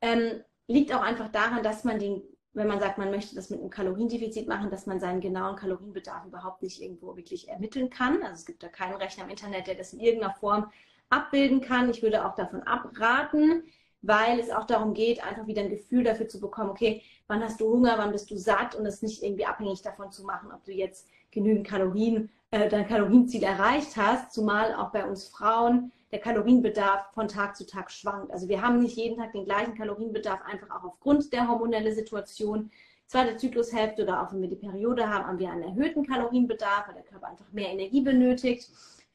Ähm, 0.00 0.42
liegt 0.66 0.92
auch 0.92 1.02
einfach 1.02 1.30
daran, 1.30 1.62
dass 1.62 1.84
man 1.84 2.00
den, 2.00 2.22
wenn 2.52 2.66
man 2.66 2.80
sagt, 2.80 2.98
man 2.98 3.12
möchte 3.12 3.36
das 3.36 3.48
mit 3.48 3.60
einem 3.60 3.70
Kaloriendefizit 3.70 4.48
machen, 4.48 4.70
dass 4.70 4.86
man 4.86 4.98
seinen 4.98 5.20
genauen 5.20 5.54
Kalorienbedarf 5.54 6.26
überhaupt 6.26 6.62
nicht 6.62 6.82
irgendwo 6.82 7.16
wirklich 7.16 7.48
ermitteln 7.48 7.90
kann. 7.90 8.22
Also 8.22 8.34
es 8.34 8.46
gibt 8.46 8.64
da 8.64 8.68
keinen 8.68 8.96
Rechner 8.96 9.24
im 9.24 9.30
Internet, 9.30 9.68
der 9.68 9.76
das 9.76 9.92
in 9.92 10.00
irgendeiner 10.00 10.34
Form 10.34 10.68
abbilden 11.10 11.60
kann. 11.60 11.90
Ich 11.90 12.02
würde 12.02 12.26
auch 12.26 12.34
davon 12.34 12.64
abraten, 12.64 13.62
weil 14.02 14.40
es 14.40 14.50
auch 14.50 14.64
darum 14.64 14.94
geht, 14.94 15.22
einfach 15.22 15.46
wieder 15.46 15.62
ein 15.62 15.70
Gefühl 15.70 16.02
dafür 16.02 16.26
zu 16.26 16.40
bekommen, 16.40 16.70
okay, 16.70 17.02
wann 17.28 17.44
hast 17.44 17.60
du 17.60 17.70
Hunger, 17.70 17.98
wann 17.98 18.10
bist 18.10 18.32
du 18.32 18.36
satt 18.36 18.74
und 18.74 18.84
es 18.84 19.00
nicht 19.00 19.22
irgendwie 19.22 19.46
abhängig 19.46 19.82
davon 19.82 20.10
zu 20.10 20.24
machen, 20.24 20.50
ob 20.50 20.64
du 20.64 20.72
jetzt 20.72 21.06
genügend 21.30 21.66
Kalorien 21.66 22.30
äh, 22.50 22.68
dein 22.68 22.88
Kalorienziel 22.88 23.44
erreicht 23.44 23.96
hast, 23.96 24.32
zumal 24.32 24.74
auch 24.74 24.90
bei 24.90 25.04
uns 25.04 25.28
Frauen 25.28 25.92
der 26.10 26.18
Kalorienbedarf 26.18 27.12
von 27.14 27.28
Tag 27.28 27.56
zu 27.56 27.64
Tag 27.64 27.90
schwankt. 27.90 28.32
Also 28.32 28.48
wir 28.48 28.60
haben 28.60 28.80
nicht 28.80 28.96
jeden 28.96 29.16
Tag 29.16 29.32
den 29.32 29.44
gleichen 29.44 29.76
Kalorienbedarf, 29.76 30.40
einfach 30.44 30.70
auch 30.70 30.84
aufgrund 30.84 31.32
der 31.32 31.46
hormonellen 31.46 31.94
Situation. 31.94 32.70
Zweite 33.06 33.36
Zyklushälfte 33.36 34.02
oder 34.02 34.22
auch 34.22 34.32
wenn 34.32 34.40
wir 34.40 34.48
die 34.48 34.56
Periode 34.56 35.08
haben, 35.08 35.26
haben 35.26 35.38
wir 35.38 35.50
einen 35.50 35.62
erhöhten 35.62 36.06
Kalorienbedarf, 36.06 36.88
weil 36.88 36.94
der 36.94 37.04
Körper 37.04 37.28
einfach 37.28 37.52
mehr 37.52 37.70
Energie 37.70 38.00
benötigt. 38.00 38.68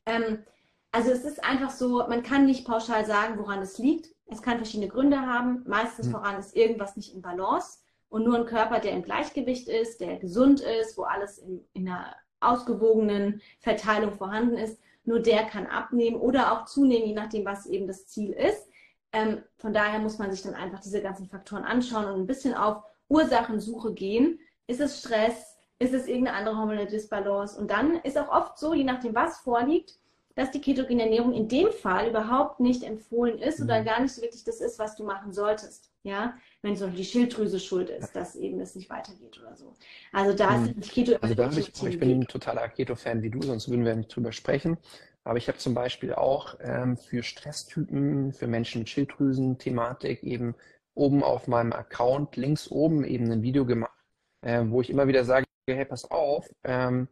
Ähm, 0.05 0.39
also 0.91 1.11
es 1.11 1.25
ist 1.25 1.43
einfach 1.43 1.71
so, 1.71 2.05
man 2.07 2.23
kann 2.23 2.45
nicht 2.45 2.65
pauschal 2.65 3.05
sagen, 3.05 3.37
woran 3.37 3.59
es 3.59 3.77
liegt. 3.77 4.15
Es 4.27 4.41
kann 4.41 4.57
verschiedene 4.57 4.89
Gründe 4.89 5.19
haben. 5.19 5.63
Meistens 5.67 6.07
mhm. 6.07 6.11
voran 6.11 6.39
ist 6.39 6.55
irgendwas 6.55 6.95
nicht 6.95 7.13
in 7.13 7.21
Balance. 7.21 7.79
Und 8.09 8.23
nur 8.23 8.37
ein 8.37 8.45
Körper, 8.45 8.79
der 8.79 8.91
im 8.91 9.03
Gleichgewicht 9.03 9.67
ist, 9.67 9.99
der 9.99 10.17
gesund 10.17 10.61
ist, 10.61 10.97
wo 10.97 11.03
alles 11.03 11.37
in, 11.39 11.65
in 11.73 11.87
einer 11.87 12.15
ausgewogenen 12.39 13.41
Verteilung 13.59 14.13
vorhanden 14.13 14.57
ist, 14.57 14.79
nur 15.03 15.19
der 15.19 15.43
kann 15.45 15.67
abnehmen 15.67 16.19
oder 16.19 16.51
auch 16.51 16.65
zunehmen, 16.65 17.07
je 17.07 17.13
nachdem, 17.13 17.45
was 17.45 17.65
eben 17.65 17.87
das 17.87 18.07
Ziel 18.07 18.31
ist. 18.31 18.67
Ähm, 19.11 19.43
von 19.57 19.73
daher 19.73 19.99
muss 19.99 20.17
man 20.17 20.31
sich 20.31 20.41
dann 20.41 20.55
einfach 20.55 20.79
diese 20.79 21.01
ganzen 21.01 21.27
Faktoren 21.27 21.63
anschauen 21.63 22.05
und 22.05 22.21
ein 22.21 22.27
bisschen 22.27 22.53
auf 22.53 22.83
Ursachensuche 23.07 23.93
gehen. 23.93 24.39
Ist 24.67 24.81
es 24.81 24.99
Stress? 24.99 25.57
Ist 25.77 25.93
es 25.93 26.07
irgendeine 26.07 26.37
andere 26.37 26.57
hormonelle 26.57 26.87
Disbalance? 26.87 27.59
Und 27.59 27.69
dann 27.69 27.95
ist 27.97 28.17
auch 28.17 28.29
oft 28.29 28.57
so, 28.57 28.73
je 28.73 28.83
nachdem, 28.83 29.13
was 29.13 29.39
vorliegt, 29.39 29.99
dass 30.35 30.51
die 30.51 30.61
ketogene 30.61 31.03
Ernährung 31.03 31.33
in 31.33 31.47
dem 31.47 31.71
Fall 31.71 32.09
überhaupt 32.09 32.59
nicht 32.59 32.83
empfohlen 32.83 33.39
ist 33.39 33.61
oder 33.61 33.81
mhm. 33.81 33.85
gar 33.85 34.01
nicht 34.01 34.13
so 34.13 34.21
wirklich 34.21 34.43
das 34.43 34.59
ist, 34.59 34.79
was 34.79 34.95
du 34.95 35.03
machen 35.03 35.31
solltest. 35.31 35.91
Ja, 36.05 36.37
wenn 36.61 36.75
so 36.75 36.87
die 36.87 37.03
Schilddrüse 37.03 37.59
schuld 37.59 37.89
ist, 37.89 38.15
dass 38.15 38.35
eben 38.35 38.59
es 38.59 38.75
nicht 38.75 38.91
weitergeht 38.91 39.39
oder 39.41 39.55
so. 39.55 39.73
Also 40.11 40.37
da 40.37 40.63
ist 40.63 40.75
mhm. 40.75 40.81
Keto. 40.81 41.15
Also 41.19 41.33
da 41.33 41.45
habe 41.45 41.59
ich, 41.59 41.83
ich 41.83 41.99
bin 41.99 42.11
ein 42.11 42.27
totaler 42.27 42.69
Keto-Fan 42.69 43.23
wie 43.23 43.31
du, 43.31 43.41
sonst 43.41 43.69
würden 43.69 43.85
wir 43.85 43.95
nicht 43.95 44.15
drüber 44.15 44.31
sprechen. 44.31 44.77
Aber 45.23 45.39
ich 45.39 45.47
habe 45.47 45.57
zum 45.57 45.73
Beispiel 45.73 46.13
auch 46.13 46.59
ähm, 46.61 46.95
für 46.95 47.23
Stresstypen, 47.23 48.33
für 48.33 48.45
Menschen 48.45 48.79
mit 48.79 48.89
Schilddrüsen-Thematik 48.89 50.21
eben 50.21 50.53
oben 50.93 51.23
auf 51.23 51.47
meinem 51.47 51.73
Account 51.73 52.35
links 52.35 52.69
oben 52.69 53.03
eben 53.03 53.31
ein 53.31 53.41
Video 53.41 53.65
gemacht, 53.65 53.97
äh, 54.41 54.63
wo 54.67 54.81
ich 54.81 54.91
immer 54.91 55.07
wieder 55.07 55.25
sage, 55.25 55.47
hey, 55.67 55.85
pass 55.85 56.11
auf, 56.11 56.47
ähm, 56.63 57.07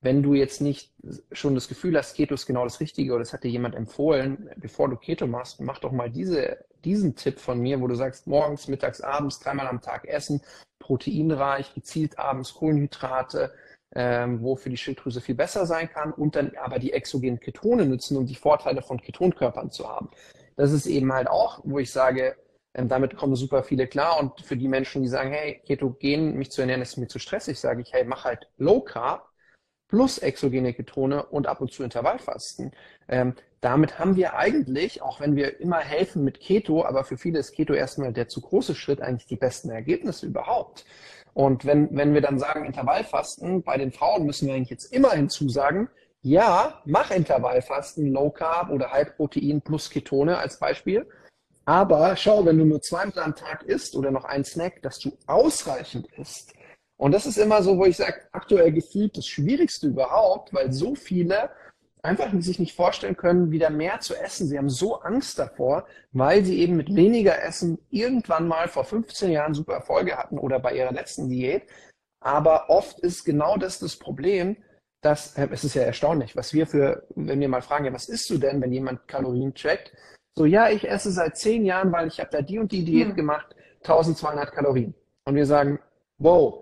wenn 0.00 0.24
du 0.24 0.34
jetzt 0.34 0.60
nicht 0.60 0.92
schon 1.30 1.54
das 1.54 1.68
Gefühl 1.68 1.96
hast, 1.96 2.16
Keto 2.16 2.34
ist 2.34 2.46
genau 2.46 2.64
das 2.64 2.80
Richtige 2.80 3.12
oder 3.12 3.22
es 3.22 3.32
hat 3.32 3.44
dir 3.44 3.52
jemand 3.52 3.76
empfohlen, 3.76 4.50
bevor 4.56 4.88
du 4.88 4.96
Keto 4.96 5.28
machst, 5.28 5.60
mach 5.60 5.78
doch 5.78 5.92
mal 5.92 6.10
diese, 6.10 6.58
diesen 6.84 7.16
Tipp 7.16 7.38
von 7.38 7.60
mir, 7.60 7.80
wo 7.80 7.86
du 7.86 7.94
sagst, 7.94 8.26
morgens, 8.26 8.68
mittags, 8.68 9.00
abends, 9.00 9.38
dreimal 9.40 9.68
am 9.68 9.80
Tag 9.80 10.06
essen, 10.06 10.42
proteinreich, 10.78 11.74
gezielt 11.74 12.18
abends 12.18 12.54
Kohlenhydrate, 12.54 13.52
ähm, 13.94 14.42
wo 14.42 14.56
für 14.56 14.70
die 14.70 14.76
Schilddrüse 14.76 15.20
viel 15.20 15.34
besser 15.34 15.66
sein 15.66 15.88
kann 15.90 16.12
und 16.12 16.36
dann 16.36 16.52
aber 16.56 16.78
die 16.78 16.92
exogenen 16.92 17.40
Ketone 17.40 17.86
nutzen, 17.86 18.16
um 18.16 18.26
die 18.26 18.34
Vorteile 18.34 18.82
von 18.82 19.00
Ketonkörpern 19.00 19.70
zu 19.70 19.88
haben. 19.88 20.10
Das 20.56 20.72
ist 20.72 20.86
eben 20.86 21.12
halt 21.12 21.28
auch, 21.28 21.60
wo 21.64 21.78
ich 21.78 21.92
sage, 21.92 22.36
ähm, 22.74 22.88
damit 22.88 23.16
kommen 23.16 23.36
super 23.36 23.62
viele 23.62 23.86
klar 23.86 24.18
und 24.18 24.40
für 24.40 24.56
die 24.56 24.68
Menschen, 24.68 25.02
die 25.02 25.08
sagen, 25.08 25.30
hey, 25.30 25.60
Ketogen, 25.66 26.36
mich 26.36 26.50
zu 26.50 26.62
ernähren, 26.62 26.82
ist 26.82 26.96
mir 26.96 27.08
zu 27.08 27.18
stressig, 27.18 27.60
sage 27.60 27.82
ich, 27.82 27.92
hey, 27.92 28.04
mach 28.04 28.24
halt 28.24 28.48
Low 28.56 28.80
Carb, 28.80 29.28
plus 29.92 30.16
exogene 30.16 30.72
Ketone 30.72 31.22
und 31.26 31.46
ab 31.46 31.60
und 31.60 31.70
zu 31.70 31.82
Intervallfasten. 31.82 32.72
Ähm, 33.08 33.34
damit 33.60 33.98
haben 33.98 34.16
wir 34.16 34.34
eigentlich, 34.34 35.02
auch 35.02 35.20
wenn 35.20 35.36
wir 35.36 35.60
immer 35.60 35.80
helfen 35.80 36.24
mit 36.24 36.40
Keto, 36.40 36.82
aber 36.82 37.04
für 37.04 37.18
viele 37.18 37.38
ist 37.38 37.52
Keto 37.52 37.74
erstmal 37.74 38.10
der 38.10 38.26
zu 38.26 38.40
große 38.40 38.74
Schritt, 38.74 39.02
eigentlich 39.02 39.26
die 39.26 39.36
besten 39.36 39.68
Ergebnisse 39.68 40.24
überhaupt. 40.24 40.86
Und 41.34 41.66
wenn, 41.66 41.94
wenn 41.94 42.14
wir 42.14 42.22
dann 42.22 42.38
sagen 42.38 42.64
Intervallfasten, 42.64 43.62
bei 43.62 43.76
den 43.76 43.92
Frauen 43.92 44.24
müssen 44.24 44.48
wir 44.48 44.54
eigentlich 44.54 44.70
jetzt 44.70 44.94
immer 44.94 45.10
hinzusagen, 45.10 45.90
ja, 46.22 46.80
mach 46.86 47.10
Intervallfasten, 47.10 48.10
Low 48.10 48.30
Carb 48.30 48.70
oder 48.70 48.92
High 48.92 49.14
Protein 49.14 49.60
plus 49.60 49.90
Ketone 49.90 50.38
als 50.38 50.58
Beispiel. 50.58 51.06
Aber 51.66 52.16
schau, 52.16 52.46
wenn 52.46 52.56
du 52.56 52.64
nur 52.64 52.80
zweimal 52.80 53.24
am 53.24 53.36
Tag 53.36 53.64
isst 53.64 53.94
oder 53.94 54.10
noch 54.10 54.24
einen 54.24 54.44
Snack, 54.44 54.80
dass 54.80 54.98
du 55.00 55.12
ausreichend 55.26 56.08
isst. 56.16 56.54
Und 57.02 57.10
das 57.10 57.26
ist 57.26 57.36
immer 57.36 57.64
so, 57.64 57.78
wo 57.78 57.84
ich 57.84 57.96
sage, 57.96 58.20
aktuell 58.30 58.70
gefühlt 58.70 59.16
das 59.16 59.26
Schwierigste 59.26 59.88
überhaupt, 59.88 60.54
weil 60.54 60.72
so 60.72 60.94
viele 60.94 61.50
einfach 62.00 62.32
sich 62.38 62.60
nicht 62.60 62.76
vorstellen 62.76 63.16
können, 63.16 63.50
wieder 63.50 63.70
mehr 63.70 63.98
zu 63.98 64.14
essen. 64.14 64.46
Sie 64.46 64.56
haben 64.56 64.68
so 64.68 65.00
Angst 65.00 65.36
davor, 65.36 65.84
weil 66.12 66.44
sie 66.44 66.60
eben 66.60 66.76
mit 66.76 66.94
weniger 66.94 67.42
Essen 67.42 67.80
irgendwann 67.90 68.46
mal 68.46 68.68
vor 68.68 68.84
15 68.84 69.32
Jahren 69.32 69.52
super 69.52 69.72
Erfolge 69.72 70.16
hatten 70.16 70.38
oder 70.38 70.60
bei 70.60 70.76
ihrer 70.76 70.92
letzten 70.92 71.28
Diät. 71.28 71.64
Aber 72.20 72.70
oft 72.70 73.00
ist 73.00 73.24
genau 73.24 73.56
das 73.56 73.80
das 73.80 73.96
Problem, 73.96 74.56
dass, 75.00 75.36
äh, 75.36 75.48
es 75.50 75.64
ist 75.64 75.74
ja 75.74 75.82
erstaunlich, 75.82 76.36
was 76.36 76.54
wir 76.54 76.68
für, 76.68 77.08
wenn 77.16 77.40
wir 77.40 77.48
mal 77.48 77.62
fragen, 77.62 77.84
ja, 77.84 77.92
was 77.92 78.08
isst 78.08 78.30
du 78.30 78.38
denn, 78.38 78.62
wenn 78.62 78.72
jemand 78.72 79.08
Kalorien 79.08 79.54
checkt? 79.54 79.92
So, 80.38 80.44
ja, 80.44 80.70
ich 80.70 80.88
esse 80.88 81.10
seit 81.10 81.36
zehn 81.36 81.64
Jahren, 81.64 81.90
weil 81.90 82.06
ich 82.06 82.20
habe 82.20 82.30
da 82.30 82.42
die 82.42 82.60
und 82.60 82.70
die 82.70 82.84
Diät 82.84 83.08
hm. 83.08 83.16
gemacht, 83.16 83.56
1200 83.80 84.52
Kalorien. 84.52 84.94
Und 85.24 85.34
wir 85.34 85.46
sagen, 85.46 85.80
wow, 86.18 86.61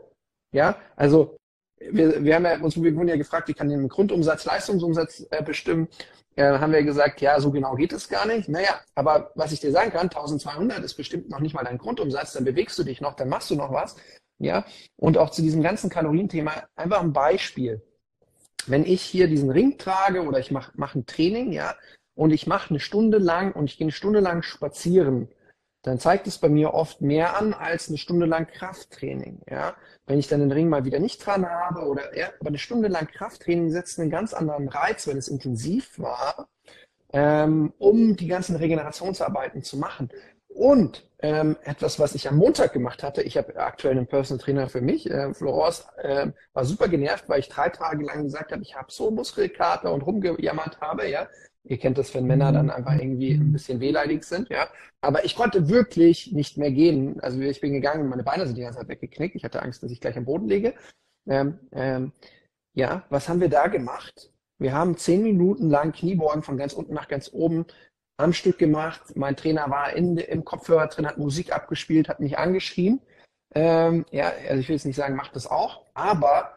ja, 0.53 0.77
also 0.97 1.37
wir, 1.81 2.23
wir 2.23 2.35
haben 2.35 2.45
ja, 2.45 2.59
uns 2.61 2.81
wir 2.81 2.95
wurden 2.95 3.09
ja 3.09 3.17
gefragt, 3.17 3.49
wie 3.49 3.55
kann 3.55 3.69
den 3.69 3.89
Grundumsatz, 3.89 4.45
Leistungsumsatz 4.45 5.27
äh, 5.31 5.43
bestimmen? 5.43 5.89
Äh, 6.37 6.59
haben 6.59 6.73
wir 6.73 6.83
gesagt, 6.83 7.21
ja, 7.21 7.41
so 7.41 7.51
genau 7.51 7.75
geht 7.75 7.93
es 7.93 8.09
gar 8.09 8.27
nicht. 8.27 8.49
Naja, 8.49 8.81
aber 8.95 9.33
was 9.35 9.53
ich 9.53 9.61
dir 9.61 9.73
sagen 9.73 9.91
kann, 9.91 10.09
1200 10.09 10.85
ist 10.85 10.95
bestimmt 10.95 11.29
noch 11.31 11.41
nicht 11.41 11.55
mal 11.55 11.65
dein 11.65 11.79
Grundumsatz, 11.79 12.35
dann 12.35 12.45
bewegst 12.45 12.79
du 12.79 12.85
dich 12.85 13.01
noch, 13.01 13.15
dann 13.15 13.29
machst 13.29 13.51
du 13.51 13.57
noch 13.57 13.73
was. 13.73 13.97
Ja, 14.39 14.65
und 14.97 15.19
auch 15.19 15.31
zu 15.31 15.43
diesem 15.43 15.63
ganzen 15.63 15.91
Kalorienthema 15.91 16.53
einfach 16.75 17.01
ein 17.03 17.13
Beispiel. 17.13 17.83
Wenn 18.67 18.85
ich 18.87 19.03
hier 19.03 19.29
diesen 19.29 19.51
Ring 19.51 19.77
trage 19.79 20.23
oder 20.23 20.39
ich 20.39 20.51
mache 20.51 20.73
mach 20.77 20.95
ein 20.95 21.07
Training, 21.07 21.53
ja, 21.53 21.75
und 22.15 22.33
ich 22.33 22.47
mache 22.47 22.71
eine 22.71 22.81
Stunde 22.81 23.19
lang 23.19 23.53
und 23.53 23.67
ich 23.71 23.79
gehe 23.79 23.87
eine 23.87 23.93
Stunde 23.93 24.21
lang 24.21 24.43
spazieren, 24.43 25.29
dann 25.83 25.99
zeigt 25.99 26.27
es 26.27 26.39
bei 26.39 26.49
mir 26.49 26.75
oft 26.75 27.01
mehr 27.01 27.37
an 27.39 27.55
als 27.55 27.89
eine 27.89 27.99
Stunde 27.99 28.27
lang 28.27 28.47
Krafttraining. 28.47 29.41
Ja? 29.49 29.75
Wenn 30.07 30.19
ich 30.19 30.29
dann 30.29 30.41
den 30.41 30.53
Ring 30.53 30.69
mal 30.69 30.85
wieder 30.85 30.99
nicht 30.99 31.25
dran 31.25 31.49
habe 31.49 31.87
oder 31.87 32.17
ja, 32.17 32.29
aber 32.41 32.49
eine 32.49 32.59
Stunde 32.59 32.89
lang 32.89 33.07
Krafttraining 33.07 33.71
setzt 33.71 33.99
einen 33.99 34.11
ganz 34.11 34.35
anderen 34.35 34.69
Reiz, 34.69 35.07
wenn 35.07 35.17
es 35.17 35.29
intensiv 35.29 35.99
war, 35.99 36.49
ähm, 37.13 37.73
um 37.79 38.17
die 38.17 38.27
ganzen 38.27 38.57
Regenerationsarbeiten 38.57 39.63
zu 39.63 39.79
machen. 39.79 40.11
Und 40.49 41.09
ähm, 41.21 41.57
etwas, 41.63 41.99
was 41.99 42.15
ich 42.15 42.29
am 42.29 42.37
Montag 42.37 42.73
gemacht 42.73 43.03
hatte, 43.03 43.23
ich 43.23 43.37
habe 43.37 43.57
aktuell 43.57 43.97
einen 43.97 44.07
Personal 44.07 44.43
Trainer 44.43 44.69
für 44.69 44.81
mich, 44.81 45.09
äh, 45.09 45.33
Florence, 45.33 45.87
äh, 45.99 46.29
war 46.53 46.65
super 46.65 46.89
genervt, 46.89 47.29
weil 47.29 47.41
ich 47.41 47.49
drei 47.49 47.69
Tage 47.69 48.05
lang 48.05 48.25
gesagt 48.25 48.51
habe, 48.53 48.63
ich 48.63 48.75
habe 48.75 48.91
so 48.91 49.11
Muskelkater 49.11 49.93
und 49.93 50.03
rumgejammert 50.03 50.81
habe, 50.81 51.09
ja. 51.09 51.29
Ihr 51.71 51.79
kennt 51.79 51.99
das, 51.99 52.13
wenn 52.15 52.27
Männer 52.27 52.51
dann 52.51 52.69
einfach 52.69 52.99
irgendwie 52.99 53.31
ein 53.31 53.53
bisschen 53.53 53.79
wehleidig 53.79 54.25
sind, 54.25 54.49
ja. 54.49 54.67
Aber 55.01 55.25
ich 55.25 55.37
konnte 55.37 55.69
wirklich 55.69 56.33
nicht 56.33 56.59
mehr 56.59 56.73
gehen. 56.73 57.21
Also 57.21 57.41
ich 57.41 57.61
bin 57.61 57.73
gegangen 57.73 58.03
und 58.03 58.09
meine 58.09 58.25
Beine 58.25 58.45
sind 58.45 58.57
die 58.57 58.63
ganze 58.63 58.81
Zeit 58.81 58.89
weggeknickt. 58.89 59.37
Ich 59.37 59.45
hatte 59.45 59.63
Angst, 59.63 59.81
dass 59.81 59.93
ich 59.93 60.01
gleich 60.01 60.17
am 60.17 60.25
Boden 60.25 60.49
lege. 60.49 60.75
Ähm, 61.29 61.61
ähm, 61.71 62.13
ja, 62.75 63.05
was 63.09 63.29
haben 63.29 63.41
wir 63.41 63.49
da 63.49 63.69
gemacht? 63.69 64.33
Wir 64.59 64.73
haben 64.73 64.97
zehn 64.97 65.23
Minuten 65.23 65.71
lang 65.71 65.93
Kniebeugen 65.93 66.43
von 66.43 66.57
ganz 66.57 66.73
unten 66.73 66.93
nach 66.93 67.07
ganz 67.07 67.31
oben 67.33 67.67
am 68.17 68.33
Stück 68.33 68.59
gemacht. 68.59 69.15
Mein 69.15 69.37
Trainer 69.37 69.71
war 69.71 69.93
in, 69.93 70.17
im 70.17 70.45
Kopfhörer 70.45 70.89
drin, 70.89 71.07
hat 71.07 71.19
Musik 71.19 71.55
abgespielt, 71.55 72.09
hat 72.09 72.19
mich 72.19 72.37
angeschrien. 72.37 73.01
Ähm, 73.55 74.05
ja, 74.11 74.33
also 74.49 74.61
ich 74.61 74.69
will 74.69 74.75
jetzt 74.75 74.87
nicht 74.87 74.97
sagen, 74.97 75.15
macht 75.15 75.37
das 75.37 75.47
auch, 75.47 75.87
aber 75.95 76.57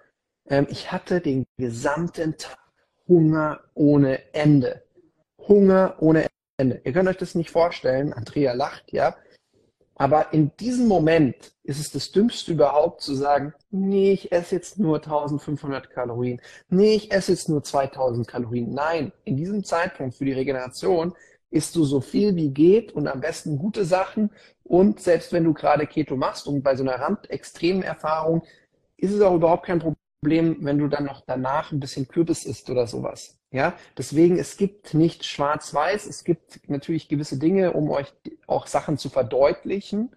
ähm, 0.50 0.66
ich 0.72 0.92
hatte 0.92 1.22
den 1.22 1.46
gesamten 1.58 2.36
Tag 2.36 2.58
Hunger 3.08 3.60
ohne 3.76 4.34
Ende. 4.34 4.83
Hunger 5.48 5.96
ohne 6.00 6.28
Ende. 6.58 6.82
Ihr 6.84 6.94
könnt 6.94 7.10
euch 7.10 7.18
das 7.18 7.36
nicht 7.36 7.52
vorstellen. 7.52 8.14
Andrea 8.14 8.54
lacht, 8.54 8.92
ja. 8.92 9.16
Aber 9.96 10.34
in 10.34 10.52
diesem 10.58 10.88
Moment 10.88 11.54
ist 11.64 11.80
es 11.80 11.92
das 11.92 12.12
Dümmste 12.12 12.54
überhaupt 12.54 13.02
zu 13.02 13.14
sagen, 13.14 13.54
nee, 13.70 14.12
ich 14.12 14.32
esse 14.32 14.56
jetzt 14.56 14.80
nur 14.80 14.98
1500 14.98 15.90
Kalorien. 15.92 16.42
Nee, 16.70 16.96
ich 16.96 17.12
esse 17.12 17.32
jetzt 17.32 17.48
nur 17.48 17.64
2000 17.64 18.28
Kalorien. 18.28 18.74
Nein, 18.74 19.12
in 19.24 19.38
diesem 19.38 19.64
Zeitpunkt 19.64 20.16
für 20.16 20.26
die 20.26 20.34
Regeneration 20.34 21.14
isst 21.52 21.76
du 21.76 21.86
so 21.86 22.02
viel 22.02 22.36
wie 22.36 22.50
geht 22.50 22.92
und 22.94 23.08
am 23.08 23.22
besten 23.22 23.58
gute 23.60 23.86
Sachen. 23.86 24.32
Und 24.64 25.00
selbst 25.00 25.32
wenn 25.32 25.44
du 25.44 25.54
gerade 25.54 25.86
Keto 25.86 26.16
machst 26.16 26.48
und 26.48 26.64
bei 26.64 26.76
so 26.76 26.84
einer 26.84 27.00
randextremen 27.00 27.84
Erfahrung, 27.84 28.44
ist 28.98 29.12
es 29.12 29.22
auch 29.22 29.36
überhaupt 29.36 29.68
kein 29.68 29.80
Problem, 29.80 30.58
wenn 30.62 30.80
du 30.80 30.88
dann 30.88 31.06
noch 31.06 31.22
danach 31.28 31.72
ein 31.72 31.80
bisschen 31.80 32.08
Kürbis 32.08 32.46
isst 32.46 32.70
oder 32.70 32.88
sowas. 32.88 33.38
Ja, 33.54 33.78
deswegen, 33.96 34.40
es 34.40 34.58
gibt 34.58 34.96
nicht 34.96 35.26
schwarz-weiß. 35.26 36.08
Es 36.08 36.24
gibt 36.24 36.68
natürlich 36.68 37.08
gewisse 37.08 37.38
Dinge, 37.38 37.74
um 37.74 37.92
euch 37.92 38.12
auch 38.48 38.66
Sachen 38.66 38.98
zu 38.98 39.10
verdeutlichen, 39.10 40.10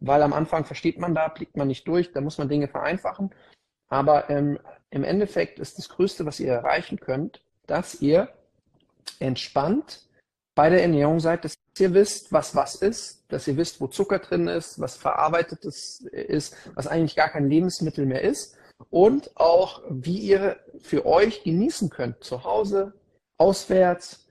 weil 0.00 0.22
am 0.22 0.32
Anfang 0.32 0.64
versteht 0.64 0.98
man 0.98 1.14
da, 1.14 1.28
blickt 1.28 1.54
man 1.54 1.68
nicht 1.68 1.86
durch, 1.86 2.12
da 2.12 2.22
muss 2.22 2.38
man 2.38 2.48
Dinge 2.48 2.66
vereinfachen. 2.66 3.30
Aber 3.88 4.30
ähm, 4.30 4.58
im 4.88 5.04
Endeffekt 5.04 5.58
ist 5.58 5.76
das 5.76 5.90
Größte, 5.90 6.24
was 6.24 6.40
ihr 6.40 6.50
erreichen 6.50 6.98
könnt, 6.98 7.42
dass 7.66 8.00
ihr 8.00 8.30
entspannt 9.20 10.08
bei 10.54 10.70
der 10.70 10.80
Ernährung 10.80 11.20
seid, 11.20 11.44
dass 11.44 11.58
ihr 11.78 11.92
wisst, 11.92 12.32
was 12.32 12.56
was 12.56 12.74
ist, 12.74 13.22
dass 13.28 13.46
ihr 13.46 13.58
wisst, 13.58 13.82
wo 13.82 13.88
Zucker 13.88 14.18
drin 14.18 14.48
ist, 14.48 14.80
was 14.80 14.96
verarbeitetes 14.96 16.00
ist, 16.10 16.56
was 16.74 16.86
eigentlich 16.86 17.16
gar 17.16 17.28
kein 17.28 17.50
Lebensmittel 17.50 18.06
mehr 18.06 18.22
ist 18.22 18.57
und 18.90 19.36
auch, 19.36 19.82
wie 19.88 20.18
ihr 20.18 20.58
für 20.80 21.04
euch 21.06 21.42
genießen 21.42 21.90
könnt, 21.90 22.22
zu 22.22 22.44
Hause, 22.44 22.94
auswärts, 23.36 24.26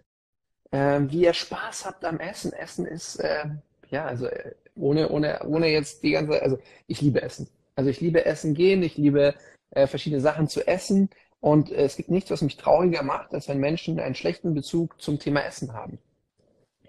äh, 0.71 1.01
wie 1.07 1.23
ihr 1.23 1.33
Spaß 1.33 1.85
habt 1.85 2.05
am 2.05 2.19
Essen. 2.19 2.53
Essen 2.53 2.85
ist, 2.85 3.17
äh, 3.17 3.45
ja, 3.89 4.05
also 4.05 4.27
äh, 4.27 4.53
ohne, 4.75 5.09
ohne, 5.09 5.41
ohne 5.45 5.67
jetzt 5.67 6.03
die 6.03 6.11
ganze, 6.11 6.41
also 6.41 6.59
ich 6.87 7.01
liebe 7.01 7.21
Essen. 7.21 7.47
Also 7.75 7.89
ich 7.89 8.01
liebe 8.01 8.25
Essen 8.25 8.53
gehen, 8.53 8.81
ich 8.83 8.97
liebe 8.97 9.35
äh, 9.71 9.87
verschiedene 9.87 10.21
Sachen 10.21 10.47
zu 10.47 10.65
essen 10.65 11.09
und 11.39 11.71
äh, 11.71 11.83
es 11.83 11.95
gibt 11.95 12.09
nichts, 12.09 12.31
was 12.31 12.41
mich 12.41 12.57
trauriger 12.57 13.03
macht, 13.03 13.33
als 13.33 13.47
wenn 13.47 13.59
Menschen 13.59 13.99
einen 13.99 14.15
schlechten 14.15 14.53
Bezug 14.53 14.99
zum 15.01 15.19
Thema 15.19 15.41
Essen 15.41 15.73
haben. 15.73 15.99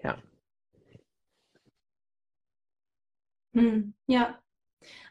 Ja. 0.03 0.17
Hm, 3.53 3.93
ja, 4.07 4.39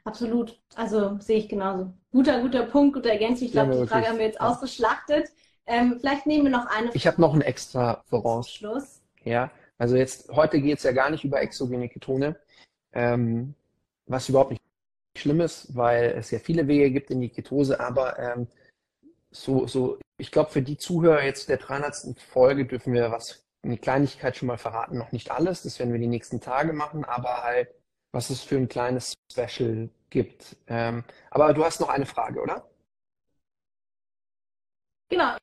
absolut. 0.04 0.58
Also 0.74 1.18
sehe 1.20 1.38
ich 1.38 1.48
genauso. 1.48 1.92
Guter, 2.12 2.40
guter 2.40 2.64
Punkt, 2.66 2.94
guter 2.94 3.10
Ergänzung. 3.10 3.46
Ich 3.46 3.52
glaube, 3.52 3.74
Ja, 3.74 3.82
die 3.82 3.86
Frage 3.88 4.08
haben 4.08 4.18
wir 4.18 4.26
jetzt 4.26 4.40
Ja. 4.40 4.48
ausgeschlachtet. 4.48 5.28
Ähm, 5.66 5.96
vielleicht 6.00 6.26
nehmen 6.26 6.44
wir 6.44 6.50
noch 6.50 6.66
eine 6.66 6.90
Ich 6.94 7.06
habe 7.06 7.20
noch 7.20 7.34
ein 7.34 7.42
extra 7.42 8.02
voraus. 8.06 8.50
Schluss. 8.50 9.02
Ja, 9.24 9.50
also 9.76 9.96
jetzt, 9.96 10.30
heute 10.30 10.60
geht 10.60 10.78
es 10.78 10.84
ja 10.84 10.92
gar 10.92 11.10
nicht 11.10 11.24
über 11.24 11.40
exogene 11.42 11.88
Ketone, 11.88 12.36
ähm, 12.92 13.54
was 14.06 14.28
überhaupt 14.28 14.50
nicht 14.52 14.62
schlimm 15.16 15.40
ist, 15.40 15.76
weil 15.76 16.14
es 16.16 16.30
ja 16.30 16.38
viele 16.38 16.66
Wege 16.68 16.90
gibt 16.90 17.10
in 17.10 17.20
die 17.20 17.28
Ketose, 17.28 17.78
aber 17.80 18.18
ähm, 18.18 18.46
so, 19.30 19.66
so, 19.66 19.98
ich 20.16 20.30
glaube, 20.30 20.50
für 20.50 20.62
die 20.62 20.78
Zuhörer 20.78 21.24
jetzt 21.24 21.48
der 21.48 21.58
300. 21.58 22.18
Folge 22.20 22.66
dürfen 22.66 22.92
wir 22.94 23.10
was, 23.10 23.44
eine 23.62 23.76
Kleinigkeit 23.76 24.36
schon 24.36 24.48
mal 24.48 24.58
verraten, 24.58 24.96
noch 24.96 25.12
nicht 25.12 25.30
alles, 25.30 25.62
das 25.62 25.78
werden 25.78 25.92
wir 25.92 26.00
die 26.00 26.06
nächsten 26.06 26.40
Tage 26.40 26.72
machen, 26.72 27.04
aber 27.04 27.42
halt, 27.42 27.68
was 28.18 28.30
es 28.30 28.42
für 28.42 28.56
ein 28.56 28.68
kleines 28.68 29.14
Special 29.30 29.88
gibt. 30.10 30.56
Ähm, 30.66 31.04
aber 31.30 31.54
du 31.54 31.64
hast 31.64 31.80
noch 31.80 31.88
eine 31.88 32.04
Frage, 32.04 32.42
oder? 32.42 32.68
Genau, 35.08 35.36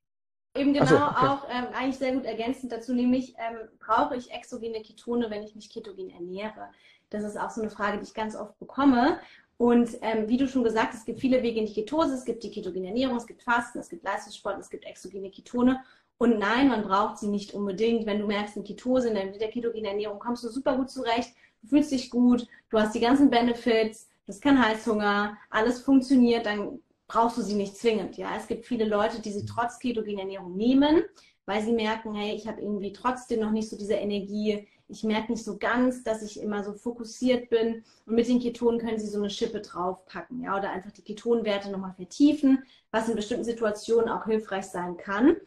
eben 0.58 0.74
genau 0.74 0.86
so, 0.86 0.96
okay. 0.98 1.26
auch 1.26 1.48
ähm, 1.50 1.68
eigentlich 1.74 1.98
sehr 1.98 2.12
gut 2.12 2.26
ergänzend 2.26 2.74
dazu, 2.74 2.94
nämlich 2.94 3.34
ähm, 3.38 3.70
brauche 3.80 4.18
ich 4.18 4.30
exogene 4.30 4.82
Ketone, 4.82 5.30
wenn 5.30 5.44
ich 5.44 5.56
mich 5.56 5.70
ketogen 5.70 6.10
ernähre? 6.10 6.70
Das 7.10 7.24
ist 7.24 7.38
auch 7.38 7.50
so 7.50 7.62
eine 7.62 7.70
Frage, 7.70 7.98
die 7.98 8.04
ich 8.04 8.14
ganz 8.14 8.36
oft 8.36 8.60
bekomme. 8.60 9.22
Und 9.56 9.98
ähm, 10.02 10.28
wie 10.28 10.36
du 10.36 10.50
schon 10.50 10.66
gesagt 10.66 10.90
hast, 10.90 11.00
es 11.00 11.06
gibt 11.06 11.22
viele 11.22 11.42
Wege 11.44 11.62
in 11.62 11.68
die 11.68 11.74
Ketose, 11.74 12.14
es 12.14 12.26
gibt 12.26 12.44
die 12.44 12.52
ketogene 12.52 12.88
Ernährung, 12.88 13.16
es 13.16 13.26
gibt 13.26 13.42
Fasten, 13.42 13.80
es 13.80 13.88
gibt 13.88 14.04
Leistungssport, 14.04 14.60
es 14.60 14.70
gibt 14.70 14.84
exogene 14.84 15.32
Ketone. 15.32 15.82
Und 16.18 16.40
nein, 16.40 16.68
man 16.68 16.84
braucht 16.84 17.20
sie 17.20 17.30
nicht 17.30 17.54
unbedingt. 17.54 18.06
Wenn 18.06 18.20
du 18.20 18.28
merkst, 18.28 18.58
in 18.58 18.66
Ketose, 18.66 19.08
in 19.08 19.16
der, 19.16 19.28
mit 19.28 19.40
der 19.40 19.50
ketogenen 19.50 19.86
Ernährung 19.86 20.20
kommst 20.20 20.44
du 20.44 20.50
super 20.50 20.76
gut 20.76 20.90
zurecht, 20.90 21.34
du 21.66 21.70
fühlst 21.70 21.92
dich 21.92 22.10
gut, 22.10 22.48
du 22.70 22.80
hast 22.80 22.96
die 22.96 23.00
ganzen 23.00 23.30
Benefits, 23.30 24.08
du 24.26 24.34
hast 24.34 24.42
keinen 24.42 24.64
Heißhunger, 24.64 25.38
alles 25.50 25.82
funktioniert, 25.82 26.46
dann 26.46 26.80
brauchst 27.08 27.38
du 27.38 27.42
sie 27.42 27.56
nicht 27.56 27.76
zwingend. 27.76 28.18
Ja, 28.18 28.30
es 28.38 28.48
gibt 28.48 28.66
viele 28.66 28.86
Leute, 28.86 29.22
die 29.22 29.32
sie 29.32 29.46
trotz 29.46 29.80
ketogener 29.80 30.22
Ernährung 30.22 30.56
nehmen, 30.56 31.04
weil 31.46 31.62
sie 31.62 31.74
merken, 31.74 32.16
hey, 32.16 32.36
ich 32.36 32.48
habe 32.48 32.62
irgendwie 32.62 32.94
trotzdem 32.94 33.42
noch 33.42 33.52
nicht 33.52 33.70
so 33.70 33.78
diese 33.78 33.94
Energie. 33.94 34.68
Ich 34.88 35.04
merke 35.04 35.32
nicht 35.32 35.44
so 35.44 35.58
ganz, 35.58 36.04
dass 36.04 36.24
ich 36.24 36.40
immer 36.40 36.64
so 36.64 36.74
fokussiert 36.74 37.50
bin. 37.50 37.84
Und 38.06 38.16
mit 38.16 38.28
den 38.28 38.40
Ketonen 38.40 38.80
können 38.80 39.00
sie 39.00 39.08
so 39.08 39.20
eine 39.20 39.30
Schippe 39.30 39.62
draufpacken, 39.62 40.42
ja, 40.42 40.58
oder 40.58 40.72
einfach 40.72 40.92
die 40.92 41.04
Ketonwerte 41.04 41.70
nochmal 41.70 41.94
vertiefen, 41.94 42.64
was 42.92 43.10
in 43.10 43.16
bestimmten 43.16 43.44
Situationen 43.44 44.10
auch 44.10 44.26
hilfreich 44.26 44.66
sein 44.66 44.98
kann. 44.98 45.38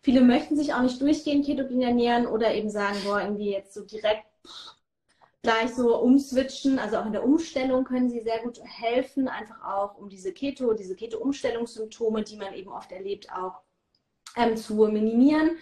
Viele 0.00 0.22
möchten 0.22 0.56
sich 0.56 0.74
auch 0.74 0.82
nicht 0.82 1.00
durchgehend 1.00 1.46
ketogen 1.46 1.80
ernähren 1.80 2.26
oder 2.26 2.54
eben 2.54 2.70
sagen, 2.70 2.96
boah, 3.04 3.20
irgendwie 3.20 3.52
jetzt 3.52 3.74
so 3.74 3.82
direkt 3.84 4.24
pff, 4.46 4.74
gleich 5.42 5.74
so 5.74 5.98
umswitchen. 5.98 6.78
Also 6.78 6.96
auch 6.96 7.06
in 7.06 7.12
der 7.12 7.24
Umstellung 7.24 7.84
können 7.84 8.08
sie 8.08 8.20
sehr 8.20 8.40
gut 8.40 8.60
helfen, 8.64 9.28
einfach 9.28 9.62
auch 9.64 9.98
um 9.98 10.08
diese 10.08 10.32
Keto, 10.32 10.72
diese 10.72 10.94
Keto-Umstellungssymptome, 10.94 12.22
die 12.22 12.36
man 12.36 12.54
eben 12.54 12.70
oft 12.70 12.92
erlebt, 12.92 13.28
auch 13.32 13.60
ähm, 14.36 14.56
zu 14.56 14.74
minimieren. 14.74 15.56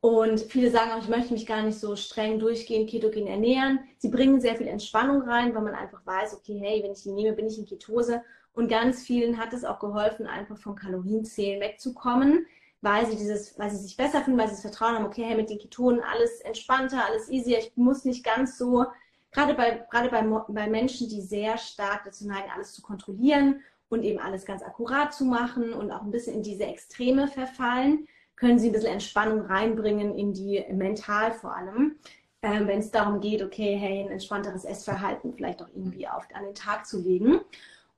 Und 0.00 0.40
viele 0.40 0.72
sagen 0.72 0.90
auch, 0.90 1.02
ich 1.02 1.08
möchte 1.08 1.32
mich 1.32 1.46
gar 1.46 1.62
nicht 1.62 1.78
so 1.78 1.94
streng 1.94 2.40
durchgehend 2.40 2.90
ketogen 2.90 3.28
ernähren. 3.28 3.78
Sie 3.98 4.08
bringen 4.08 4.40
sehr 4.40 4.56
viel 4.56 4.66
Entspannung 4.66 5.22
rein, 5.22 5.54
weil 5.54 5.62
man 5.62 5.76
einfach 5.76 6.04
weiß, 6.04 6.34
okay, 6.34 6.58
hey, 6.60 6.82
wenn 6.82 6.90
ich 6.90 7.04
die 7.04 7.12
nehme, 7.12 7.36
bin 7.36 7.46
ich 7.46 7.56
in 7.56 7.66
Ketose. 7.66 8.22
Und 8.52 8.68
ganz 8.68 9.04
vielen 9.04 9.38
hat 9.38 9.52
es 9.52 9.64
auch 9.64 9.78
geholfen, 9.78 10.26
einfach 10.26 10.58
vom 10.58 10.74
Kalorienzählen 10.74 11.60
wegzukommen, 11.60 12.46
weil 12.80 13.06
sie 13.06 13.16
dieses, 13.16 13.56
weil 13.60 13.70
sie 13.70 13.76
sich 13.76 13.96
besser 13.96 14.22
fühlen, 14.22 14.36
weil 14.36 14.48
sie 14.48 14.54
das 14.54 14.62
Vertrauen 14.62 14.96
haben, 14.96 15.06
okay, 15.06 15.22
hey, 15.24 15.36
mit 15.36 15.48
den 15.48 15.60
Ketonen 15.60 16.00
alles 16.00 16.40
entspannter, 16.40 17.06
alles 17.06 17.30
easier. 17.30 17.60
Ich 17.60 17.72
muss 17.76 18.04
nicht 18.04 18.24
ganz 18.24 18.58
so, 18.58 18.86
gerade 19.32 19.54
bei, 19.54 19.84
gerade 19.90 20.08
bei, 20.10 20.22
bei 20.48 20.68
Menschen, 20.68 21.08
die 21.08 21.20
sehr 21.20 21.58
stark 21.58 22.04
dazu 22.04 22.26
neigen, 22.26 22.50
alles 22.54 22.72
zu 22.72 22.82
kontrollieren 22.82 23.60
und 23.88 24.04
eben 24.04 24.18
alles 24.18 24.44
ganz 24.44 24.62
akkurat 24.62 25.12
zu 25.12 25.24
machen 25.24 25.72
und 25.72 25.90
auch 25.90 26.02
ein 26.02 26.10
bisschen 26.10 26.36
in 26.36 26.42
diese 26.42 26.64
Extreme 26.64 27.28
verfallen, 27.28 28.06
können 28.36 28.58
sie 28.58 28.68
ein 28.68 28.72
bisschen 28.72 28.92
Entspannung 28.92 29.42
reinbringen 29.42 30.16
in 30.16 30.32
die 30.32 30.64
mental 30.70 31.32
vor 31.32 31.56
allem, 31.56 31.96
ähm, 32.42 32.66
wenn 32.66 32.80
es 32.80 32.90
darum 32.90 33.20
geht, 33.20 33.42
okay, 33.42 33.76
hey, 33.76 34.02
ein 34.02 34.10
entspannteres 34.10 34.64
Essverhalten 34.64 35.32
vielleicht 35.34 35.62
auch 35.62 35.68
irgendwie 35.68 36.08
auf, 36.08 36.26
an 36.34 36.44
den 36.44 36.54
Tag 36.54 36.86
zu 36.86 37.00
legen. 37.00 37.40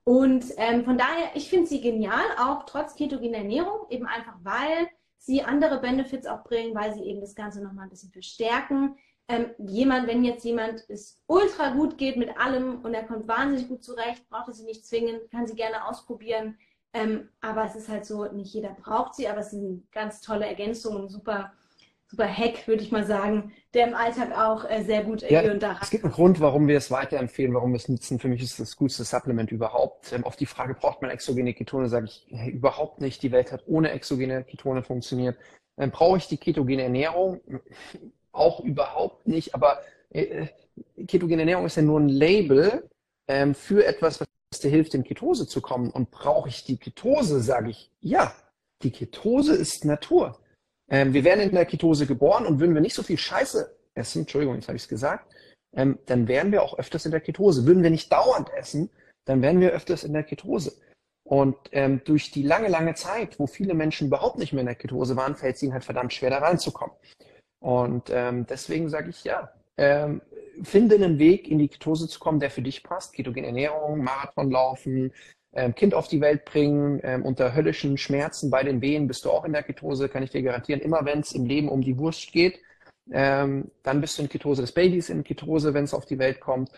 Und 0.03 0.45
ähm, 0.57 0.85
von 0.85 0.99
daher, 0.99 1.31
ich 1.33 1.49
finde 1.49 1.65
sie 1.65 1.81
genial, 1.81 2.23
auch 2.37 2.63
trotz 2.67 2.95
ketogener 2.95 3.39
Ernährung, 3.39 3.87
eben 3.89 4.05
einfach 4.05 4.35
weil 4.43 4.87
sie 5.17 5.41
andere 5.41 5.81
Benefits 5.81 6.27
auch 6.27 6.43
bringen, 6.43 6.75
weil 6.75 6.93
sie 6.93 7.01
eben 7.01 7.21
das 7.21 7.33
Ganze 7.33 7.63
nochmal 7.63 7.85
ein 7.85 7.89
bisschen 7.89 8.11
verstärken. 8.11 8.95
Ähm, 9.27 9.47
jemand, 9.57 10.07
wenn 10.07 10.23
jetzt 10.23 10.45
jemand 10.45 10.85
es 10.87 11.23
ultra 11.25 11.71
gut 11.71 11.97
geht 11.97 12.15
mit 12.15 12.37
allem 12.37 12.81
und 12.83 12.93
er 12.93 13.03
kommt 13.03 13.27
wahnsinnig 13.27 13.67
gut 13.67 13.83
zurecht, 13.83 14.27
braucht 14.29 14.49
er 14.49 14.53
sie 14.53 14.65
nicht 14.65 14.85
zwingen, 14.85 15.19
kann 15.31 15.47
sie 15.47 15.55
gerne 15.55 15.87
ausprobieren. 15.87 16.57
Ähm, 16.93 17.29
aber 17.41 17.65
es 17.65 17.75
ist 17.75 17.89
halt 17.89 18.05
so, 18.05 18.25
nicht 18.25 18.53
jeder 18.53 18.69
braucht 18.69 19.15
sie, 19.15 19.27
aber 19.27 19.39
es 19.39 19.51
sind 19.51 19.91
ganz 19.91 20.21
tolle 20.21 20.45
Ergänzungen, 20.45 21.09
super, 21.09 21.51
super 22.07 22.27
Hack, 22.27 22.67
würde 22.67 22.83
ich 22.83 22.91
mal 22.91 23.05
sagen, 23.05 23.51
der 23.73 23.87
im 23.87 23.95
Alltag 23.95 24.31
auch 24.37 24.63
äh, 24.69 24.83
sehr 24.83 25.03
gut 25.03 25.23
Ja, 25.23 25.41
hier 25.41 25.51
und 25.51 25.61
da 25.61 25.77
Es 25.81 25.89
gibt 25.89 26.03
einen 26.03 26.13
Grund, 26.13 26.39
warum 26.39 26.67
wir 26.67 26.77
es 26.77 26.91
weiterempfehlen, 26.91 27.53
warum 27.53 27.71
wir 27.71 27.77
es 27.77 27.89
nutzen. 27.89 28.19
Für 28.19 28.29
mich 28.29 28.43
ist 28.43 28.51
es 28.51 28.57
das 28.57 28.75
coolste 28.77 29.03
Supplement 29.03 29.51
überhaupt. 29.51 30.13
Ähm, 30.13 30.23
auf 30.23 30.35
die 30.35 30.45
Frage, 30.45 30.75
braucht 30.75 31.01
man 31.01 31.09
exogene 31.11 31.53
Ketone, 31.53 31.89
sage 31.89 32.05
ich 32.05 32.27
hey, 32.29 32.51
überhaupt 32.51 33.01
nicht. 33.01 33.23
Die 33.23 33.31
Welt 33.31 33.51
hat 33.51 33.63
ohne 33.65 33.89
exogene 33.89 34.43
Ketone 34.43 34.83
funktioniert. 34.83 35.35
Ähm, 35.77 35.91
brauche 35.91 36.17
ich 36.17 36.27
die 36.27 36.37
ketogene 36.37 36.83
Ernährung? 36.83 37.41
Auch 38.35 38.59
überhaupt 38.59 39.27
nicht. 39.27 39.55
Aber 39.55 39.79
äh, 40.09 40.47
ketogene 41.07 41.41
Ernährung 41.41 41.65
ist 41.65 41.77
ja 41.77 41.81
nur 41.81 41.99
ein 41.99 42.09
Label 42.09 42.89
ähm, 43.27 43.55
für 43.55 43.85
etwas, 43.85 44.19
was 44.19 44.59
dir 44.59 44.69
hilft, 44.69 44.93
in 44.93 45.03
Ketose 45.03 45.47
zu 45.47 45.61
kommen. 45.61 45.89
Und 45.89 46.11
brauche 46.11 46.49
ich 46.49 46.63
die 46.63 46.77
Ketose, 46.77 47.41
sage 47.41 47.69
ich, 47.69 47.91
ja. 48.01 48.33
Die 48.83 48.91
Ketose 48.91 49.55
ist 49.55 49.85
Natur. 49.85 50.37
Ähm, 50.89 51.13
wir 51.13 51.23
wären 51.23 51.39
in 51.39 51.51
der 51.51 51.65
Ketose 51.65 52.05
geboren 52.05 52.45
und 52.45 52.59
würden 52.59 52.75
wir 52.75 52.81
nicht 52.81 52.95
so 52.95 53.03
viel 53.03 53.17
Scheiße 53.17 53.73
essen, 53.95 54.21
Entschuldigung, 54.21 54.55
jetzt 54.55 54.67
habe 54.67 54.75
ich 54.75 54.83
es 54.83 54.89
gesagt, 54.89 55.33
ähm, 55.73 55.97
dann 56.05 56.27
wären 56.27 56.51
wir 56.51 56.61
auch 56.61 56.77
öfters 56.77 57.05
in 57.05 57.11
der 57.11 57.21
Ketose. 57.21 57.65
Würden 57.65 57.83
wir 57.83 57.89
nicht 57.89 58.11
dauernd 58.11 58.49
essen, 58.53 58.89
dann 59.25 59.41
wären 59.41 59.59
wir 59.59 59.71
öfters 59.71 60.03
in 60.03 60.13
der 60.13 60.23
Ketose. 60.23 60.73
Und 61.23 61.55
ähm, 61.71 62.01
durch 62.05 62.29
die 62.31 62.43
lange, 62.43 62.67
lange 62.67 62.93
Zeit, 62.93 63.39
wo 63.39 63.47
viele 63.47 63.73
Menschen 63.73 64.07
überhaupt 64.07 64.37
nicht 64.37 64.53
mehr 64.53 64.61
in 64.61 64.67
der 64.67 64.75
Ketose 64.75 65.15
waren, 65.15 65.35
fällt 65.35 65.55
es 65.55 65.63
ihnen 65.63 65.73
halt 65.73 65.83
verdammt 65.83 66.13
schwer, 66.13 66.29
da 66.29 66.37
reinzukommen. 66.37 66.95
Und 67.65 68.11
ähm, 68.11 68.45
deswegen 68.45 68.89
sage 68.89 69.09
ich 69.09 69.23
ja, 69.23 69.51
ähm, 69.77 70.21
finde 70.61 70.93
einen 70.93 71.17
Weg, 71.17 71.47
in 71.47 71.57
die 71.57 71.67
Ketose 71.67 72.07
zu 72.07 72.19
kommen, 72.19 72.39
der 72.39 72.51
für 72.51 72.61
dich 72.61 72.83
passt. 72.83 73.13
Ketogene 73.13 73.47
Ernährung, 73.47 74.03
Marathon 74.03 74.51
laufen, 74.51 75.11
ähm, 75.51 75.73
Kind 75.73 75.95
auf 75.95 76.07
die 76.07 76.21
Welt 76.21 76.45
bringen, 76.45 76.99
ähm, 77.01 77.25
unter 77.25 77.55
höllischen 77.55 77.97
Schmerzen 77.97 78.51
bei 78.51 78.61
den 78.61 78.81
Wehen 78.81 79.07
bist 79.07 79.25
du 79.25 79.31
auch 79.31 79.45
in 79.45 79.53
der 79.53 79.63
Ketose, 79.63 80.09
kann 80.09 80.21
ich 80.21 80.29
dir 80.29 80.43
garantieren. 80.43 80.79
Immer 80.79 81.05
wenn 81.05 81.21
es 81.21 81.31
im 81.31 81.47
Leben 81.47 81.67
um 81.67 81.81
die 81.81 81.97
Wurst 81.97 82.31
geht, 82.31 82.59
ähm, 83.11 83.71
dann 83.81 83.99
bist 83.99 84.19
du 84.19 84.21
in 84.21 84.29
Ketose. 84.29 84.61
Das 84.61 84.71
Baby 84.71 84.97
ist 84.97 85.09
in 85.09 85.23
Ketose, 85.23 85.73
wenn 85.73 85.85
es 85.85 85.95
auf 85.95 86.05
die 86.05 86.19
Welt 86.19 86.39
kommt. 86.41 86.69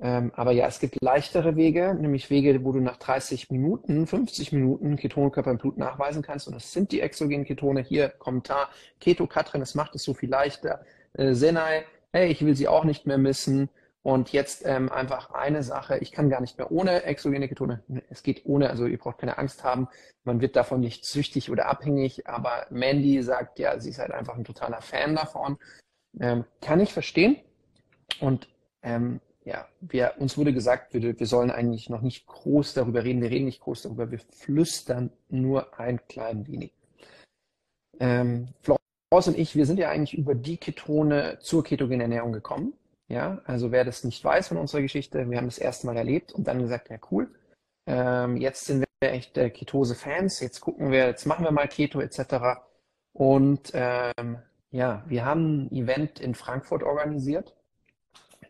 Ähm, 0.00 0.32
aber 0.34 0.52
ja, 0.52 0.66
es 0.66 0.80
gibt 0.80 0.96
leichtere 1.00 1.54
Wege, 1.54 1.94
nämlich 1.94 2.30
Wege, 2.30 2.64
wo 2.64 2.72
du 2.72 2.80
nach 2.80 2.96
30 2.96 3.50
Minuten, 3.50 4.06
50 4.06 4.52
Minuten 4.52 4.96
Ketonkörper 4.96 5.50
im 5.50 5.58
Blut 5.58 5.78
nachweisen 5.78 6.22
kannst. 6.22 6.48
Und 6.48 6.54
das 6.54 6.72
sind 6.72 6.92
die 6.92 7.00
exogenen 7.00 7.44
Ketone. 7.44 7.82
Hier 7.82 8.08
Kommentar, 8.08 8.70
Keto 9.00 9.26
Katrin, 9.26 9.62
es 9.62 9.74
macht 9.74 9.94
es 9.94 10.02
so 10.02 10.14
viel 10.14 10.30
leichter. 10.30 10.84
Äh, 11.12 11.34
Senai, 11.34 11.84
hey, 12.12 12.30
ich 12.30 12.44
will 12.44 12.56
sie 12.56 12.68
auch 12.68 12.84
nicht 12.84 13.06
mehr 13.06 13.18
missen. 13.18 13.68
Und 14.02 14.32
jetzt 14.32 14.66
ähm, 14.66 14.90
einfach 14.90 15.30
eine 15.30 15.62
Sache, 15.62 15.98
ich 15.98 16.10
kann 16.10 16.28
gar 16.28 16.40
nicht 16.40 16.58
mehr 16.58 16.72
ohne 16.72 17.04
exogene 17.04 17.46
Ketone. 17.46 17.84
Es 18.10 18.24
geht 18.24 18.44
ohne, 18.44 18.68
also 18.68 18.86
ihr 18.86 18.98
braucht 18.98 19.18
keine 19.18 19.38
Angst 19.38 19.62
haben. 19.62 19.86
Man 20.24 20.40
wird 20.40 20.56
davon 20.56 20.80
nicht 20.80 21.04
süchtig 21.04 21.50
oder 21.50 21.66
abhängig. 21.66 22.26
Aber 22.26 22.66
Mandy 22.70 23.22
sagt 23.22 23.60
ja, 23.60 23.78
sie 23.78 23.90
ist 23.90 24.00
halt 24.00 24.10
einfach 24.10 24.34
ein 24.34 24.44
totaler 24.44 24.80
Fan 24.80 25.14
davon. 25.14 25.58
Ähm, 26.18 26.44
kann 26.60 26.80
ich 26.80 26.92
verstehen. 26.92 27.36
Und 28.20 28.48
ähm, 28.82 29.20
ja, 29.44 29.66
wir, 29.80 30.14
uns 30.18 30.38
wurde 30.38 30.52
gesagt, 30.52 30.94
wir, 30.94 31.18
wir 31.18 31.26
sollen 31.26 31.50
eigentlich 31.50 31.90
noch 31.90 32.00
nicht 32.00 32.26
groß 32.26 32.74
darüber 32.74 33.04
reden. 33.04 33.22
Wir 33.22 33.30
reden 33.30 33.46
nicht 33.46 33.60
groß 33.60 33.82
darüber, 33.82 34.10
wir 34.10 34.18
flüstern 34.18 35.10
nur 35.28 35.78
ein 35.78 36.00
klein 36.06 36.46
wenig. 36.46 36.72
Ähm, 37.98 38.48
Florence 38.62 39.28
und 39.28 39.38
ich, 39.38 39.56
wir 39.56 39.66
sind 39.66 39.78
ja 39.78 39.90
eigentlich 39.90 40.16
über 40.16 40.34
die 40.34 40.56
Ketone 40.56 41.38
zur 41.40 41.64
ketogenen 41.64 42.00
Ernährung 42.02 42.32
gekommen. 42.32 42.74
Ja, 43.08 43.42
also 43.44 43.72
wer 43.72 43.84
das 43.84 44.04
nicht 44.04 44.24
weiß 44.24 44.48
von 44.48 44.56
unserer 44.56 44.80
Geschichte, 44.80 45.28
wir 45.28 45.36
haben 45.36 45.46
das 45.46 45.58
erste 45.58 45.86
Mal 45.86 45.96
erlebt 45.96 46.32
und 46.32 46.48
dann 46.48 46.60
gesagt, 46.60 46.88
ja 46.88 46.96
cool, 47.10 47.28
ähm, 47.86 48.36
jetzt 48.36 48.64
sind 48.64 48.84
wir 49.00 49.12
echt 49.12 49.36
äh, 49.36 49.50
Ketose-Fans. 49.50 50.40
Jetzt 50.40 50.60
gucken 50.60 50.90
wir, 50.90 51.06
jetzt 51.06 51.26
machen 51.26 51.44
wir 51.44 51.50
mal 51.50 51.68
Keto 51.68 52.00
etc. 52.00 52.60
Und 53.12 53.72
ähm, 53.74 54.38
ja, 54.70 55.04
wir 55.06 55.24
haben 55.24 55.64
ein 55.64 55.72
Event 55.72 56.20
in 56.20 56.34
Frankfurt 56.34 56.82
organisiert. 56.82 57.54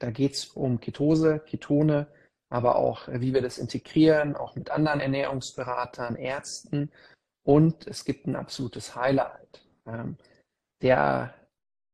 Da 0.02 0.10
geht 0.10 0.32
es 0.32 0.46
um 0.46 0.80
Ketose, 0.80 1.38
Ketone, 1.38 2.08
aber 2.50 2.74
auch, 2.74 3.06
äh, 3.06 3.20
wie 3.20 3.32
wir 3.32 3.40
das 3.40 3.58
integrieren, 3.58 4.34
auch 4.34 4.56
mit 4.56 4.70
anderen 4.70 4.98
Ernährungsberatern, 4.98 6.16
Ärzten. 6.16 6.90
Und 7.44 7.86
es 7.86 8.04
gibt 8.04 8.26
ein 8.26 8.34
absolutes 8.34 8.96
Highlight. 8.96 9.64
Ähm, 9.86 10.16
der, 10.82 11.34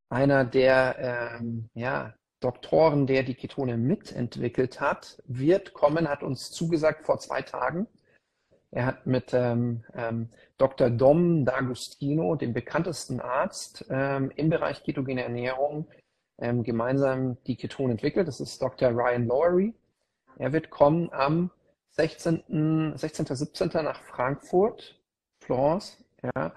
einer 0.09 0.47
der 0.47 1.39
ähm, 1.39 1.69
ja, 1.75 2.15
Doktoren, 2.41 3.07
der 3.07 3.25
die 3.25 3.35
Ketone 3.35 3.77
mitentwickelt 3.77 4.81
hat, 4.81 5.23
wird 5.27 5.75
kommen, 5.75 6.09
hat 6.09 6.23
uns 6.23 6.51
zugesagt 6.51 7.05
vor 7.05 7.19
zwei 7.19 7.43
Tagen. 7.43 7.87
Er 8.71 8.87
hat 8.87 9.07
mit 9.07 9.35
ähm, 9.35 9.85
ähm, 9.95 10.31
Dr. 10.57 10.89
Dom 10.89 11.45
D'Agostino, 11.45 12.37
dem 12.37 12.55
bekanntesten 12.55 13.21
Arzt 13.21 13.85
ähm, 13.91 14.33
im 14.37 14.49
Bereich 14.49 14.83
ketogene 14.83 15.25
Ernährung, 15.25 15.89
ähm, 16.39 16.63
gemeinsam 16.63 17.37
die 17.47 17.57
Ketone 17.57 17.93
entwickelt. 17.93 18.29
Das 18.29 18.41
ist 18.41 18.63
Dr. 18.63 18.91
Ryan 18.91 19.27
Lowery. 19.27 19.75
Er 20.39 20.53
wird 20.53 20.71
kommen 20.71 21.13
am 21.13 21.51
16. 21.91 22.95
16. 22.97 23.27
17. 23.27 23.69
nach 23.85 24.01
Frankfurt, 24.03 25.01
Florence, 25.41 26.03
ja. 26.23 26.53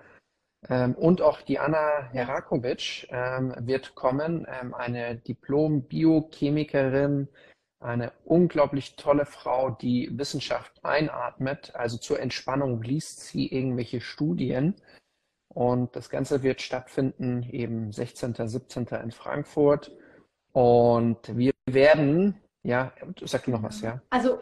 Ähm, 0.69 0.93
und 0.93 1.21
auch 1.21 1.41
die 1.41 1.57
Anna 1.57 2.07
Herakovic 2.11 3.07
ähm, 3.09 3.55
wird 3.59 3.95
kommen, 3.95 4.45
ähm, 4.47 4.75
eine 4.75 5.15
Diplom-Biochemikerin, 5.15 7.27
eine 7.79 8.11
unglaublich 8.25 8.95
tolle 8.95 9.25
Frau, 9.25 9.71
die 9.71 10.15
Wissenschaft 10.15 10.85
einatmet. 10.85 11.75
Also 11.75 11.97
zur 11.97 12.19
Entspannung 12.19 12.83
liest 12.83 13.21
sie 13.21 13.47
irgendwelche 13.47 14.01
Studien. 14.01 14.75
Und 15.53 15.95
das 15.95 16.09
Ganze 16.09 16.43
wird 16.43 16.61
stattfinden 16.61 17.43
eben 17.43 17.91
16., 17.91 18.35
17. 18.35 18.87
in 19.03 19.11
Frankfurt. 19.11 19.91
Und 20.53 21.37
wir 21.37 21.51
werden, 21.65 22.39
ja, 22.63 22.93
sag 23.21 23.45
du 23.45 23.51
noch 23.51 23.63
was, 23.63 23.81
ja? 23.81 24.01
Also, 24.09 24.39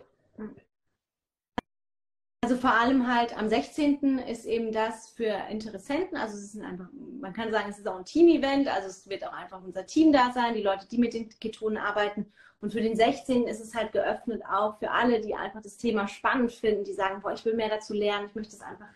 also 2.41 2.55
vor 2.55 2.71
allem 2.71 3.13
halt 3.13 3.37
am 3.37 3.49
16. 3.49 4.19
ist 4.19 4.45
eben 4.45 4.71
das 4.71 5.09
für 5.09 5.35
Interessenten. 5.49 6.17
Also 6.17 6.35
es 6.37 6.55
ist 6.55 6.61
einfach, 6.61 6.87
man 7.19 7.33
kann 7.33 7.51
sagen, 7.51 7.69
es 7.69 7.79
ist 7.79 7.87
auch 7.87 7.97
ein 7.97 8.05
Team-Event. 8.05 8.67
Also 8.67 8.87
es 8.87 9.09
wird 9.09 9.27
auch 9.27 9.33
einfach 9.33 9.63
unser 9.63 9.85
Team 9.85 10.13
da 10.13 10.31
sein, 10.31 10.53
die 10.53 10.61
Leute, 10.61 10.87
die 10.87 10.97
mit 10.99 11.13
den 11.13 11.29
Ketonen 11.29 11.77
arbeiten. 11.77 12.31
Und 12.61 12.73
für 12.73 12.81
den 12.81 12.95
16. 12.95 13.47
ist 13.47 13.61
es 13.61 13.73
halt 13.73 13.93
geöffnet 13.93 14.43
auch 14.45 14.77
für 14.77 14.91
alle, 14.91 15.21
die 15.21 15.33
einfach 15.33 15.61
das 15.61 15.77
Thema 15.77 16.07
spannend 16.07 16.51
finden, 16.51 16.83
die 16.83 16.93
sagen, 16.93 17.21
boah, 17.21 17.33
ich 17.33 17.45
will 17.45 17.55
mehr 17.55 17.69
dazu 17.69 17.93
lernen, 17.93 18.27
ich 18.27 18.35
möchte 18.35 18.55
es 18.55 18.61
einfach 18.61 18.87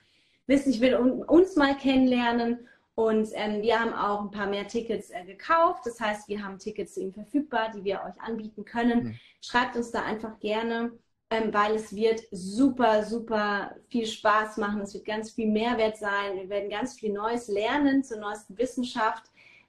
wissen, 0.48 0.72
ich 0.72 0.82
will 0.82 0.96
uns 0.96 1.56
mal 1.56 1.76
kennenlernen. 1.76 2.68
Und 2.96 3.30
ähm, 3.34 3.64
wir 3.64 3.80
haben 3.80 3.94
auch 3.94 4.22
ein 4.22 4.30
paar 4.30 4.46
mehr 4.48 4.68
Tickets 4.68 5.10
äh, 5.10 5.26
gekauft. 5.26 5.82
Das 5.86 6.00
heißt, 6.00 6.28
wir 6.28 6.44
haben 6.44 6.60
Tickets 6.60 6.96
eben 6.98 7.12
verfügbar, 7.12 7.72
die 7.76 7.84
wir 7.84 8.02
euch 8.04 8.22
anbieten 8.22 8.66
können. 8.66 9.04
Mhm. 9.04 9.20
Schreibt 9.42 9.76
uns 9.76 9.90
da 9.90 10.04
einfach 10.04 10.40
gerne, 10.40 10.92
ähm, 11.32 11.52
weil 11.52 11.74
es 11.74 11.96
wird 11.96 12.22
super, 12.30 13.04
super 13.04 13.76
viel 13.90 14.06
Spaß 14.06 14.58
machen. 14.58 14.82
Es 14.82 14.94
wird 14.94 15.06
ganz 15.06 15.32
viel 15.32 15.50
Mehrwert 15.50 15.98
sein. 15.98 16.36
Wir 16.36 16.50
werden 16.50 16.70
ganz 16.70 16.94
viel 17.00 17.12
Neues 17.12 17.48
lernen 17.48 18.04
zur 18.04 18.20
neuesten 18.20 18.56
Wissenschaft. 18.60 19.24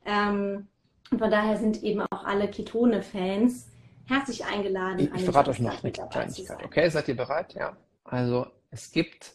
Ähm, 0.05 0.69
und 1.11 1.19
von 1.19 1.31
daher 1.31 1.57
sind 1.57 1.83
eben 1.83 2.03
auch 2.03 2.25
alle 2.25 2.51
Ketone-Fans 2.51 3.71
herzlich 4.07 4.45
eingeladen. 4.45 4.99
Ich, 4.99 5.15
ich 5.15 5.25
verrate 5.25 5.51
euch 5.51 5.61
noch 5.61 5.83
eine 5.83 5.93
Kleinigkeit. 5.93 6.63
Okay, 6.63 6.91
seid 6.91 7.09
ihr 7.09 7.17
bereit? 7.17 7.55
Ja. 7.55 7.75
Also 8.05 8.47
es 8.71 8.91
gibt 8.91 9.35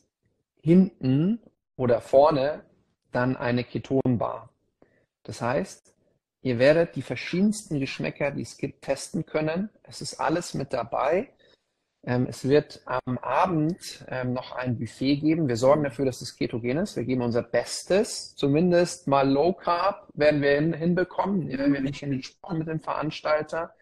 hinten 0.62 1.42
oder 1.76 2.02
vorne 2.02 2.64
dann 3.12 3.36
eine 3.36 3.64
Ketonbar. 3.64 4.50
Das 5.24 5.42
heißt, 5.42 5.94
ihr 6.42 6.60
werdet 6.60 6.96
die 6.96 7.02
verschiedensten 7.02 7.80
Geschmäcker, 7.80 8.32
die 8.32 8.42
es 8.42 8.58
gibt, 8.58 8.84
testen 8.84 9.26
können. 9.26 9.70
Es 9.84 10.02
ist 10.02 10.20
alles 10.20 10.54
mit 10.54 10.74
dabei. 10.74 11.34
Ähm, 12.04 12.28
es 12.30 12.48
wird 12.48 12.82
am 12.86 13.18
Abend 13.18 14.06
ähm, 14.08 14.34
noch 14.34 14.54
ein 14.54 14.78
Buffet 14.80 15.18
geben. 15.18 15.48
Wir 15.48 15.58
sorgen 15.58 15.84
dafür, 15.84 16.06
dass 16.06 16.22
es 16.22 16.36
ketogen 16.36 16.78
ist. 16.78 16.96
Wir 16.96 17.04
geben 17.04 17.22
unser 17.22 17.44
Bestes. 17.44 18.36
Zumindest 18.36 19.08
mal 19.08 19.30
Low 19.30 19.54
Carb 19.54 20.08
werden 20.14 20.42
wir 20.42 20.56
hin, 20.56 20.74
hinbekommen. 20.74 21.50
Wir 21.50 21.60
haben 21.60 21.72
nicht 21.84 22.00
gesprochen 22.00 22.60
mit 22.60 22.68
dem 22.68 22.80
Veranstalter. 22.80 23.76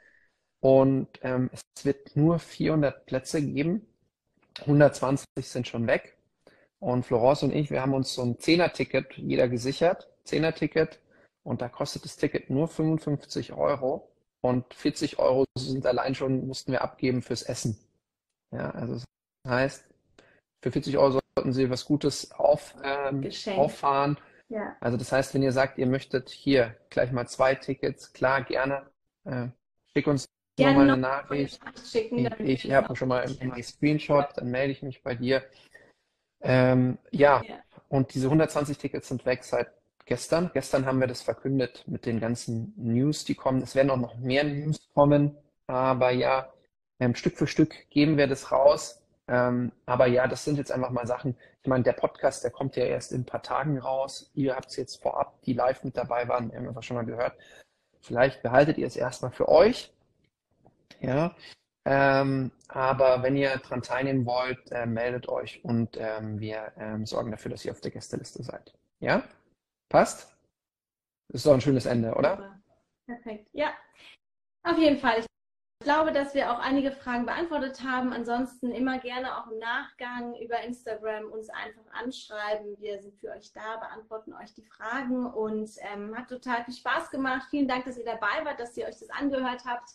Und 0.59 1.07
ähm, 1.21 1.51
es 1.53 1.86
wird 1.86 2.15
nur 2.15 2.39
400 2.39 3.05
Plätze 3.05 3.41
geben. 3.41 3.86
120 4.61 5.28
sind 5.41 5.67
schon 5.67 5.86
weg. 5.86 6.16
Und 6.80 7.05
Florence 7.05 7.43
und 7.43 7.53
ich, 7.53 7.71
wir 7.71 7.82
haben 7.82 7.93
uns 7.93 8.13
so 8.13 8.23
ein 8.23 8.38
Zehner-Ticket 8.38 9.13
jeder 9.17 9.47
gesichert. 9.47 10.09
Zehner-Ticket. 10.23 10.99
Und 11.43 11.61
da 11.61 11.69
kostet 11.69 12.05
das 12.05 12.17
Ticket 12.17 12.49
nur 12.49 12.67
55 12.67 13.53
Euro. 13.53 14.11
Und 14.41 14.73
40 14.73 15.17
Euro 15.19 15.45
sind 15.57 15.86
allein 15.86 16.13
schon, 16.13 16.45
mussten 16.45 16.71
wir 16.71 16.82
abgeben 16.82 17.21
fürs 17.21 17.41
Essen. 17.41 17.78
Ja, 18.51 18.71
also 18.71 18.93
das 18.93 19.05
heißt, 19.47 19.86
für 20.61 20.71
40 20.71 20.97
Euro 20.97 21.19
sollten 21.36 21.53
Sie 21.53 21.69
was 21.69 21.86
Gutes 21.86 22.32
auf, 22.32 22.75
ähm, 22.84 23.28
auffahren. 23.55 24.17
Ja. 24.49 24.75
Also 24.80 24.97
das 24.97 25.11
heißt, 25.11 25.34
wenn 25.34 25.43
ihr 25.43 25.51
sagt, 25.51 25.78
ihr 25.78 25.88
möchtet 25.88 26.30
hier 26.30 26.75
gleich 26.89 27.11
mal 27.11 27.28
zwei 27.28 27.55
Tickets, 27.55 28.13
klar, 28.13 28.43
gerne, 28.43 28.89
äh, 29.25 29.47
schick 29.93 30.07
uns 30.07 30.28
gerne 30.55 30.78
mal 30.78 30.89
eine 30.89 30.97
Nachricht. 30.97 31.59
Schicken, 31.86 32.30
ich 32.39 32.65
ich 32.65 32.71
habe 32.71 32.95
schon 32.95 33.09
mal 33.09 33.23
einen 33.23 33.63
Screenshot, 33.63 34.30
dann 34.36 34.49
melde 34.49 34.71
ich 34.71 34.82
mich 34.82 35.03
bei 35.03 35.15
dir. 35.15 35.43
Ähm, 36.41 36.97
ja, 37.11 37.41
ja, 37.43 37.55
und 37.89 38.13
diese 38.13 38.27
120 38.27 38.77
Tickets 38.77 39.07
sind 39.07 39.25
weg 39.25 39.43
seit 39.43 39.69
gestern. 40.05 40.51
Gestern 40.53 40.85
haben 40.85 40.99
wir 40.99 41.07
das 41.07 41.21
verkündet 41.21 41.83
mit 41.88 42.05
den 42.05 42.19
ganzen 42.19 42.73
News, 42.77 43.25
die 43.25 43.35
kommen. 43.35 43.61
Es 43.61 43.75
werden 43.75 43.91
auch 43.91 43.97
noch 43.97 44.17
mehr 44.17 44.43
News 44.43 44.79
kommen, 44.93 45.38
aber 45.67 46.11
ja, 46.11 46.51
ähm, 46.99 47.15
Stück 47.15 47.38
für 47.38 47.47
Stück 47.47 47.89
geben 47.89 48.17
wir 48.17 48.27
das 48.27 48.51
raus. 48.51 49.01
Ähm, 49.27 49.71
aber 49.85 50.07
ja, 50.07 50.27
das 50.27 50.45
sind 50.45 50.57
jetzt 50.57 50.71
einfach 50.71 50.89
mal 50.89 51.05
Sachen. 51.05 51.35
Ich 51.61 51.67
meine, 51.67 51.83
der 51.83 51.93
Podcast, 51.93 52.43
der 52.43 52.51
kommt 52.51 52.75
ja 52.77 52.85
erst 52.85 53.11
in 53.11 53.21
ein 53.21 53.25
paar 53.25 53.43
Tagen 53.43 53.77
raus. 53.77 54.31
Ihr 54.33 54.55
habt 54.55 54.69
es 54.69 54.77
jetzt 54.77 55.01
vorab, 55.01 55.41
die 55.43 55.53
live 55.53 55.83
mit 55.83 55.97
dabei 55.97 56.27
waren, 56.27 56.51
haben 56.53 56.73
wir 56.73 56.81
schon 56.81 56.95
mal 56.95 57.05
gehört. 57.05 57.33
Vielleicht 57.99 58.41
behaltet 58.41 58.77
ihr 58.77 58.88
es 58.88 58.95
erstmal 58.95 59.31
für 59.31 59.49
euch. 59.49 59.91
Ja. 61.01 61.35
Ähm, 61.89 62.51
aber 62.67 63.23
wenn 63.23 63.38
ihr 63.38 63.55
daran 63.59 63.81
teilnehmen 63.81 64.25
wollt, 64.25 64.59
äh, 64.73 64.85
meldet 64.85 65.29
euch 65.29 65.63
und 65.63 65.95
ähm, 65.97 66.38
wir 66.38 66.73
ähm, 66.75 67.05
sorgen 67.05 67.31
dafür, 67.31 67.49
dass 67.49 67.63
ihr 67.63 67.71
auf 67.71 67.79
der 67.79 67.91
Gästeliste 67.91 68.43
seid. 68.43 68.73
Ja? 68.99 69.23
Passt? 69.88 70.35
Das 71.29 71.39
ist 71.39 71.45
doch 71.45 71.53
ein 71.53 71.61
schönes 71.61 71.85
Ende, 71.85 72.13
oder? 72.13 72.59
Perfekt. 73.05 73.47
Ja. 73.53 73.69
Auf 74.63 74.77
jeden 74.77 74.97
Fall. 74.97 75.19
Ich 75.19 75.85
glaube, 75.85 76.11
dass 76.11 76.33
wir 76.33 76.51
auch 76.51 76.59
einige 76.59 76.91
Fragen 76.91 77.25
beantwortet 77.25 77.81
haben. 77.81 78.11
Ansonsten 78.11 78.73
immer 78.73 78.99
gerne 78.99 79.38
auch 79.38 79.49
im 79.49 79.59
Nachgang 79.59 80.35
über 80.41 80.59
Instagram 80.59 81.31
uns 81.31 81.49
einfach 81.49 81.89
anschreiben. 81.93 82.75
Wir 82.79 82.99
sind 82.99 83.15
für 83.15 83.29
euch 83.29 83.53
da, 83.53 83.77
beantworten 83.77 84.33
euch 84.33 84.53
die 84.53 84.65
Fragen 84.65 85.25
und 85.25 85.69
ähm, 85.93 86.17
hat 86.17 86.27
total 86.27 86.65
viel 86.65 86.73
Spaß 86.73 87.11
gemacht. 87.11 87.47
Vielen 87.49 87.69
Dank, 87.69 87.85
dass 87.85 87.97
ihr 87.97 88.03
dabei 88.03 88.43
wart, 88.43 88.59
dass 88.59 88.75
ihr 88.75 88.88
euch 88.88 88.99
das 88.99 89.09
angehört 89.09 89.63
habt 89.65 89.89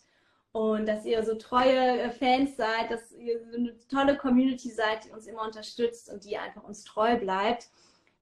und 0.52 0.86
dass 0.86 1.04
ihr 1.04 1.22
so 1.24 1.34
treue 1.34 2.00
äh, 2.00 2.10
Fans 2.10 2.56
seid, 2.56 2.90
dass 2.90 3.12
ihr 3.12 3.40
so 3.40 3.56
eine 3.56 3.74
tolle 3.88 4.16
Community 4.16 4.70
seid, 4.70 5.04
die 5.04 5.10
uns 5.10 5.26
immer 5.26 5.42
unterstützt 5.42 6.10
und 6.10 6.24
die 6.24 6.36
einfach 6.36 6.64
uns 6.64 6.84
treu 6.84 7.18
bleibt. 7.18 7.68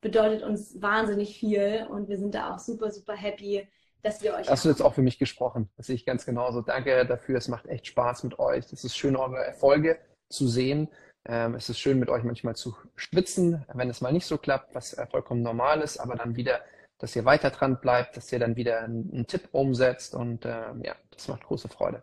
Bedeutet 0.01 0.43
uns 0.43 0.81
wahnsinnig 0.81 1.39
viel 1.39 1.87
und 1.91 2.09
wir 2.09 2.17
sind 2.17 2.35
da 2.35 2.55
auch 2.55 2.59
super, 2.59 2.91
super 2.91 3.15
happy 3.15 3.69
dass 4.03 4.23
wir 4.23 4.35
euch. 4.35 4.49
Hast 4.49 4.65
du 4.65 4.69
jetzt 4.69 4.83
auch 4.83 4.95
für 4.95 5.03
mich 5.03 5.19
gesprochen? 5.19 5.69
Das 5.77 5.87
sehe 5.87 5.95
ich 5.95 6.07
ganz 6.07 6.25
genauso. 6.25 6.63
Danke 6.63 7.05
dafür. 7.07 7.39
Es 7.39 7.49
macht 7.49 7.67
echt 7.67 7.87
Spaß 7.87 8.25
mit 8.25 8.39
euch. 8.39 8.73
Es 8.73 8.85
ist 8.85 8.97
schön, 8.97 9.17
eure 9.17 9.45
Erfolge 9.45 9.99
zu 10.29 10.49
sehen. 10.49 10.89
Ähm, 11.27 11.55
es 11.55 11.69
ist 11.69 11.79
schön, 11.79 11.99
mit 11.99 12.09
euch 12.09 12.25
manchmal 12.25 12.57
zu 12.57 12.75
schwitzen, 12.97 13.65
wenn 13.75 13.91
es 13.91 14.01
mal 14.01 14.13
nicht 14.13 14.27
so 14.27 14.39
klappt, 14.39 14.75
was 14.75 14.97
vollkommen 15.11 15.43
normal 15.43 15.83
ist, 15.83 15.99
aber 15.99 16.17
dann 16.17 16.35
wieder, 16.35 16.61
dass 16.99 17.15
ihr 17.15 17.27
weiter 17.27 17.51
dran 17.51 17.79
bleibt, 17.79 18.17
dass 18.17 18.33
ihr 18.33 18.39
dann 18.39 18.57
wieder 18.57 18.81
einen, 18.81 19.11
einen 19.13 19.27
Tipp 19.27 19.49
umsetzt 19.53 20.15
und 20.15 20.47
ähm, 20.47 20.83
ja, 20.83 20.95
das 21.11 21.29
macht 21.29 21.45
große 21.45 21.69
Freude. 21.69 22.03